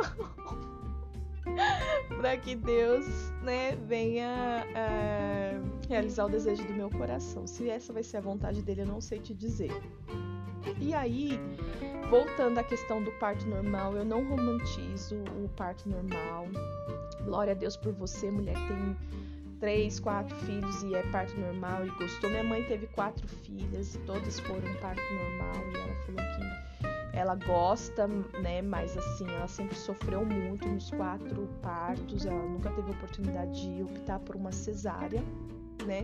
para 2.16 2.36
que 2.36 2.54
Deus, 2.54 3.06
né, 3.42 3.76
venha 3.86 4.66
uh, 4.70 5.88
realizar 5.88 6.26
o 6.26 6.28
desejo 6.28 6.64
do 6.64 6.72
meu 6.72 6.90
coração. 6.90 7.46
Se 7.46 7.68
essa 7.68 7.92
vai 7.92 8.02
ser 8.02 8.18
a 8.18 8.20
vontade 8.20 8.62
dele, 8.62 8.82
eu 8.82 8.86
não 8.86 9.00
sei 9.00 9.18
te 9.18 9.34
dizer. 9.34 9.72
E 10.80 10.94
aí, 10.94 11.38
voltando 12.08 12.58
à 12.58 12.64
questão 12.64 13.02
do 13.02 13.10
parto 13.12 13.46
normal, 13.46 13.94
eu 13.94 14.04
não 14.04 14.24
romantizo 14.28 15.16
o 15.16 15.48
parto 15.56 15.88
normal. 15.88 16.46
Glória 17.24 17.52
a 17.52 17.56
Deus 17.56 17.76
por 17.76 17.92
você, 17.92 18.30
mulher 18.30 18.54
que 18.54 18.68
tem 18.68 18.96
três, 19.60 19.98
quatro 19.98 20.34
filhos 20.36 20.82
e 20.82 20.94
é 20.94 21.02
parto 21.10 21.38
normal 21.38 21.86
e 21.86 21.90
gostou. 21.90 22.30
Minha 22.30 22.44
mãe 22.44 22.62
teve 22.64 22.86
quatro 22.88 23.26
filhas 23.26 23.94
e 23.94 23.98
todas 24.00 24.38
foram 24.40 24.74
parto 24.80 25.02
normal 25.14 25.54
e 25.72 25.76
ela 25.76 25.94
falou 26.04 26.36
que 26.36 27.16
ela 27.16 27.34
gosta, 27.36 28.06
né? 28.42 28.60
Mas 28.60 28.96
assim, 28.96 29.26
ela 29.30 29.46
sempre 29.46 29.76
sofreu 29.76 30.24
muito 30.24 30.68
nos 30.68 30.90
quatro 30.90 31.48
partos. 31.62 32.26
Ela 32.26 32.42
nunca 32.42 32.70
teve 32.70 32.90
oportunidade 32.90 33.74
de 33.74 33.82
optar 33.82 34.18
por 34.18 34.36
uma 34.36 34.52
cesárea, 34.52 35.22
né? 35.86 36.02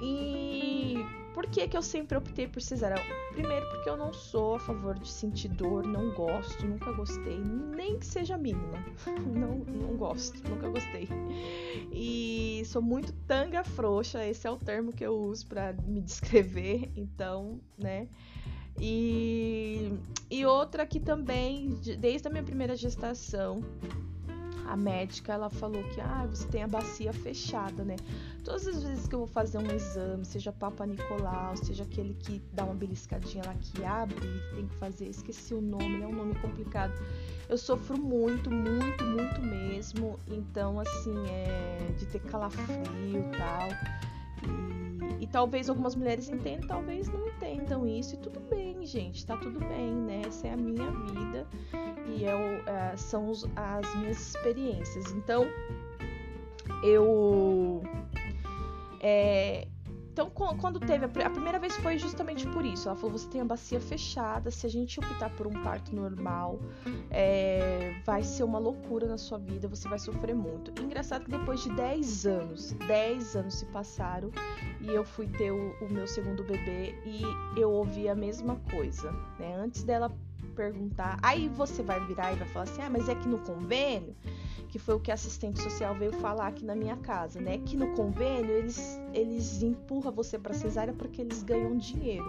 E 0.00 1.04
por 1.34 1.46
que, 1.46 1.66
que 1.66 1.76
eu 1.76 1.82
sempre 1.82 2.16
optei 2.16 2.46
por 2.46 2.62
cesárea? 2.62 2.96
Primeiro, 3.32 3.68
porque 3.68 3.90
eu 3.90 3.96
não 3.96 4.12
sou 4.12 4.54
a 4.54 4.60
favor 4.60 4.96
de 4.96 5.08
sentir 5.08 5.48
dor, 5.48 5.84
não 5.84 6.14
gosto, 6.14 6.64
nunca 6.64 6.92
gostei, 6.92 7.38
nem 7.38 7.98
que 7.98 8.06
seja 8.06 8.38
mínima. 8.38 8.84
Não, 9.34 9.58
não 9.58 9.96
gosto, 9.96 10.36
nunca 10.48 10.68
gostei. 10.68 11.08
E 11.92 12.62
sou 12.66 12.80
muito 12.80 13.12
tanga 13.26 13.64
frouxa, 13.64 14.24
esse 14.24 14.46
é 14.46 14.50
o 14.50 14.56
termo 14.56 14.92
que 14.92 15.04
eu 15.04 15.14
uso 15.14 15.46
para 15.46 15.72
me 15.72 16.00
descrever, 16.00 16.90
então, 16.96 17.60
né? 17.76 18.08
E, 18.80 19.92
e 20.30 20.46
outra 20.46 20.86
que 20.86 21.00
também, 21.00 21.70
desde 21.98 22.28
a 22.28 22.30
minha 22.30 22.44
primeira 22.44 22.76
gestação, 22.76 23.62
a 24.66 24.76
médica 24.76 25.32
ela 25.32 25.50
falou 25.50 25.82
que 25.84 26.00
ah, 26.00 26.26
você 26.28 26.46
tem 26.48 26.62
a 26.62 26.68
bacia 26.68 27.12
fechada, 27.12 27.84
né? 27.84 27.96
Todas 28.42 28.66
as 28.66 28.82
vezes 28.82 29.06
que 29.06 29.14
eu 29.14 29.20
vou 29.20 29.28
fazer 29.28 29.58
um 29.58 29.70
exame, 29.70 30.24
seja 30.24 30.52
Papa 30.52 30.86
Nicolau, 30.86 31.56
seja 31.56 31.84
aquele 31.84 32.14
que 32.14 32.42
dá 32.52 32.64
uma 32.64 32.74
beliscadinha 32.74 33.42
lá 33.46 33.54
que 33.54 33.84
abre 33.84 34.14
tem 34.54 34.66
que 34.66 34.74
fazer, 34.76 35.08
esqueci 35.08 35.54
o 35.54 35.60
nome, 35.60 36.02
é 36.02 36.06
um 36.06 36.14
nome 36.14 36.34
complicado. 36.36 36.92
Eu 37.48 37.58
sofro 37.58 37.98
muito, 37.98 38.50
muito, 38.50 39.04
muito 39.04 39.40
mesmo. 39.42 40.18
Então, 40.28 40.80
assim, 40.80 41.14
é 41.28 41.92
de 41.98 42.06
ter 42.06 42.20
calafrio 42.20 43.20
e 43.20 43.36
tal. 43.36 44.13
E, 45.20 45.26
talvez 45.26 45.68
algumas 45.68 45.94
mulheres 45.94 46.28
entendam, 46.28 46.66
talvez 46.68 47.08
não 47.08 47.28
entendam 47.28 47.86
isso. 47.86 48.14
E 48.14 48.18
tudo 48.18 48.40
bem, 48.40 48.84
gente, 48.84 49.24
tá 49.24 49.36
tudo 49.36 49.58
bem, 49.60 49.94
né? 49.94 50.22
Essa 50.26 50.48
é 50.48 50.52
a 50.52 50.56
minha 50.56 50.90
vida 50.90 51.46
e 52.06 52.24
é 52.24 52.34
o, 52.34 52.68
é, 52.68 52.96
são 52.96 53.30
os, 53.30 53.46
as 53.56 53.94
minhas 53.96 54.20
experiências. 54.20 55.12
Então, 55.12 55.46
eu. 56.82 57.82
É, 59.00 59.66
então, 60.14 60.30
quando 60.30 60.78
teve 60.78 61.04
a, 61.06 61.08
primeira 61.08 61.58
vez 61.58 61.74
foi 61.78 61.98
justamente 61.98 62.46
por 62.46 62.64
isso. 62.64 62.88
Ela 62.88 62.96
falou: 62.96 63.18
você 63.18 63.28
tem 63.28 63.40
a 63.40 63.44
bacia 63.44 63.80
fechada. 63.80 64.48
Se 64.48 64.64
a 64.64 64.70
gente 64.70 65.00
optar 65.00 65.28
por 65.30 65.48
um 65.48 65.62
parto 65.64 65.92
normal, 65.92 66.60
é, 67.10 68.00
vai 68.06 68.22
ser 68.22 68.44
uma 68.44 68.60
loucura 68.60 69.08
na 69.08 69.18
sua 69.18 69.38
vida. 69.38 69.66
Você 69.66 69.88
vai 69.88 69.98
sofrer 69.98 70.32
muito. 70.32 70.70
Engraçado 70.80 71.24
que 71.24 71.32
depois 71.32 71.64
de 71.64 71.70
10 71.70 72.26
anos, 72.26 72.72
10 72.86 73.34
anos 73.34 73.54
se 73.54 73.66
passaram 73.66 74.30
e 74.80 74.86
eu 74.86 75.04
fui 75.04 75.26
ter 75.26 75.50
o, 75.50 75.74
o 75.84 75.92
meu 75.92 76.06
segundo 76.06 76.44
bebê 76.44 76.94
e 77.04 77.24
eu 77.58 77.72
ouvi 77.72 78.08
a 78.08 78.14
mesma 78.14 78.54
coisa. 78.70 79.10
Né? 79.40 79.56
Antes 79.56 79.82
dela 79.82 80.12
perguntar. 80.54 81.18
Aí 81.22 81.48
você 81.48 81.82
vai 81.82 82.00
virar 82.06 82.32
e 82.32 82.36
vai 82.36 82.48
falar 82.48 82.64
assim: 82.64 82.82
ah, 82.82 82.90
mas 82.90 83.08
é 83.08 83.14
que 83.14 83.28
no 83.28 83.38
convênio, 83.38 84.14
que 84.68 84.78
foi 84.78 84.94
o 84.94 85.00
que 85.00 85.10
a 85.10 85.14
assistente 85.14 85.60
social 85.62 85.94
veio 85.94 86.12
falar 86.12 86.48
aqui 86.48 86.64
na 86.64 86.74
minha 86.74 86.96
casa, 86.96 87.40
né? 87.40 87.58
Que 87.58 87.76
no 87.76 87.94
convênio 87.94 88.50
eles, 88.50 88.98
eles 89.12 89.62
empurram 89.62 90.12
você 90.12 90.38
para 90.38 90.54
cesárea 90.54 90.94
porque 90.94 91.20
eles 91.20 91.42
ganham 91.42 91.76
dinheiro. 91.76 92.24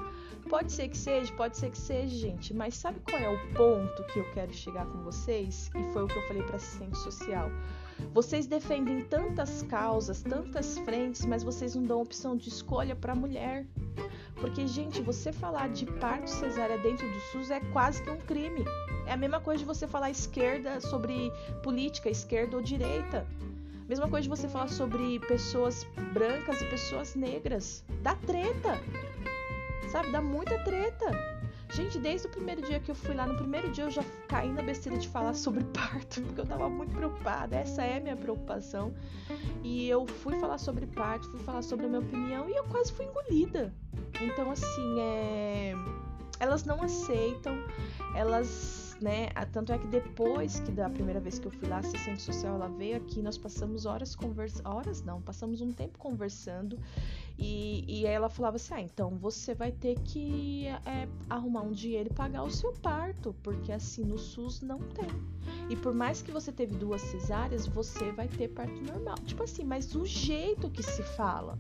Pode 0.50 0.72
ser 0.72 0.90
que 0.90 0.98
seja, 0.98 1.34
pode 1.34 1.58
ser 1.58 1.72
que 1.72 1.78
seja, 1.78 2.16
gente, 2.16 2.54
mas 2.54 2.76
sabe 2.76 3.00
qual 3.00 3.20
é 3.20 3.30
o 3.30 3.54
ponto 3.54 4.04
que 4.14 4.20
eu 4.20 4.32
quero 4.34 4.54
chegar 4.54 4.86
com 4.86 5.02
vocês? 5.02 5.72
E 5.76 5.94
foi 5.94 6.04
o 6.04 6.08
que 6.08 6.18
eu 6.18 6.28
falei 6.28 6.44
para 6.44 6.58
assistente 6.58 6.98
social. 7.00 7.50
Vocês 8.14 8.48
defendem 8.48 9.02
tantas 9.06 9.64
causas, 9.64 10.22
tantas 10.22 10.78
frentes, 10.80 11.26
mas 11.26 11.44
vocês 11.44 11.76
não 11.76 11.84
dão 11.84 12.02
opção 12.02 12.36
de 12.36 12.50
escolha 12.50 12.96
para 12.96 13.14
a 13.14 13.16
mulher. 13.16 13.66
Porque, 14.36 14.68
gente, 14.68 15.02
você 15.02 15.32
falar 15.32 15.70
de 15.70 15.86
parto 15.86 16.30
cesárea 16.30 16.78
dentro 16.78 17.08
do 17.10 17.20
SUS 17.32 17.52
é 17.52 17.60
quase 17.72 18.04
que 18.04 18.10
um 18.10 18.18
crime. 18.18 18.66
É 19.06 19.14
a 19.14 19.18
mesma 19.18 19.40
coisa 19.40 19.60
de 19.60 19.66
você 19.66 19.88
falar 19.88 20.10
esquerda 20.10 20.80
sobre 20.82 21.32
política, 21.64 22.10
esquerda 22.10 22.58
ou 22.58 22.62
direita. 22.62 23.26
Mesma 23.88 24.10
coisa 24.10 24.24
de 24.24 24.30
você 24.30 24.50
falar 24.50 24.68
sobre 24.68 25.20
pessoas 25.20 25.86
brancas 26.14 26.62
e 26.62 26.66
pessoas 26.66 27.16
negras. 27.16 27.84
Dá 28.02 28.16
treta. 28.16 28.80
Sabe? 29.92 30.12
Dá 30.12 30.22
muita 30.22 30.58
treta. 30.64 31.35
Gente, 31.74 32.00
desde 32.00 32.28
o 32.28 32.30
primeiro 32.30 32.62
dia 32.62 32.80
que 32.80 32.90
eu 32.90 32.96
fui 32.96 33.14
lá, 33.14 33.26
no 33.26 33.36
primeiro 33.36 33.72
dia 33.72 33.84
eu 33.84 33.92
já 33.92 34.04
caí 34.28 34.52
na 34.52 34.62
besteira 34.62 34.98
de 34.98 35.08
falar 35.08 35.34
sobre 35.34 35.64
parto, 35.74 36.22
porque 36.22 36.42
eu 36.42 36.46
tava 36.46 36.70
muito 36.70 36.96
preocupada. 36.96 37.56
Essa 37.56 37.84
é 37.84 37.98
a 37.98 38.00
minha 38.00 38.16
preocupação. 38.16 38.94
E 39.64 39.90
eu 39.90 40.06
fui 40.06 40.40
falar 40.40 40.58
sobre 40.58 40.86
parto, 40.86 41.30
fui 41.30 41.40
falar 41.40 41.62
sobre 41.62 41.86
a 41.86 41.90
minha 41.90 42.02
opinião 42.02 42.50
e 42.50 42.56
eu 42.56 42.64
quase 42.66 42.94
fui 42.94 43.06
engolida. 43.06 43.74
Então, 44.22 44.52
assim, 44.52 45.00
é... 45.00 45.74
elas 46.40 46.64
não 46.64 46.82
aceitam, 46.82 47.58
elas 48.16 48.85
né? 49.02 49.28
Tanto 49.52 49.72
é 49.72 49.78
que 49.78 49.88
depois 49.88 50.60
que 50.60 50.72
da 50.72 50.90
primeira 50.90 51.20
vez 51.20 51.40
que 51.40 51.48
eu 51.48 51.52
fui 51.52 51.68
lá, 51.68 51.78
a 51.78 51.80
assistente 51.80 52.22
social 52.22 52.56
ela 52.56 52.68
veio 52.68 52.98
aqui, 52.98 53.22
nós 53.22 53.38
passamos 53.38 53.86
horas 53.86 54.16
conversando, 54.16 54.68
horas 54.68 55.04
não, 55.04 55.22
passamos 55.22 55.62
um 55.62 55.72
tempo 55.72 55.98
conversando 55.98 56.80
e, 57.38 57.84
e 57.88 58.06
ela 58.06 58.30
falava 58.30 58.56
assim: 58.56 58.74
ah, 58.74 58.82
então 58.82 59.18
você 59.18 59.54
vai 59.54 59.72
ter 59.72 60.00
que 60.00 60.68
é, 60.68 61.08
arrumar 61.30 61.62
um 61.62 61.72
dinheiro 61.72 62.10
e 62.12 62.14
pagar 62.14 62.44
o 62.44 62.52
seu 62.52 62.72
parto, 62.74 63.36
porque 63.44 63.72
assim 63.72 64.04
no 64.04 64.18
SUS 64.18 64.62
não 64.62 64.80
tem. 64.80 65.10
E 65.70 65.76
por 65.76 65.94
mais 65.94 66.22
que 66.22 66.32
você 66.32 66.52
teve 66.52 66.76
duas 66.76 67.02
cesáreas, 67.02 67.68
você 67.68 68.12
vai 68.12 68.28
ter 68.28 68.50
parto 68.50 68.82
normal. 68.82 69.16
Tipo 69.26 69.44
assim, 69.44 69.64
mas 69.64 69.96
o 69.96 70.06
jeito 70.06 70.70
que 70.70 70.84
se 70.84 71.04
fala 71.04 71.60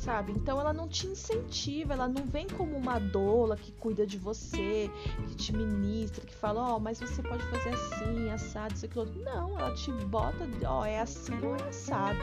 sabe? 0.00 0.32
Então 0.32 0.58
ela 0.58 0.72
não 0.72 0.88
te 0.88 1.06
incentiva, 1.06 1.92
ela 1.92 2.08
não 2.08 2.24
vem 2.24 2.46
como 2.48 2.76
uma 2.76 2.98
doula 2.98 3.56
que 3.56 3.70
cuida 3.72 4.06
de 4.06 4.18
você, 4.18 4.90
que 5.28 5.34
te 5.36 5.54
ministra, 5.54 6.24
que 6.24 6.34
fala, 6.34 6.72
ó, 6.72 6.76
oh, 6.76 6.80
mas 6.80 6.98
você 6.98 7.22
pode 7.22 7.44
fazer 7.44 7.70
assim, 7.70 8.30
assado, 8.30 8.74
isso, 8.74 8.86
aquilo. 8.86 9.06
Não, 9.22 9.58
ela 9.58 9.74
te 9.74 9.92
bota, 10.06 10.48
ó, 10.66 10.80
oh, 10.80 10.84
é 10.84 11.00
assim 11.00 11.34
ou 11.44 11.54
é 11.54 11.68
assado. 11.68 12.18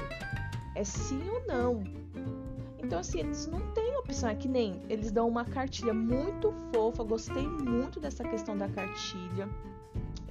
É 0.75 0.83
sim 0.83 1.21
ou 1.29 1.45
não. 1.47 1.83
Então, 2.79 2.99
assim, 2.99 3.19
eles 3.19 3.47
não 3.47 3.59
têm 3.73 3.95
opção. 3.97 4.29
É 4.29 4.35
que 4.35 4.47
nem 4.47 4.81
eles 4.89 5.11
dão 5.11 5.27
uma 5.27 5.43
cartilha 5.43 5.93
muito 5.93 6.53
fofa. 6.73 7.03
Gostei 7.03 7.47
muito 7.47 7.99
dessa 7.99 8.23
questão 8.23 8.57
da 8.57 8.69
cartilha. 8.69 9.49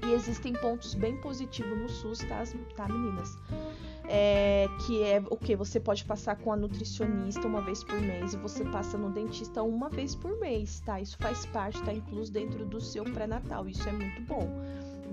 E 0.06 0.12
existem 0.12 0.52
pontos 0.52 0.94
bem 0.94 1.20
positivos 1.20 1.76
no 1.76 1.88
SUS, 1.88 2.20
tá, 2.20 2.44
tá 2.76 2.88
meninas? 2.88 3.36
É, 4.08 4.68
que 4.86 5.02
é 5.02 5.20
o 5.30 5.36
que 5.36 5.56
você 5.56 5.80
pode 5.80 6.04
passar 6.04 6.36
com 6.36 6.52
a 6.52 6.56
nutricionista 6.56 7.46
uma 7.46 7.60
vez 7.60 7.82
por 7.82 8.00
mês 8.00 8.34
e 8.34 8.36
você 8.36 8.64
passa 8.64 8.96
no 8.96 9.10
dentista 9.10 9.62
uma 9.62 9.88
vez 9.88 10.14
por 10.14 10.38
mês, 10.38 10.80
tá? 10.80 11.00
Isso 11.00 11.16
faz 11.18 11.44
parte, 11.46 11.82
tá 11.82 11.92
incluso 11.92 12.32
dentro 12.32 12.64
do 12.64 12.80
seu 12.80 13.02
pré-natal. 13.02 13.68
Isso 13.68 13.88
é 13.88 13.92
muito 13.92 14.22
bom. 14.22 14.48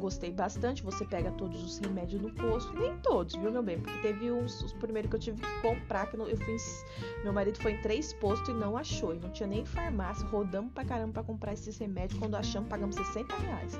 Gostei 0.04 0.32
bastante. 0.32 0.84
Você 0.84 1.06
pega 1.06 1.32
todos 1.32 1.64
os 1.64 1.78
remédios 1.78 2.22
no 2.22 2.30
posto, 2.34 2.74
nem 2.78 2.98
todos, 2.98 3.36
viu, 3.36 3.50
meu 3.50 3.64
bem? 3.64 3.80
Porque 3.80 3.98
teve 4.00 4.32
uns, 4.32 4.62
os 4.62 4.74
primeiros 4.74 5.10
que 5.10 5.16
eu 5.16 5.20
tive 5.20 5.42
que 5.42 5.62
comprar, 5.62 6.08
que 6.08 6.18
eu 6.18 6.38
fiz. 6.38 6.86
Meu 7.24 7.32
marido 7.32 7.58
foi 7.62 7.72
em 7.72 7.82
três 7.82 8.12
postos 8.14 8.50
e 8.50 8.54
não 8.54 8.76
achou. 8.76 9.16
E 9.16 9.20
não 9.20 9.30
tinha 9.30 9.48
nem 9.48 9.64
farmácia. 9.64 10.28
Rodamos 10.28 10.74
pra 10.74 10.84
caramba 10.84 11.14
pra 11.14 11.24
comprar 11.24 11.54
esses 11.54 11.78
remédios. 11.78 12.20
Quando 12.20 12.36
achamos, 12.36 12.68
pagamos 12.68 12.98
60 12.98 13.34
reais. 13.38 13.80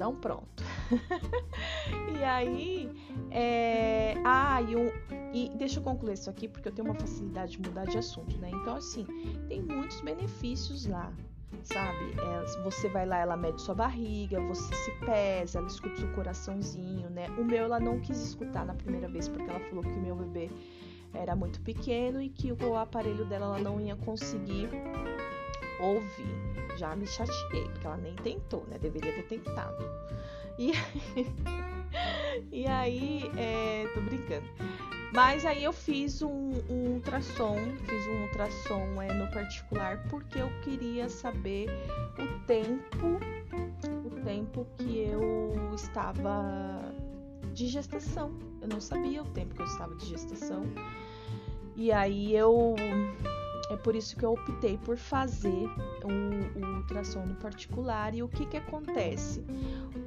Então 0.00 0.16
pronto. 0.16 0.64
e 2.18 2.24
aí, 2.24 2.90
é... 3.30 4.14
ah, 4.24 4.62
e, 4.62 4.74
um... 4.74 4.90
e 5.34 5.50
deixa 5.56 5.78
eu 5.78 5.82
concluir 5.82 6.14
isso 6.14 6.30
aqui 6.30 6.48
porque 6.48 6.68
eu 6.68 6.72
tenho 6.72 6.88
uma 6.88 6.98
facilidade 6.98 7.58
de 7.58 7.68
mudar 7.68 7.84
de 7.84 7.98
assunto, 7.98 8.34
né? 8.38 8.48
Então 8.50 8.76
assim, 8.76 9.04
tem 9.46 9.60
muitos 9.60 10.00
benefícios 10.00 10.86
lá, 10.86 11.12
sabe? 11.64 12.14
É, 12.18 12.62
você 12.62 12.88
vai 12.88 13.04
lá, 13.04 13.18
ela 13.18 13.36
mede 13.36 13.60
sua 13.60 13.74
barriga, 13.74 14.40
você 14.40 14.74
se 14.74 14.90
pesa, 15.04 15.58
ela 15.58 15.68
escuta 15.68 15.94
seu 15.94 16.10
coraçãozinho, 16.14 17.10
né? 17.10 17.26
O 17.36 17.44
meu 17.44 17.64
ela 17.64 17.78
não 17.78 18.00
quis 18.00 18.22
escutar 18.22 18.64
na 18.64 18.72
primeira 18.72 19.06
vez 19.06 19.28
porque 19.28 19.50
ela 19.50 19.60
falou 19.60 19.84
que 19.84 19.92
o 19.92 20.00
meu 20.00 20.16
bebê 20.16 20.50
era 21.12 21.36
muito 21.36 21.60
pequeno 21.60 22.22
e 22.22 22.30
que 22.30 22.50
o 22.50 22.74
aparelho 22.78 23.26
dela 23.26 23.44
ela 23.44 23.58
não 23.58 23.78
ia 23.78 23.96
conseguir 23.96 24.70
ouvir 25.80 26.50
já 26.80 26.96
me 26.96 27.06
chateei, 27.06 27.68
porque 27.68 27.86
ela 27.86 27.96
nem 27.98 28.14
tentou, 28.16 28.64
né? 28.68 28.78
Deveria 28.78 29.12
ter 29.12 29.24
tentado. 29.24 29.84
E, 30.58 30.72
e 32.50 32.66
aí, 32.66 33.30
é, 33.36 33.86
tô 33.94 34.00
brincando. 34.00 34.46
Mas 35.12 35.44
aí 35.44 35.64
eu 35.64 35.72
fiz 35.72 36.22
um, 36.22 36.52
um 36.70 36.94
ultrassom, 36.94 37.56
fiz 37.84 38.06
um 38.06 38.22
ultrassom 38.22 39.02
é, 39.02 39.12
no 39.12 39.30
particular, 39.30 40.02
porque 40.08 40.38
eu 40.38 40.48
queria 40.62 41.08
saber 41.08 41.68
o 42.16 42.46
tempo, 42.46 43.20
o 44.06 44.10
tempo 44.24 44.66
que 44.78 45.00
eu 45.00 45.72
estava 45.74 46.94
de 47.52 47.66
gestação. 47.66 48.32
Eu 48.62 48.68
não 48.68 48.80
sabia 48.80 49.22
o 49.22 49.26
tempo 49.26 49.54
que 49.54 49.62
eu 49.62 49.66
estava 49.66 49.94
de 49.96 50.06
gestação. 50.06 50.64
E 51.76 51.90
aí 51.90 52.36
eu 52.36 52.76
é 53.70 53.76
por 53.76 53.94
isso 53.94 54.16
que 54.16 54.24
eu 54.24 54.32
optei 54.32 54.76
por 54.78 54.96
fazer 54.96 55.68
o, 56.04 56.58
o 56.58 56.76
ultrassom 56.78 57.24
no 57.24 57.36
particular. 57.36 58.14
E 58.14 58.22
o 58.22 58.28
que, 58.28 58.44
que 58.44 58.56
acontece? 58.56 59.44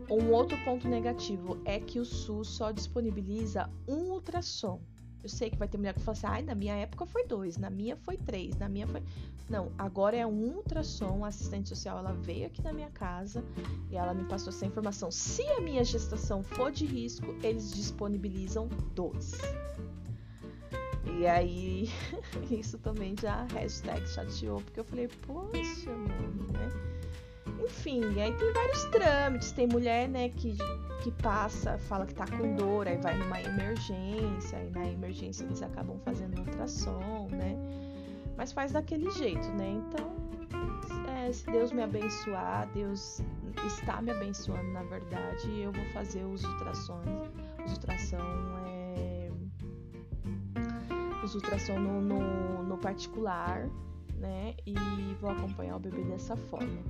Um 0.09 0.31
outro 0.31 0.57
ponto 0.65 0.87
negativo 0.87 1.57
é 1.63 1.79
que 1.79 1.97
o 1.97 2.05
SUS 2.05 2.49
só 2.49 2.71
disponibiliza 2.71 3.69
um 3.87 4.11
ultrassom. 4.11 4.81
Eu 5.23 5.29
sei 5.29 5.49
que 5.49 5.57
vai 5.57 5.69
ter 5.69 5.77
mulher 5.77 5.93
que 5.93 6.01
fala 6.01 6.17
assim, 6.17 6.27
ai, 6.27 6.41
na 6.41 6.53
minha 6.53 6.75
época 6.75 7.05
foi 7.05 7.25
dois, 7.25 7.55
na 7.55 7.69
minha 7.69 7.95
foi 7.95 8.17
três, 8.17 8.57
na 8.57 8.67
minha 8.67 8.85
foi. 8.85 9.01
Não, 9.49 9.71
agora 9.77 10.17
é 10.17 10.27
um 10.27 10.55
ultrassom. 10.55 11.23
A 11.23 11.29
assistente 11.29 11.69
social 11.69 11.97
ela 11.97 12.11
veio 12.11 12.47
aqui 12.47 12.61
na 12.61 12.73
minha 12.73 12.89
casa 12.89 13.41
e 13.89 13.95
ela 13.95 14.13
me 14.13 14.25
passou 14.25 14.49
essa 14.49 14.65
informação. 14.65 15.09
Se 15.09 15.41
a 15.43 15.61
minha 15.61 15.85
gestação 15.85 16.43
for 16.43 16.69
de 16.69 16.85
risco, 16.85 17.33
eles 17.41 17.71
disponibilizam 17.71 18.67
dois. 18.93 19.31
E 21.05 21.27
aí, 21.27 21.89
isso 22.49 22.77
também 22.79 23.15
já 23.19 23.45
hashtag 23.53 24.07
chateou, 24.07 24.61
porque 24.61 24.79
eu 24.79 24.85
falei, 24.85 25.07
poxa, 25.25 25.91
mano, 25.91 26.51
né? 26.53 26.69
Enfim, 27.63 28.01
aí 28.19 28.33
tem 28.33 28.53
vários 28.53 28.83
trâmites. 28.85 29.51
Tem 29.51 29.67
mulher, 29.67 30.07
né, 30.09 30.29
que, 30.29 30.57
que 31.01 31.11
passa, 31.21 31.77
fala 31.77 32.05
que 32.05 32.13
tá 32.13 32.25
com 32.27 32.55
dor, 32.55 32.87
aí 32.87 32.97
vai 32.97 33.17
numa 33.17 33.41
emergência, 33.41 34.57
aí 34.57 34.69
na 34.71 34.85
emergência 34.85 35.43
eles 35.45 35.61
acabam 35.61 35.97
fazendo 36.03 36.39
ultrassom, 36.39 37.27
né? 37.31 37.55
Mas 38.35 38.51
faz 38.51 38.71
daquele 38.71 39.09
jeito, 39.11 39.47
né? 39.51 39.69
Então, 39.69 40.13
é, 41.15 41.31
se 41.31 41.45
Deus 41.45 41.71
me 41.71 41.83
abençoar, 41.83 42.67
Deus 42.73 43.21
está 43.65 44.01
me 44.01 44.11
abençoando, 44.11 44.71
na 44.71 44.83
verdade, 44.83 45.59
eu 45.59 45.71
vou 45.71 45.85
fazer 45.93 46.23
os 46.25 46.43
ultrassons, 46.43 47.05
os 47.65 47.73
ultrassom 47.73 48.17
é, 48.67 48.82
os 51.25 51.35
ultrassom 51.35 51.79
no, 51.79 52.63
no, 52.63 52.77
particular, 52.77 53.69
né? 54.17 54.55
E 54.65 54.75
vou 55.21 55.29
acompanhar 55.29 55.77
o 55.77 55.79
bebê 55.79 56.01
dessa 56.03 56.35
forma. 56.35 56.81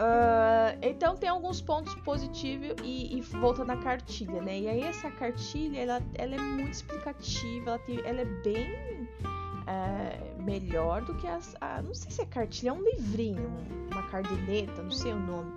Uh, 0.00 0.78
então 0.80 1.16
tem 1.16 1.28
alguns 1.28 1.60
pontos 1.60 1.94
positivos 1.96 2.74
e, 2.82 3.18
e 3.18 3.20
voltando 3.20 3.70
à 3.70 3.76
cartilha, 3.76 4.40
né? 4.40 4.60
E 4.60 4.68
aí 4.68 4.82
essa 4.82 5.10
cartilha, 5.10 5.78
ela, 5.78 6.02
ela 6.14 6.34
é 6.34 6.38
muito 6.38 6.72
explicativa, 6.72 7.70
ela, 7.70 7.78
tem, 7.80 8.00
ela 8.04 8.20
é 8.20 8.24
bem 8.24 9.08
é, 9.66 10.42
melhor 10.42 11.02
do 11.02 11.14
que 11.14 11.26
as. 11.26 11.54
A, 11.60 11.82
não 11.82 11.92
sei 11.92 12.10
se 12.10 12.22
é 12.22 12.26
cartilha, 12.26 12.70
é 12.70 12.72
um 12.72 12.82
livrinho, 12.82 13.50
uma 13.90 14.02
cardineta, 14.04 14.82
não 14.82 14.90
sei 14.90 15.12
o 15.12 15.18
nome. 15.18 15.52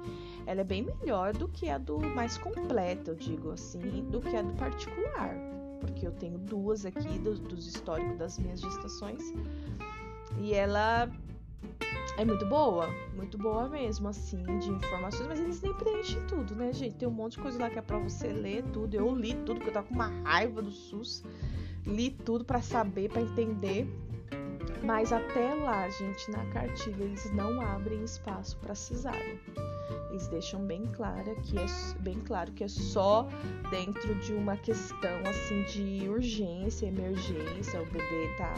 Ela 0.46 0.62
é 0.62 0.66
bem 0.66 0.82
melhor 0.82 1.32
do 1.32 1.48
que 1.48 1.70
a 1.70 1.78
do 1.78 2.00
mais 2.00 2.38
completa, 2.38 3.12
eu 3.12 3.16
digo 3.16 3.52
assim, 3.52 4.04
do 4.10 4.20
que 4.20 4.36
a 4.36 4.42
do 4.42 4.54
particular 4.56 5.54
porque 5.80 6.06
eu 6.08 6.12
tenho 6.12 6.38
duas 6.38 6.86
aqui 6.86 7.20
dos, 7.20 7.40
dos 7.40 7.68
históricos 7.68 8.18
das 8.18 8.38
minhas 8.40 8.62
gestações. 8.62 9.22
E 10.40 10.54
ela 10.54 11.10
é 12.18 12.24
muito 12.24 12.46
boa, 12.46 12.88
muito 13.16 13.38
boa 13.38 13.68
mesmo, 13.68 14.08
assim, 14.08 14.44
de 14.60 14.70
informações, 14.70 15.28
mas 15.28 15.40
eles 15.40 15.62
nem 15.62 15.74
preenchem 15.74 16.26
tudo, 16.28 16.56
né, 16.56 16.72
gente? 16.72 16.96
Tem 16.96 17.08
um 17.08 17.12
monte 17.12 17.34
de 17.34 17.40
coisa 17.40 17.60
lá 17.60 17.70
que 17.70 17.80
é 17.80 17.82
pra 17.82 17.98
você 17.98 18.28
ler 18.28 18.64
tudo. 18.72 18.94
Eu 18.94 19.16
li 19.16 19.34
tudo, 19.34 19.56
porque 19.56 19.70
eu 19.70 19.74
tava 19.74 19.88
com 19.88 19.96
uma 19.96 20.08
raiva 20.24 20.62
do 20.62 20.72
SUS. 20.72 21.24
Li 21.86 22.12
tudo 22.12 22.46
para 22.46 22.62
saber, 22.62 23.10
para 23.10 23.22
entender. 23.22 23.88
Mas 24.84 25.14
até 25.14 25.54
lá, 25.54 25.88
gente, 25.90 26.30
na 26.30 26.46
cartilha, 26.48 27.04
eles 27.04 27.32
não 27.32 27.62
abrem 27.62 28.04
espaço 28.04 28.58
para 28.58 28.76
cesárea. 28.76 29.40
Eles 30.10 30.28
deixam 30.28 30.62
bem 30.62 30.86
claro 30.94 31.36
que 31.42 31.58
é 31.58 31.66
bem 32.02 32.20
claro 32.20 32.52
que 32.52 32.66
é 32.66 32.68
só 32.68 33.28
dentro 33.72 34.14
de 34.16 34.34
uma 34.34 34.58
questão 34.58 35.22
assim 35.28 35.64
de 35.64 36.08
urgência, 36.10 36.86
emergência, 36.86 37.82
o 37.82 37.86
bebê 37.86 38.36
tá 38.38 38.54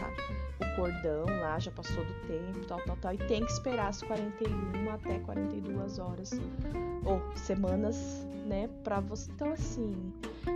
o 0.60 0.76
cordão 0.76 1.26
lá 1.42 1.60
já 1.60 1.72
passou 1.72 2.04
do 2.04 2.14
tempo, 2.28 2.66
tal, 2.68 2.82
tal, 2.86 2.98
tal, 2.98 3.14
e 3.14 3.18
tem 3.18 3.46
que 3.46 3.52
esperar 3.52 3.90
as 3.90 4.02
41 4.02 4.90
até 4.92 5.20
42 5.20 6.00
horas 6.00 6.32
ou 7.06 7.22
semanas, 7.36 8.26
né, 8.46 8.70
para 8.84 9.00
você. 9.00 9.32
Então 9.32 9.52
assim, 9.52 10.14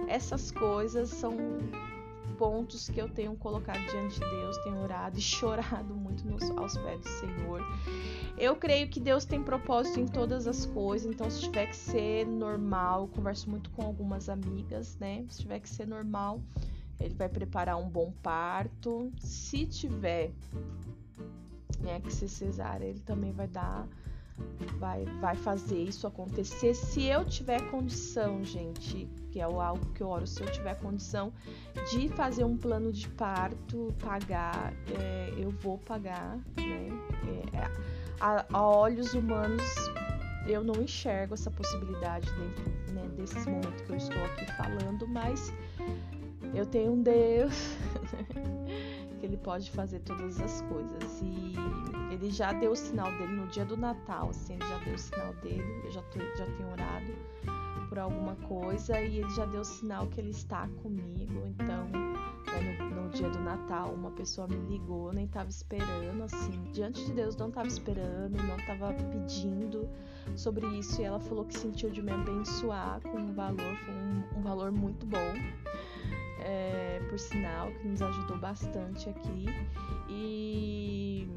essas 0.07 0.51
coisas 0.51 1.09
são 1.09 1.37
pontos 2.39 2.89
que 2.89 2.99
eu 2.99 3.09
tenho 3.09 3.35
colocado 3.35 3.85
diante 3.91 4.17
de 4.17 4.25
Deus, 4.25 4.57
tenho 4.59 4.81
orado 4.81 5.19
e 5.19 5.21
chorado 5.21 5.93
muito 5.93 6.25
nos, 6.25 6.49
aos 6.51 6.77
pés 6.77 7.01
do 7.01 7.09
Senhor. 7.09 7.61
Eu 8.37 8.55
creio 8.55 8.87
que 8.87 9.01
Deus 9.01 9.25
tem 9.25 9.43
propósito 9.43 9.99
em 9.99 10.07
todas 10.07 10.47
as 10.47 10.65
coisas, 10.65 11.13
então 11.13 11.29
se 11.29 11.41
tiver 11.41 11.67
que 11.67 11.75
ser 11.75 12.25
normal, 12.25 13.09
converso 13.09 13.49
muito 13.49 13.69
com 13.71 13.83
algumas 13.83 14.29
amigas, 14.29 14.97
né? 14.97 15.25
Se 15.27 15.41
tiver 15.41 15.59
que 15.59 15.67
ser 15.67 15.85
normal, 15.85 16.39
ele 16.97 17.13
vai 17.13 17.27
preparar 17.27 17.77
um 17.77 17.89
bom 17.89 18.13
parto. 18.23 19.11
Se 19.19 19.65
tiver 19.65 20.31
né, 21.81 21.99
que 21.99 22.13
ser 22.13 22.29
cesárea, 22.29 22.85
ele 22.85 23.01
também 23.01 23.33
vai 23.33 23.47
dar 23.47 23.85
vai, 24.79 25.05
vai 25.19 25.35
fazer 25.35 25.83
isso 25.83 26.07
acontecer. 26.07 26.73
Se 26.73 27.03
eu 27.03 27.25
tiver 27.25 27.61
condição, 27.69 28.43
gente, 28.43 29.07
que 29.31 29.39
é 29.39 29.43
algo 29.43 29.85
que 29.93 30.01
eu 30.01 30.07
oro, 30.07 30.25
se 30.25 30.41
eu 30.41 30.51
tiver 30.51 30.75
condição 30.75 31.31
de 31.91 32.09
fazer 32.09 32.43
um 32.43 32.57
plano 32.57 32.91
de 32.91 33.07
parto, 33.09 33.93
pagar, 33.99 34.73
é, 34.97 35.33
eu 35.37 35.51
vou 35.51 35.77
pagar, 35.77 36.37
né? 36.57 36.89
É, 37.53 37.99
a, 38.19 38.45
a, 38.51 38.67
olhos 38.67 39.13
humanos, 39.13 39.63
eu 40.47 40.63
não 40.63 40.81
enxergo 40.81 41.33
essa 41.33 41.51
possibilidade 41.51 42.29
dentro 42.31 42.93
né, 42.93 43.07
desse 43.15 43.39
momento 43.49 43.83
que 43.83 43.91
eu 43.91 43.97
estou 43.97 44.23
aqui 44.25 44.45
falando, 44.53 45.07
mas 45.07 45.53
eu 46.53 46.65
tenho 46.65 46.93
um 46.93 47.01
Deus 47.01 47.77
que 49.19 49.25
ele 49.25 49.37
pode 49.37 49.69
fazer 49.71 49.99
todas 49.99 50.39
as 50.39 50.61
coisas 50.61 51.21
e 51.21 51.53
ele 52.11 52.31
já 52.31 52.51
deu 52.53 52.71
o 52.71 52.75
sinal 52.75 53.11
dele 53.17 53.33
no 53.33 53.47
dia 53.47 53.65
do 53.65 53.77
Natal, 53.77 54.29
assim, 54.29 54.53
ele 54.53 54.65
já 54.65 54.77
deu 54.79 54.93
o 54.95 54.97
sinal 54.97 55.33
dele, 55.35 55.81
eu 55.83 55.91
já, 55.91 56.01
tô, 56.03 56.19
já 56.37 56.45
tenho 56.45 56.71
orado 56.71 57.13
por 57.89 57.99
alguma 57.99 58.35
coisa 58.35 59.01
e 59.01 59.19
ele 59.19 59.29
já 59.31 59.45
deu 59.45 59.61
o 59.61 59.65
sinal 59.65 60.07
que 60.07 60.21
ele 60.21 60.29
está 60.29 60.67
comigo. 60.83 61.43
Então, 61.47 61.87
é, 62.53 62.83
no, 62.83 63.03
no, 63.03 63.09
dia 63.09 63.29
do 63.29 63.39
Natal, 63.39 63.91
uma 63.93 64.11
pessoa 64.11 64.47
me 64.47 64.57
ligou, 64.69 65.11
nem 65.11 65.25
estava 65.25 65.49
esperando, 65.49 66.23
assim, 66.23 66.51
diante 66.71 67.03
de 67.05 67.13
Deus, 67.13 67.35
não 67.35 67.49
estava 67.49 67.67
esperando, 67.67 68.37
não 68.43 68.57
estava 68.57 68.93
pedindo 68.93 69.89
sobre 70.35 70.67
isso 70.77 71.01
e 71.01 71.05
ela 71.05 71.19
falou 71.19 71.45
que 71.45 71.57
sentiu 71.57 71.89
de 71.89 72.01
me 72.01 72.11
abençoar 72.11 73.01
com 73.01 73.17
um 73.17 73.33
valor, 73.33 73.75
foi 73.85 73.93
um, 73.93 74.39
um 74.39 74.41
valor 74.41 74.71
muito 74.71 75.05
bom. 75.07 75.33
É, 76.39 77.01
por 77.09 77.19
sinal, 77.19 77.71
que 77.71 77.87
nos 77.87 78.01
ajudou 78.01 78.37
bastante 78.37 79.09
aqui. 79.09 79.45
E 80.09 81.27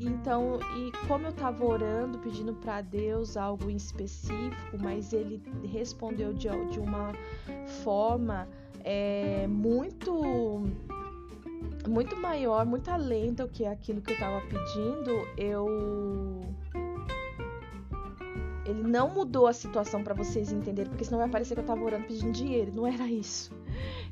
então, 0.00 0.58
e 0.76 1.06
como 1.06 1.26
eu 1.26 1.32
tava 1.32 1.64
orando, 1.64 2.18
pedindo 2.18 2.52
para 2.54 2.80
Deus 2.80 3.36
algo 3.36 3.70
em 3.70 3.76
específico, 3.76 4.76
mas 4.80 5.12
ele 5.12 5.42
respondeu 5.64 6.32
de, 6.32 6.48
de 6.70 6.80
uma 6.80 7.12
forma 7.82 8.48
é, 8.84 9.46
muito 9.46 10.62
muito 11.88 12.16
maior, 12.16 12.64
muito 12.64 12.90
além 12.90 13.32
do 13.32 13.48
que 13.48 13.66
aquilo 13.66 14.00
que 14.00 14.12
eu 14.12 14.18
tava 14.18 14.40
pedindo, 14.42 15.26
eu 15.36 16.40
ele 18.64 18.82
não 18.82 19.08
mudou 19.08 19.46
a 19.46 19.52
situação 19.52 20.04
para 20.04 20.14
vocês 20.14 20.52
entenderem, 20.52 20.90
porque 20.90 21.04
senão 21.04 21.18
vai 21.18 21.28
parecer 21.28 21.54
que 21.54 21.60
eu 21.60 21.64
tava 21.64 21.82
orando 21.82 22.06
pedindo 22.06 22.32
dinheiro, 22.32 22.72
não 22.72 22.86
era 22.86 23.06
isso. 23.06 23.50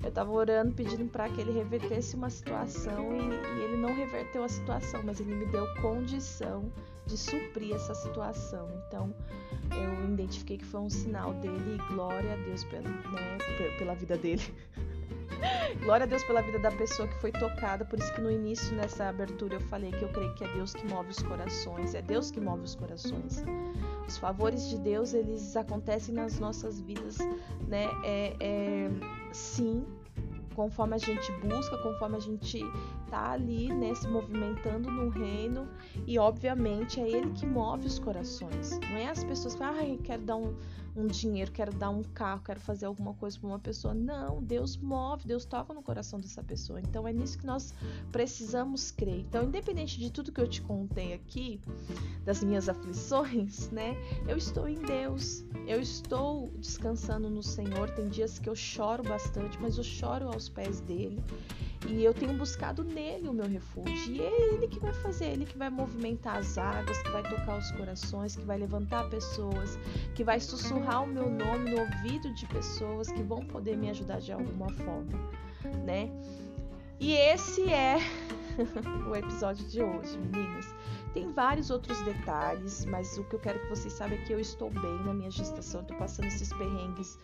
Eu 0.03 0.11
tava 0.11 0.33
orando, 0.33 0.75
pedindo 0.75 1.05
para 1.11 1.29
que 1.29 1.41
ele 1.41 1.53
revertesse 1.53 2.17
uma 2.17 2.31
situação 2.31 3.15
e, 3.15 3.21
e, 3.21 3.65
ele 3.65 3.77
não 3.77 3.95
reverteu 3.95 4.43
a 4.43 4.49
situação, 4.49 5.03
mas 5.05 5.21
ele 5.21 5.35
me 5.35 5.47
deu 5.47 5.67
condição 5.81 6.73
de 7.07 7.17
suprir 7.17 7.75
essa 7.75 7.95
situação. 7.95 8.69
Então, 8.87 9.15
eu 9.71 10.13
identifiquei 10.13 10.59
que 10.59 10.65
foi 10.65 10.81
um 10.81 10.91
sinal 10.91 11.33
dele 11.35 11.77
e 11.77 11.93
glória 11.93 12.33
a 12.33 12.37
Deus 12.37 12.65
pela, 12.65 12.89
né, 12.89 13.39
pela 13.79 13.95
vida 13.95 14.17
dele. 14.17 14.43
Glória 15.83 16.05
a 16.05 16.07
Deus 16.07 16.23
pela 16.25 16.43
vida 16.43 16.59
da 16.59 16.71
pessoa 16.71 17.09
que 17.09 17.15
foi 17.17 17.33
tocada. 17.33 17.85
Por 17.85 17.99
isso 17.99 18.13
que 18.15 18.21
no 18.21 18.31
início, 18.31 18.75
nessa 18.75 19.09
abertura, 19.09 19.55
eu 19.55 19.61
falei 19.61 19.91
que 19.91 20.03
eu 20.03 20.09
creio 20.09 20.35
que 20.35 20.45
é 20.45 20.49
Deus 20.53 20.75
que 20.75 20.87
move 20.87 21.11
os 21.11 21.23
corações. 21.23 21.95
É 21.95 22.03
Deus 22.03 22.31
que 22.31 22.41
move 22.41 22.63
os 22.63 22.75
corações. 22.75 23.45
Os 24.07 24.17
favores 24.19 24.69
de 24.69 24.79
Deus, 24.79 25.15
eles 25.15 25.57
acontecem 25.57 26.15
nas 26.15 26.39
nossas 26.39 26.81
vidas, 26.81 27.19
né? 27.69 27.87
É, 28.05 28.37
é, 28.41 28.91
sim, 29.33 29.85
conforme 30.55 30.95
a 30.95 30.99
gente 30.99 31.33
busca, 31.41 31.79
conforme 31.79 32.17
a 32.17 32.21
gente 32.21 32.61
tá 33.11 33.33
ali, 33.33 33.73
né, 33.73 33.95
se 33.95 34.07
movimentando 34.07 34.91
no 34.91 35.09
reino, 35.09 35.69
e 36.07 36.19
obviamente 36.19 37.01
é 37.01 37.09
ele 37.09 37.31
que 37.31 37.47
move 37.47 37.87
os 37.87 37.99
corações. 37.99 38.79
Não 38.91 38.97
é 38.97 39.09
as 39.09 39.25
pessoas 39.25 39.55
que, 39.55 39.63
ah, 39.63 39.75
quero 40.05 40.23
dar 40.23 40.37
um, 40.37 40.55
um 40.97 41.07
dinheiro, 41.07 41.51
quero 41.53 41.73
dar 41.73 41.91
um 41.91 42.03
carro, 42.03 42.43
quero 42.45 42.61
fazer 42.61 42.87
alguma 42.87 43.15
coisa 43.15 43.39
para 43.39 43.49
uma 43.49 43.59
pessoa. 43.59 43.95
Não, 43.95 44.43
Deus 44.43 44.77
move, 44.77 45.27
Deus 45.27 45.45
toca 45.45 45.73
no 45.73 45.83
coração 45.83 46.21
dessa 46.21 46.43
pessoa. 46.43 46.81
Então 46.81 47.07
é 47.07 47.13
nisso 47.13 47.39
que 47.39 47.47
nós 47.47 47.75
precisamos 48.11 48.91
crer. 48.91 49.21
Então, 49.21 49.45
independente 49.45 49.99
de 49.99 50.11
tudo 50.11 50.33
que 50.33 50.41
eu 50.41 50.49
te 50.49 50.63
contei 50.63 51.13
aqui, 51.13 51.61
das 52.25 52.43
minhas 52.43 52.69
aflições, 52.69 53.71
né? 53.73 53.97
Eu 54.27 54.37
estou 54.37 54.69
em 54.69 54.81
Deus. 54.81 55.45
Eu 55.67 55.81
estou 55.81 56.49
descansando 56.59 57.31
no 57.31 57.43
Senhor. 57.43 57.91
Tem 57.91 58.09
dias 58.09 58.39
que 58.39 58.49
eu 58.49 58.55
choro 58.55 59.03
bastante, 59.03 59.59
mas 59.61 59.79
eu 59.79 59.85
choro 59.85 60.29
aos 60.29 60.49
pés 60.49 60.81
dele. 60.81 61.23
E 61.89 62.05
eu 62.05 62.13
tenho 62.13 62.35
buscado 62.35 62.85
nele 62.85 63.27
o 63.29 63.33
meu 63.33 63.49
refúgio. 63.49 64.15
E 64.15 64.21
é 64.21 64.55
ele 64.55 64.69
que 64.69 64.79
vai 64.79 64.93
fazer, 64.93 65.27
ele 65.27 65.47
que 65.47 65.57
vai 65.57 65.71
movimentar 65.71 66.37
as 66.37 66.59
águas, 66.59 66.99
que 67.03 67.09
vai 67.09 67.23
tocar 67.23 67.59
os 67.59 67.71
corações, 67.73 68.37
que 68.37 68.45
vai 68.45 68.59
levantar 68.59 69.09
pessoas, 69.09 69.79
que 70.15 70.23
vai 70.23 70.39
sussurrar 70.39 70.80
o 70.81 71.07
meu 71.07 71.31
nome 71.31 71.71
no 71.71 71.81
ouvido 71.81 72.33
de 72.35 72.47
pessoas 72.47 73.11
que 73.11 73.23
vão 73.23 73.45
poder 73.45 73.77
me 73.77 73.91
ajudar 73.91 74.21
de 74.21 74.33
alguma 74.33 74.71
forma, 74.71 75.19
né? 75.85 76.11
E 76.99 77.13
esse 77.13 77.73
é 77.73 77.97
o 79.11 79.17
episódio 79.17 79.67
de 79.69 79.83
hoje, 79.83 80.19
meninas. 80.19 80.75
Tem 81.15 81.33
vários 81.33 81.71
outros 81.71 82.01
detalhes, 82.03 82.85
mas 82.85 83.19
o 83.19 83.25
que 83.25 83.35
eu 83.35 83.41
quero 83.41 83.59
que 83.59 83.69
vocês 83.69 83.93
saibam 83.93 84.19
é 84.19 84.23
que 84.23 84.33
eu 84.33 84.39
estou 84.39 84.71
bem 84.71 85.03
na 85.05 85.13
minha 85.13 85.31
gestação, 85.31 85.81
estou 85.81 85.97
passando 85.97 86.27
esses 86.27 86.53
perrengues, 86.53 87.19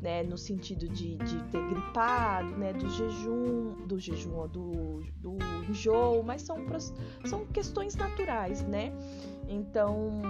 né, 0.00 0.22
no 0.22 0.38
sentido 0.38 0.88
de, 0.88 1.16
de 1.16 1.42
ter 1.44 1.66
gripado, 1.68 2.50
né, 2.50 2.72
do 2.72 2.88
jejum, 2.90 3.72
do 3.86 3.98
jejum, 3.98 4.46
do, 4.46 5.02
do 5.16 5.38
enjoo, 5.68 6.22
mas 6.22 6.42
são, 6.42 6.58
são 7.24 7.46
questões 7.46 7.96
naturais, 7.96 8.62
né? 8.62 8.92
Então, 9.48 10.20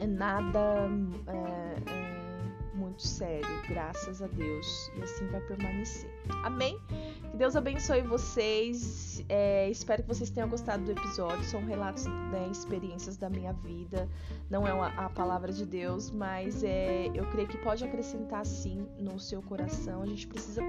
é 0.00 0.06
nada 0.06 0.88
é, 1.26 1.90
é 1.90 2.74
muito 2.74 3.02
sério, 3.02 3.46
graças 3.68 4.22
a 4.22 4.26
Deus, 4.28 4.90
e 4.96 5.02
assim 5.02 5.26
vai 5.28 5.40
permanecer. 5.42 6.10
Amém? 6.42 6.78
Que 7.30 7.36
Deus 7.36 7.54
abençoe 7.54 8.00
vocês. 8.00 9.22
É, 9.28 9.68
espero 9.68 10.02
que 10.02 10.08
vocês 10.08 10.30
tenham 10.30 10.48
gostado 10.48 10.84
do 10.84 10.92
episódio. 10.92 11.44
São 11.44 11.64
relatos, 11.64 12.06
né, 12.06 12.48
experiências 12.50 13.16
da 13.18 13.28
minha 13.28 13.52
vida. 13.52 14.08
Não 14.48 14.66
é 14.66 14.72
uma, 14.72 14.88
a 14.88 15.10
palavra 15.10 15.52
de 15.52 15.66
Deus, 15.66 16.10
mas 16.10 16.64
é, 16.64 17.10
eu 17.14 17.28
creio 17.30 17.46
que 17.46 17.58
pode 17.58 17.84
acrescentar 17.84 18.46
sim 18.46 18.88
no 18.98 19.20
seu 19.20 19.42
coração. 19.42 20.02
A 20.02 20.06
gente 20.06 20.26
precisa 20.26 20.62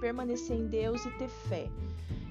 permanecer 0.00 0.56
em 0.56 0.66
Deus 0.66 1.04
e 1.06 1.10
ter 1.12 1.28
fé. 1.28 1.70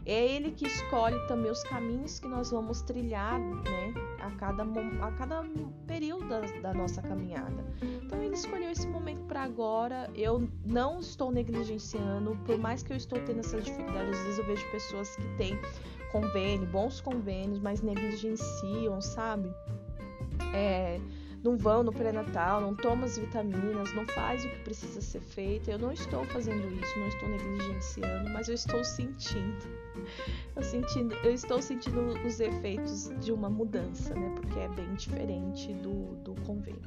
É 0.05 0.25
Ele 0.25 0.51
que 0.51 0.65
escolhe 0.65 1.19
também 1.27 1.51
os 1.51 1.63
caminhos 1.63 2.19
que 2.19 2.27
nós 2.27 2.51
vamos 2.51 2.81
trilhar, 2.81 3.39
né? 3.39 3.93
A 4.21 4.31
cada, 4.31 4.63
a 4.63 5.11
cada 5.13 5.43
período 5.87 6.27
da, 6.27 6.41
da 6.61 6.73
nossa 6.73 7.01
caminhada. 7.01 7.65
Então 7.81 8.21
Ele 8.21 8.35
escolheu 8.35 8.69
esse 8.69 8.87
momento 8.87 9.23
para 9.25 9.41
agora. 9.41 10.09
Eu 10.13 10.47
não 10.65 10.99
estou 10.99 11.31
negligenciando, 11.31 12.37
por 12.45 12.57
mais 12.57 12.83
que 12.83 12.93
eu 12.93 12.97
estou 12.97 13.19
tendo 13.23 13.39
essas 13.39 13.63
dificuldades. 13.63 14.17
Às 14.19 14.23
vezes 14.25 14.39
eu 14.39 14.45
vejo 14.45 14.71
pessoas 14.71 15.15
que 15.15 15.27
têm 15.37 15.59
convênio, 16.11 16.67
bons 16.67 17.01
convênios, 17.01 17.59
mas 17.59 17.81
negligenciam, 17.81 19.01
sabe? 19.01 19.51
É, 20.53 20.99
não 21.43 21.57
vão 21.57 21.81
no 21.81 21.91
pré-natal, 21.91 22.61
não 22.61 22.75
tomam 22.75 23.05
as 23.05 23.17
vitaminas, 23.17 23.93
não 23.93 24.05
faz 24.07 24.45
o 24.45 24.49
que 24.49 24.59
precisa 24.59 25.01
ser 25.01 25.21
feito. 25.21 25.71
Eu 25.71 25.79
não 25.79 25.91
estou 25.91 26.23
fazendo 26.25 26.67
isso, 26.79 26.99
não 26.99 27.07
estou 27.07 27.29
negligenciando, 27.29 28.29
mas 28.29 28.47
eu 28.47 28.55
estou 28.55 28.83
sentindo. 28.83 29.90
Eu, 30.55 30.63
sentindo, 30.63 31.15
eu 31.23 31.33
estou 31.33 31.61
sentindo 31.61 32.01
os 32.25 32.39
efeitos 32.39 33.09
de 33.19 33.31
uma 33.31 33.49
mudança, 33.49 34.13
né? 34.13 34.31
Porque 34.35 34.59
é 34.59 34.67
bem 34.69 34.93
diferente 34.95 35.73
do, 35.73 36.15
do 36.23 36.35
convênio. 36.41 36.81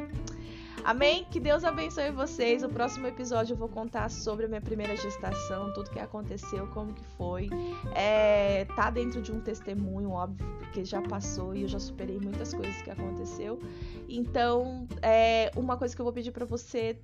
Amém? 0.85 1.27
Que 1.31 1.41
Deus 1.41 1.65
abençoe 1.65 2.11
vocês. 2.11 2.63
O 2.63 2.69
próximo 2.69 3.07
episódio 3.07 3.55
eu 3.55 3.57
vou 3.57 3.71
contar 3.71 4.11
sobre 4.11 4.45
a 4.45 4.49
minha 4.49 4.61
primeira 4.61 4.95
gestação, 4.95 5.73
tudo 5.73 5.89
que 5.91 5.99
aconteceu, 5.99 6.67
como 6.69 6.93
que 6.93 7.05
foi. 7.17 7.49
É, 7.95 8.67
tá 8.77 8.91
dentro 8.91 9.23
de 9.23 9.33
um 9.33 9.41
testemunho, 9.41 10.11
óbvio, 10.11 10.47
porque 10.59 10.85
já 10.85 11.01
passou 11.01 11.55
e 11.55 11.63
eu 11.63 11.69
já 11.69 11.79
superei 11.79 12.21
muitas 12.21 12.53
coisas 12.53 12.83
que 12.83 12.91
aconteceu. 12.91 13.59
Então, 14.07 14.87
é, 15.01 15.51
uma 15.57 15.79
coisa 15.79 15.95
que 15.95 16.03
eu 16.03 16.05
vou 16.05 16.13
pedir 16.13 16.33
para 16.33 16.45
você 16.45 16.99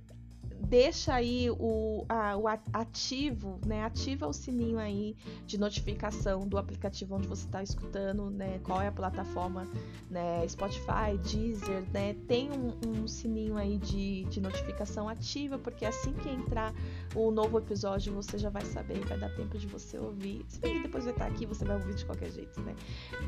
deixa 0.61 1.13
aí 1.13 1.49
o, 1.49 2.05
a, 2.07 2.37
o 2.37 2.47
ativo, 2.47 3.59
né? 3.65 3.83
Ativa 3.83 4.27
o 4.27 4.33
sininho 4.33 4.77
aí 4.77 5.15
de 5.45 5.57
notificação 5.57 6.47
do 6.47 6.57
aplicativo 6.57 7.15
onde 7.15 7.27
você 7.27 7.45
está 7.45 7.63
escutando, 7.63 8.29
né? 8.29 8.59
Qual 8.63 8.81
é 8.81 8.87
a 8.87 8.91
plataforma, 8.91 9.67
né? 10.09 10.47
Spotify, 10.47 11.17
Deezer, 11.23 11.83
né? 11.91 12.15
Tem 12.27 12.49
um, 12.51 12.73
um 12.87 13.07
sininho 13.07 13.57
aí 13.57 13.77
de, 13.77 14.25
de 14.25 14.39
notificação 14.39 15.09
ativa, 15.09 15.57
porque 15.57 15.85
assim 15.85 16.13
que 16.13 16.29
entrar 16.29 16.73
o 17.15 17.31
novo 17.31 17.57
episódio, 17.57 18.13
você 18.13 18.37
já 18.37 18.49
vai 18.49 18.63
saber, 18.65 18.99
vai 19.05 19.17
dar 19.17 19.29
tempo 19.35 19.57
de 19.57 19.67
você 19.67 19.97
ouvir. 19.97 20.45
Se 20.47 20.59
bem 20.59 20.75
que 20.75 20.83
depois 20.83 21.03
vai 21.03 21.13
estar 21.13 21.25
aqui, 21.25 21.45
você 21.45 21.65
vai 21.65 21.77
ouvir 21.77 21.95
de 21.95 22.05
qualquer 22.05 22.31
jeito, 22.31 22.61
né? 22.61 22.75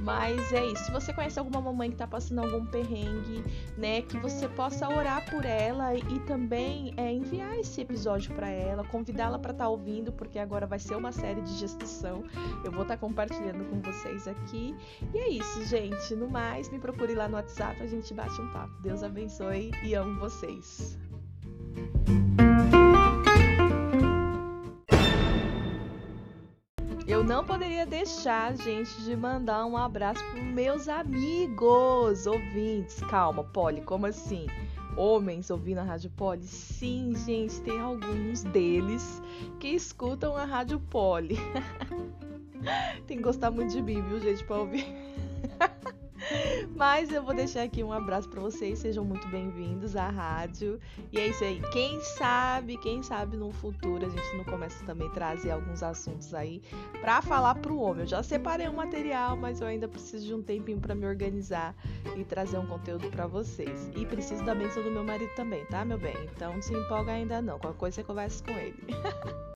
Mas 0.01 0.51
é 0.53 0.65
isso. 0.65 0.86
Se 0.86 0.91
você 0.91 1.13
conhece 1.13 1.39
alguma 1.39 1.61
mamãe 1.61 1.89
que 1.89 1.95
está 1.95 2.07
passando 2.07 2.39
algum 2.39 2.65
perrengue, 2.65 3.43
né? 3.77 4.01
Que 4.01 4.17
você 4.17 4.47
possa 4.49 4.88
orar 4.88 5.29
por 5.29 5.45
ela 5.45 5.95
e, 5.95 5.99
e 5.99 6.19
também 6.21 6.93
é, 6.97 7.11
enviar 7.24 7.57
esse 7.57 7.80
episódio 7.80 8.36
para 8.36 8.49
ela, 8.49 8.84
convidá-la 8.84 9.39
para 9.39 9.51
estar 9.51 9.63
tá 9.63 9.69
ouvindo, 9.69 10.11
porque 10.11 10.38
agora 10.38 10.67
vai 10.67 10.78
ser 10.78 10.95
uma 10.95 11.11
série 11.11 11.41
de 11.41 11.53
gestação. 11.53 12.24
Eu 12.63 12.71
vou 12.71 12.82
estar 12.82 12.95
tá 12.95 12.97
compartilhando 12.97 13.63
com 13.69 13.82
vocês 13.82 14.28
aqui. 14.28 14.76
E 15.13 15.17
é 15.17 15.30
isso, 15.30 15.65
gente. 15.65 16.15
No 16.15 16.30
mais, 16.30 16.69
me 16.69 16.80
procure 16.80 17.15
lá 17.15 17.28
no 17.28 17.36
WhatsApp, 17.36 17.82
a 17.82 17.88
gente 17.88 18.13
bate 18.13 18.39
um 18.41 18.51
papo. 18.51 18.74
Deus 18.82 19.03
abençoe 19.03 19.71
e 19.84 19.93
amo 19.95 20.19
vocês. 20.19 20.99
Eu 27.07 27.24
não 27.24 27.45
poderia 27.45 27.86
deixar, 27.86 28.55
gente, 28.57 29.01
de 29.03 29.15
mandar 29.15 29.65
um 29.65 29.78
abraço 29.78 30.24
para 30.32 30.41
meus 30.41 30.89
amigos 30.89 32.26
ouvintes. 32.26 32.99
Calma, 33.09 33.43
Polly, 33.43 33.82
como 33.82 34.05
assim? 34.05 34.47
Homens 34.98 35.50
ouvindo 35.50 35.80
a 35.80 35.84
Rádio 35.84 36.10
Poli? 36.12 36.44
Sim, 36.44 37.14
gente, 37.26 37.62
tem 37.62 37.80
alguns 37.80 38.44
deles 38.44 39.22
que 39.60 39.70
escutam 39.70 40.36
a 40.36 40.46
Rádio 40.46 40.80
Poli. 40.80 41.38
tem 43.08 43.18
que 43.18 43.24
gostar 43.24 43.52
muito 43.52 43.74
de 43.74 43.82
mim, 43.82 44.02
viu, 44.02 44.20
gente, 44.20 44.44
pra 44.44 44.58
ouvir. 44.58 44.86
Mas 46.76 47.11
eu 47.11 47.24
vou 47.24 47.34
deixar 47.34 47.63
aqui 47.63 47.84
um 47.84 47.91
abraço 47.91 48.30
para 48.30 48.41
vocês, 48.41 48.80
sejam 48.80 49.03
muito 49.03 49.28
bem-vindos 49.28 49.95
à 49.95 50.09
rádio. 50.09 50.80
E 51.11 51.19
é 51.19 51.28
isso 51.28 51.43
aí. 51.43 51.61
Quem 51.71 51.99
sabe, 52.01 52.78
quem 52.78 53.03
sabe 53.03 53.38
no 53.38 53.51
futuro 53.51 54.05
a 54.05 54.09
gente 54.09 54.38
não 54.38 54.43
começa 54.43 54.84
também 54.86 55.07
a 55.07 55.11
trazer 55.11 55.51
alguns 55.51 55.84
assuntos 55.84 56.34
aí 56.34 56.61
para 57.01 57.21
falar 57.21 57.55
pro 57.55 57.78
homem. 57.78 58.01
Eu 58.01 58.07
já 58.07 58.24
separei 58.24 58.67
um 58.67 58.74
material, 58.74 59.36
mas 59.36 59.61
eu 59.61 59.67
ainda 59.67 59.88
preciso 59.88 60.26
de 60.26 60.34
um 60.34 60.41
tempinho 60.41 60.80
para 60.80 60.95
me 60.95 61.05
organizar 61.05 61.76
e 62.15 62.24
trazer 62.24 62.57
um 62.57 62.65
conteúdo 62.65 63.09
para 63.09 63.28
vocês. 63.28 63.89
E 63.95 64.05
preciso 64.05 64.43
da 64.43 64.55
bênção 64.55 64.84
do 64.84 64.91
meu 64.91 65.03
marido 65.03 65.34
também, 65.36 65.65
tá, 65.65 65.84
meu 65.84 65.97
bem? 65.97 66.15
Então 66.36 66.53
não 66.53 66.61
se 66.61 66.74
empolga 66.74 67.11
ainda 67.11 67.41
não. 67.41 67.59
Qualquer 67.59 67.80
coisa 67.80 67.95
você 67.95 68.03
conversa 68.03 68.43
com 68.43 68.51
ele. 68.51 68.76